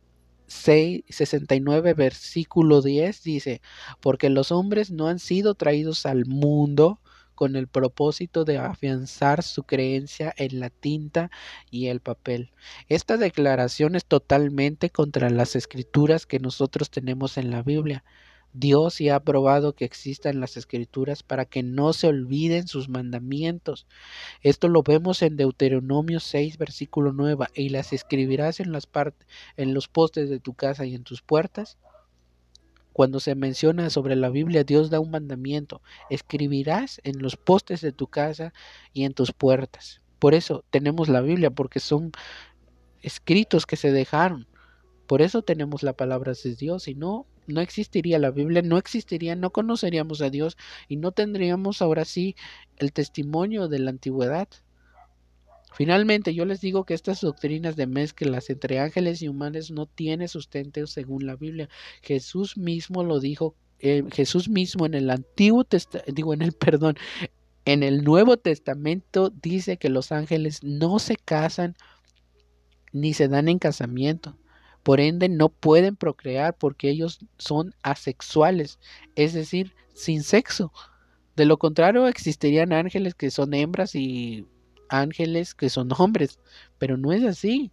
6, 0.48 1.04
69, 1.10 1.94
versículo 1.94 2.82
10 2.82 3.22
dice, 3.22 3.62
porque 4.00 4.30
los 4.30 4.54
hombres 4.54 4.92
no 4.92 5.10
han 5.10 5.20
sido 5.20 5.56
traídos 5.56 6.06
al 6.06 6.26
mundo 6.26 7.02
con 7.40 7.56
el 7.56 7.70
propósito 7.70 8.44
de 8.44 8.58
afianzar 8.58 9.44
su 9.44 9.64
creencia 9.64 10.34
en 10.36 10.60
la 10.60 10.70
tinta 10.70 11.32
y 11.72 11.88
el 11.88 12.02
papel. 12.02 12.52
Esta 12.90 13.16
declaración 13.16 13.96
es 13.96 14.04
totalmente 14.04 14.90
contra 14.90 15.30
las 15.30 15.56
escrituras 15.56 16.26
que 16.26 16.40
nosotros 16.40 16.90
tenemos 16.90 17.38
en 17.38 17.50
la 17.50 17.64
Biblia. 17.64 18.04
Dios 18.52 18.98
ya 18.98 19.16
ha 19.16 19.20
probado 19.22 19.72
que 19.72 19.86
existan 19.86 20.42
las 20.42 20.58
escrituras 20.58 21.24
para 21.24 21.46
que 21.46 21.64
no 21.64 21.94
se 21.94 22.08
olviden 22.08 22.68
sus 22.68 22.90
mandamientos. 22.90 23.88
Esto 24.42 24.68
lo 24.68 24.84
vemos 24.84 25.22
en 25.22 25.38
Deuteronomio 25.38 26.20
6, 26.20 26.58
versículo 26.58 27.14
9, 27.14 27.46
y 27.54 27.70
las 27.70 27.94
escribirás 27.94 28.60
en, 28.60 28.74
las 28.74 28.90
en 29.56 29.74
los 29.74 29.88
postes 29.88 30.30
de 30.30 30.42
tu 30.42 30.56
casa 30.56 30.86
y 30.86 30.94
en 30.94 31.06
tus 31.06 31.22
puertas 31.22 31.78
cuando 32.94 33.20
se 33.20 33.36
menciona 33.36 33.90
sobre 33.90 34.16
la 34.16 34.30
Biblia, 34.30 34.64
Dios 34.64 34.90
da 34.90 35.00
un 35.00 35.12
mandamiento. 35.12 35.82
Escribirás 36.10 37.00
en 37.04 37.22
los 37.22 37.38
postes 37.38 37.82
de 37.82 37.92
tu 37.92 38.08
casa 38.08 38.54
y 38.94 39.06
en 39.06 39.14
tus 39.14 39.32
puertas. 39.32 40.02
Por 40.20 40.34
eso 40.34 40.66
tenemos 40.70 41.08
la 41.08 41.22
Biblia, 41.22 41.50
porque 41.50 41.80
son 41.80 42.12
escritos 43.02 43.66
que 43.66 43.78
se 43.78 43.92
dejaron. 43.92 44.48
Por 45.08 45.22
eso 45.22 45.42
tenemos 45.42 45.82
la 45.82 45.94
palabra 45.94 46.34
de 46.34 46.56
Dios. 46.56 46.84
Si 46.84 46.96
no, 46.96 47.26
no 47.48 47.62
existiría 47.62 48.20
la 48.20 48.32
Biblia, 48.32 48.62
no 48.62 48.78
existiría, 48.78 49.36
no 49.36 49.52
conoceríamos 49.52 50.22
a 50.22 50.30
Dios 50.30 50.58
y 50.88 50.98
no 50.98 51.12
tendríamos 51.12 51.82
ahora 51.82 52.06
sí 52.06 52.36
el 52.78 52.94
testimonio 52.94 53.68
de 53.68 53.80
la 53.80 53.92
antigüedad. 53.92 54.48
Finalmente, 55.72 56.34
yo 56.34 56.46
les 56.46 56.62
digo 56.62 56.84
que 56.84 56.94
estas 56.94 57.22
doctrinas 57.22 57.76
de 57.76 57.88
mezclas 57.88 58.50
entre 58.50 58.80
ángeles 58.80 59.22
y 59.22 59.28
humanos 59.28 59.72
no 59.72 59.86
tienen 59.86 60.28
sustento 60.28 60.86
según 60.88 61.26
la 61.26 61.36
Biblia. 61.36 61.70
Jesús 62.02 62.58
mismo 62.58 63.04
lo 63.04 63.20
dijo, 63.20 63.56
eh, 63.80 64.04
Jesús 64.12 64.50
mismo 64.50 64.86
en 64.86 64.94
el 64.94 65.10
Antiguo 65.10 65.64
Testamento, 65.64 66.12
digo 66.12 66.34
en 66.34 66.42
el 66.42 66.52
perdón, 66.60 66.98
en 67.66 67.84
el 67.84 68.04
Nuevo 68.04 68.38
Testamento 68.38 69.30
dice 69.30 69.78
que 69.78 69.90
los 69.90 70.12
ángeles 70.12 70.64
no 70.64 71.00
se 71.00 71.16
casan 71.16 71.76
ni 72.92 73.14
se 73.14 73.28
dan 73.28 73.48
en 73.48 73.60
casamiento. 73.60 74.38
Por 74.84 75.00
ende, 75.00 75.30
no 75.30 75.50
pueden 75.50 75.96
procrear 75.96 76.58
porque 76.58 76.90
ellos 76.90 77.20
son 77.38 77.76
asexuales, 77.84 78.80
es 79.16 79.34
decir, 79.34 79.76
sin 79.94 80.24
sexo. 80.24 80.72
De 81.36 81.46
lo 81.46 81.58
contrario, 81.58 82.08
existirían 82.08 82.74
ángeles 82.74 83.14
que 83.14 83.30
son 83.30 83.54
hembras 83.54 83.94
y 83.94 84.46
ángeles 84.90 85.56
que 85.56 85.70
son 85.70 85.90
hombres, 85.98 86.40
pero 86.78 86.98
no 86.98 87.12
es 87.12 87.24
así. 87.24 87.72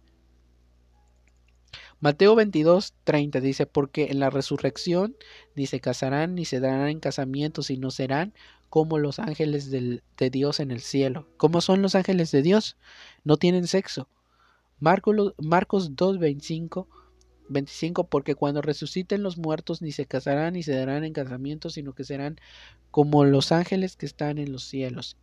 Mateo 1.99 2.35
22, 2.35 2.93
30 3.03 3.39
dice, 3.41 3.65
porque 3.65 4.07
en 4.11 4.19
la 4.19 4.29
resurrección 4.29 5.15
ni 5.55 5.65
se 5.65 5.79
casarán 5.79 6.35
ni 6.35 6.45
se 6.45 6.59
darán 6.59 6.89
en 6.89 6.99
casamiento, 6.99 7.63
sino 7.63 7.89
serán 7.89 8.33
como 8.69 8.99
los 8.99 9.17
ángeles 9.17 9.71
de 9.71 10.29
Dios 10.29 10.59
en 10.59 10.71
el 10.71 10.81
cielo. 10.81 11.27
¿Cómo 11.37 11.61
son 11.61 11.81
los 11.81 11.95
ángeles 11.95 12.31
de 12.31 12.43
Dios? 12.43 12.77
No 13.23 13.37
tienen 13.37 13.65
sexo. 13.65 14.07
Marcos, 14.79 15.33
Marcos 15.39 15.95
2, 15.95 16.19
25 16.19 16.87
25, 17.49 18.07
porque 18.07 18.35
cuando 18.35 18.61
resuciten 18.61 19.23
los 19.23 19.37
muertos 19.37 19.81
ni 19.81 19.91
se 19.91 20.05
casarán 20.05 20.53
ni 20.53 20.63
se 20.63 20.75
darán 20.75 21.03
en 21.03 21.13
casamiento, 21.13 21.69
sino 21.69 21.93
que 21.93 22.03
serán 22.03 22.39
como 22.91 23.25
los 23.25 23.51
ángeles 23.51 23.95
que 23.95 24.05
están 24.05 24.37
en 24.37 24.51
los 24.51 24.63
cielos. 24.63 25.17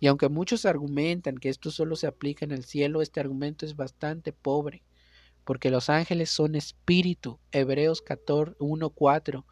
Y 0.00 0.06
aunque 0.06 0.30
muchos 0.30 0.64
argumentan 0.64 1.36
que 1.36 1.50
esto 1.50 1.70
solo 1.70 1.94
se 1.94 2.06
aplica 2.06 2.46
en 2.46 2.52
el 2.52 2.64
cielo, 2.64 3.02
este 3.02 3.20
argumento 3.20 3.66
es 3.66 3.76
bastante 3.76 4.32
pobre, 4.32 4.82
porque 5.44 5.70
los 5.70 5.90
ángeles 5.90 6.30
son 6.30 6.54
espíritu. 6.54 7.38
Hebreos 7.52 8.00
14, 8.00 8.56
1, 8.58 8.90
4. 8.90 9.46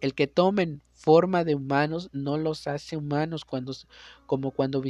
El 0.00 0.14
que 0.14 0.26
tomen 0.26 0.82
forma 0.94 1.44
de 1.44 1.54
humanos 1.54 2.08
no 2.12 2.38
los 2.38 2.66
hace 2.66 2.96
humanos 2.96 3.44
cuando, 3.44 3.74
como 4.26 4.52
cuando 4.52 4.82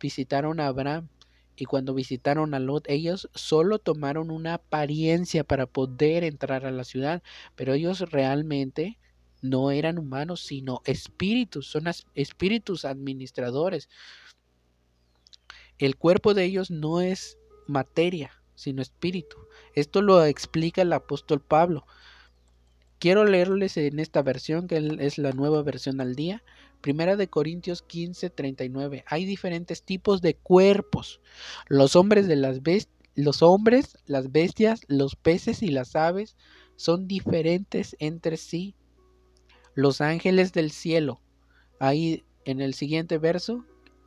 visitaron 0.00 0.60
a 0.60 0.68
Abraham 0.68 1.08
y 1.56 1.64
cuando 1.64 1.92
visitaron 1.92 2.54
a 2.54 2.60
Lot, 2.60 2.88
ellos 2.88 3.28
solo 3.34 3.80
tomaron 3.80 4.30
una 4.30 4.54
apariencia 4.54 5.42
para 5.42 5.66
poder 5.66 6.22
entrar 6.22 6.64
a 6.64 6.70
la 6.70 6.84
ciudad, 6.84 7.22
pero 7.56 7.74
ellos 7.74 8.00
realmente 8.10 8.98
no 9.42 9.70
eran 9.70 9.98
humanos, 9.98 10.40
sino 10.40 10.82
espíritus, 10.84 11.66
son 11.66 11.84
espíritus 12.14 12.84
administradores. 12.84 13.88
El 15.78 15.96
cuerpo 15.96 16.34
de 16.34 16.44
ellos 16.44 16.70
no 16.70 17.00
es 17.00 17.38
materia, 17.66 18.32
sino 18.54 18.82
espíritu. 18.82 19.36
Esto 19.74 20.02
lo 20.02 20.24
explica 20.24 20.82
el 20.82 20.92
apóstol 20.92 21.40
Pablo. 21.40 21.86
Quiero 22.98 23.24
leerles 23.24 23.76
en 23.76 24.00
esta 24.00 24.22
versión, 24.22 24.68
que 24.68 24.96
es 25.00 25.18
la 25.18 25.32
nueva 25.32 25.62
versión 25.62 26.00
al 26.00 26.14
día. 26.14 26.42
Primera 26.80 27.16
de 27.16 27.28
Corintios 27.28 27.82
15, 27.82 28.30
39. 28.30 29.04
Hay 29.06 29.26
diferentes 29.26 29.82
tipos 29.82 30.22
de 30.22 30.34
cuerpos. 30.34 31.20
Los 31.68 31.94
hombres 31.94 32.26
de 32.26 32.36
las 32.36 32.60
los 33.14 33.42
hombres, 33.42 33.98
las 34.06 34.30
bestias, 34.30 34.80
los 34.88 35.16
peces 35.16 35.62
y 35.62 35.68
las 35.68 35.96
aves 35.96 36.36
son 36.76 37.06
diferentes 37.06 37.96
entre 37.98 38.36
sí. 38.36 38.74
Los 39.76 40.00
ángeles 40.00 40.54
del 40.54 40.70
cielo. 40.70 41.20
Ahí 41.78 42.24
en 42.46 42.62
el 42.62 42.72
siguiente 42.72 43.18
verso, 43.18 43.66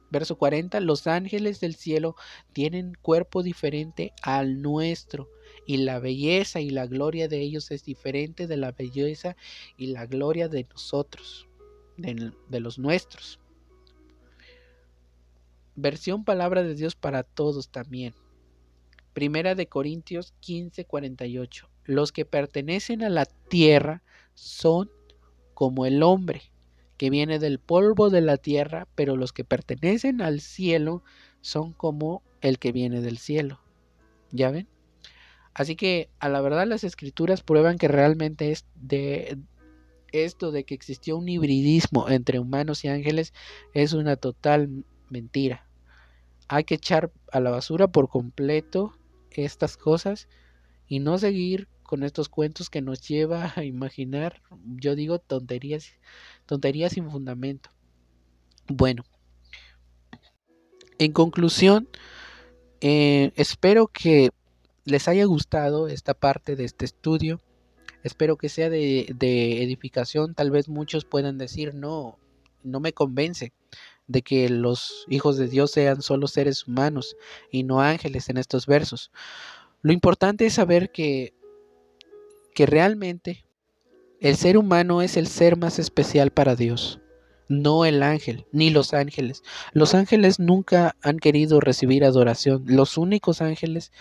verso 0.10 0.36
40, 0.36 0.80
los 0.80 1.06
ángeles 1.06 1.60
del 1.60 1.76
cielo 1.76 2.16
tienen 2.54 2.98
cuerpo 3.04 3.44
diferente 3.44 4.12
al 4.24 4.64
nuestro 4.64 5.30
y 5.68 5.78
la 5.78 6.00
belleza 6.00 6.60
y 6.60 6.72
la 6.72 6.88
gloria 6.88 7.28
de 7.28 7.42
ellos 7.42 7.70
es 7.70 7.84
diferente 7.84 8.48
de 8.48 8.58
la 8.58 8.72
belleza 8.72 9.36
y 9.78 9.88
la 9.88 10.08
gloria 10.08 10.48
de 10.48 10.66
nosotros, 10.72 11.48
de, 11.98 12.60
los 12.60 12.80
nuestros. 12.80 13.40
Versión 15.76 16.26
palabra 16.26 16.64
de 16.64 16.74
Dios 16.74 16.96
para 16.96 17.22
todos 17.22 17.70
también. 17.70 18.16
Primera 19.14 19.54
de 19.54 19.68
Corintios 19.68 20.34
15, 20.40 20.86
48. 20.86 21.70
Los 21.86 22.12
que 22.12 22.26
pertenecen 22.26 23.04
a 23.04 23.10
la 23.10 23.26
tierra 23.26 24.02
son 24.34 24.90
como 25.60 25.86
el 25.86 26.04
hombre, 26.04 26.54
que 26.96 27.10
viene 27.10 27.38
del 27.38 27.60
polvo 27.60 28.10
de 28.10 28.22
la 28.22 28.38
tierra, 28.38 28.88
pero 28.96 29.18
los 29.18 29.34
que 29.34 29.44
pertenecen 29.44 30.22
al 30.22 30.40
cielo 30.40 31.04
son 31.42 31.74
como 31.74 32.24
el 32.40 32.60
que 32.60 32.72
viene 32.72 33.02
del 33.02 33.18
cielo. 33.18 33.60
¿Ya 34.32 34.52
ven? 34.52 34.70
Así 35.54 35.76
que 35.76 36.10
a 36.20 36.30
la 36.30 36.40
verdad 36.40 36.66
las 36.66 36.86
escrituras 36.86 37.44
prueban 37.44 37.78
que 37.78 37.90
realmente 37.90 38.54
es 38.54 38.68
de 38.76 39.38
esto 40.14 40.54
de 40.54 40.64
que 40.64 40.76
existió 40.76 41.18
un 41.18 41.28
hibridismo 41.28 42.08
entre 42.08 42.40
humanos 42.40 42.86
y 42.86 42.88
ángeles 42.88 43.34
es 43.74 43.92
una 43.92 44.16
total 44.16 44.86
mentira. 45.10 45.68
Hay 46.48 46.64
que 46.64 46.76
echar 46.76 47.12
a 47.34 47.42
la 47.42 47.50
basura 47.50 47.90
por 47.90 48.08
completo 48.08 48.98
estas 49.32 49.76
cosas 49.76 50.30
y 50.88 51.00
no 51.00 51.18
seguir 51.18 51.68
con 51.90 52.04
estos 52.04 52.30
cuentos 52.30 52.70
que 52.70 52.84
nos 52.84 53.02
lleva 53.02 53.52
a 53.56 53.64
imaginar, 53.64 54.44
yo 54.76 54.94
digo 54.94 55.18
tonterías, 55.18 55.94
tonterías 56.46 56.92
sin 56.92 57.10
fundamento. 57.10 57.72
Bueno, 58.68 59.06
en 61.00 61.14
conclusión, 61.14 61.90
eh, 62.80 63.32
espero 63.36 63.88
que 63.88 64.30
les 64.86 65.08
haya 65.08 65.26
gustado 65.26 65.88
esta 65.88 66.14
parte 66.14 66.56
de 66.56 66.66
este 66.66 66.86
estudio. 66.86 67.42
Espero 68.04 68.38
que 68.38 68.50
sea 68.50 68.70
de, 68.70 69.08
edificación. 69.64 70.36
Tal 70.36 70.52
vez 70.52 70.70
muchos 70.70 71.06
puedan 71.06 71.40
decir, 71.40 71.74
no, 71.74 72.20
no 72.62 72.80
me 72.80 72.94
convence 72.94 73.52
de 74.06 74.22
que 74.22 74.48
los 74.48 75.06
hijos 75.10 75.38
de 75.38 75.48
Dios 75.48 75.72
sean 75.72 76.04
solo 76.04 76.28
seres 76.28 76.68
humanos 76.68 77.18
y 77.50 77.64
no 77.64 77.82
ángeles 77.82 78.30
en 78.30 78.38
estos 78.38 78.68
versos. 78.68 79.10
Lo 79.82 79.92
importante 79.92 80.46
es 80.46 80.54
saber 80.54 80.92
que, 80.92 81.34
que 82.54 82.66
realmente 82.66 83.46
el 84.20 84.36
ser 84.36 84.58
humano 84.58 85.02
es 85.02 85.18
el 85.18 85.28
ser 85.28 85.58
más 85.58 85.80
especial 85.80 86.32
para 86.32 86.56
Dios, 86.56 87.00
no 87.48 87.86
el 87.86 88.04
ángel, 88.04 88.46
ni 88.52 88.70
los 88.70 88.94
ángeles. 88.94 89.44
Los 89.74 89.96
ángeles 89.96 90.40
nunca 90.40 90.96
han 91.02 91.20
querido 91.20 91.60
recibir 91.60 92.04
adoración. 92.04 92.64
Los 92.68 92.98
únicos 92.98 93.42
ángeles 93.42 93.92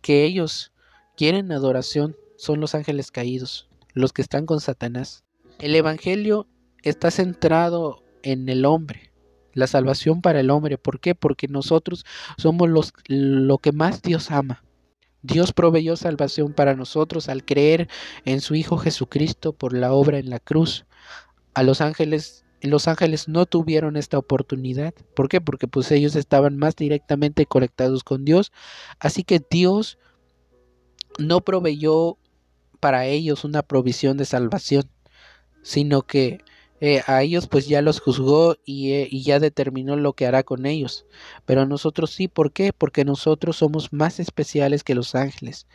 que 0.00 0.24
ellos 0.24 0.72
quieren 1.16 1.52
adoración 1.52 2.16
son 2.36 2.60
los 2.60 2.74
ángeles 2.74 3.10
caídos, 3.10 3.68
los 3.92 4.12
que 4.12 4.22
están 4.22 4.46
con 4.46 4.60
Satanás. 4.60 5.24
El 5.58 5.76
Evangelio 5.76 6.48
está 6.82 7.10
centrado 7.10 8.02
en 8.22 8.48
el 8.48 8.64
hombre, 8.64 9.12
la 9.52 9.66
salvación 9.66 10.20
para 10.20 10.40
el 10.40 10.50
hombre. 10.50 10.78
¿Por 10.78 11.00
qué? 11.00 11.14
Porque 11.14 11.48
nosotros 11.48 12.04
somos 12.36 12.68
los, 12.68 12.92
lo 13.06 13.58
que 13.58 13.72
más 13.72 14.02
Dios 14.02 14.30
ama. 14.30 14.64
Dios 15.24 15.54
proveyó 15.54 15.96
salvación 15.96 16.52
para 16.52 16.76
nosotros 16.76 17.30
al 17.30 17.46
creer 17.46 17.88
en 18.26 18.42
su 18.42 18.54
Hijo 18.54 18.76
Jesucristo 18.76 19.54
por 19.54 19.72
la 19.72 19.90
obra 19.94 20.18
en 20.18 20.28
la 20.28 20.38
cruz. 20.38 20.84
A 21.54 21.62
los 21.62 21.80
ángeles, 21.80 22.44
los 22.60 22.88
ángeles 22.88 23.26
no 23.26 23.46
tuvieron 23.46 23.96
esta 23.96 24.18
oportunidad. 24.18 24.92
¿Por 25.16 25.30
qué? 25.30 25.40
Porque 25.40 25.66
pues 25.66 25.90
ellos 25.92 26.14
estaban 26.14 26.58
más 26.58 26.76
directamente 26.76 27.46
conectados 27.46 28.04
con 28.04 28.26
Dios. 28.26 28.52
Así 28.98 29.24
que 29.24 29.42
Dios 29.50 29.96
no 31.18 31.40
proveyó 31.40 32.18
para 32.78 33.06
ellos 33.06 33.44
una 33.44 33.62
provisión 33.62 34.18
de 34.18 34.26
salvación, 34.26 34.90
sino 35.62 36.02
que 36.02 36.44
eh, 36.80 37.02
a 37.06 37.22
ellos 37.22 37.46
pues 37.46 37.66
ya 37.68 37.82
los 37.82 38.00
juzgó 38.00 38.56
y, 38.64 38.92
eh, 38.92 39.08
y, 39.10 39.22
ya 39.22 39.38
determinó 39.40 39.96
lo 39.96 40.12
que 40.12 40.26
hará 40.26 40.42
con 40.42 40.66
ellos. 40.66 41.06
Pero 41.46 41.62
a 41.62 41.66
nosotros 41.66 42.10
sí, 42.10 42.28
¿por 42.28 42.52
qué? 42.52 42.72
Porque 42.72 43.04
nosotros 43.04 43.56
somos 43.56 43.92
más 43.92 44.20
especiales 44.20 44.84
que 44.84 44.94
los 44.94 45.14
ángeles, 45.14 45.66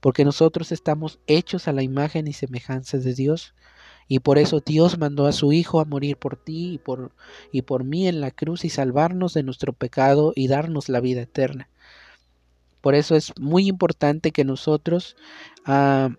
porque 0.00 0.24
nosotros 0.24 0.70
estamos 0.72 1.18
hechos 1.26 1.68
a 1.68 1.72
la 1.72 1.82
imagen 1.82 2.28
y 2.28 2.32
semejanza 2.32 2.98
de 2.98 3.14
Dios. 3.14 3.54
Y 4.08 4.18
por 4.18 4.38
eso 4.38 4.60
Dios 4.60 4.98
mandó 4.98 5.26
a 5.26 5.32
su 5.32 5.52
Hijo 5.52 5.80
a 5.80 5.84
morir 5.84 6.16
por 6.18 6.36
ti 6.36 6.74
y 6.74 6.78
por, 6.78 7.12
y 7.50 7.62
por 7.62 7.84
mí 7.84 8.08
en 8.08 8.20
la 8.20 8.30
cruz 8.30 8.64
y 8.64 8.68
salvarnos 8.68 9.34
de 9.34 9.42
nuestro 9.42 9.72
pecado 9.72 10.32
y 10.36 10.48
darnos 10.48 10.88
la 10.88 11.00
vida 11.00 11.22
eterna. 11.22 11.70
Por 12.82 12.94
eso 12.94 13.14
es 13.16 13.32
muy 13.40 13.68
importante 13.68 14.32
que 14.32 14.44
nosotros 14.44 15.16
ah, 15.64 16.10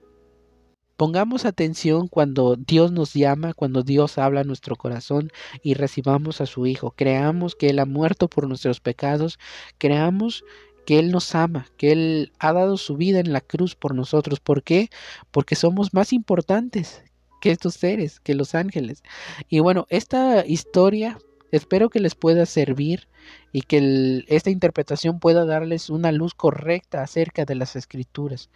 pongamos 0.98 1.46
atención 1.46 2.08
cuando 2.08 2.56
Dios 2.56 2.92
nos 2.92 3.14
llama, 3.14 3.54
cuando 3.54 3.84
Dios 3.84 4.18
habla 4.18 4.42
a 4.42 4.46
nuestro 4.46 4.76
corazón 4.76 5.32
y 5.62 5.74
recibamos 5.74 6.42
a 6.42 6.46
su 6.46 6.66
Hijo. 6.66 6.92
Creamos 6.92 7.56
que 7.56 7.70
Él 7.70 7.80
ha 7.80 7.86
muerto 7.86 8.28
por 8.28 8.48
nuestros 8.48 8.80
pecados. 8.80 9.40
Creamos 9.78 10.44
que 10.86 11.00
Él 11.00 11.12
nos 11.12 11.34
ama, 11.36 11.68
que 11.78 11.92
Él 11.92 12.32
ha 12.40 12.54
dado 12.54 12.78
su 12.78 12.98
vida 12.98 13.20
en 13.20 13.34
la 13.34 13.42
cruz 13.42 13.76
por 13.76 13.96
nosotros. 13.96 14.40
¿Por 14.40 14.64
qué? 14.64 14.90
Porque 15.32 15.56
somos 15.56 15.94
más 15.94 16.14
importantes 16.14 17.04
que 17.42 17.52
estos 17.52 17.76
seres, 17.76 18.20
que 18.20 18.36
los 18.36 18.56
ángeles. 18.56 19.04
Y 19.50 19.60
bueno, 19.60 19.86
esta 19.90 20.46
historia 20.46 21.18
espero 21.58 21.90
que 21.90 22.00
les 22.00 22.16
pueda 22.16 22.46
servir 22.46 23.08
y 23.52 23.62
que 23.62 24.24
esta 24.28 24.50
interpretación 24.50 25.20
pueda 25.20 25.46
darles 25.46 25.90
una 25.90 26.12
luz 26.12 26.34
correcta 26.34 27.02
acerca 27.04 27.46
de 27.46 27.56
las 27.56 27.76
escrituras. 27.76 28.50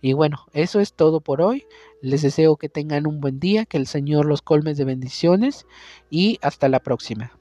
Y 0.00 0.12
bueno, 0.12 0.46
eso 0.52 0.80
es 0.80 0.92
todo 0.92 1.20
por 1.20 1.40
hoy. 1.40 1.64
Les 2.02 2.22
deseo 2.22 2.56
que 2.56 2.68
tengan 2.68 3.06
un 3.06 3.20
buen 3.20 3.40
día, 3.40 3.64
que 3.64 3.78
el 3.78 3.86
Señor 3.86 4.26
los 4.26 4.42
colme 4.42 4.74
de 4.74 4.84
bendiciones 4.84 5.66
y 6.10 6.38
hasta 6.42 6.68
la 6.68 6.80
próxima. 6.80 7.32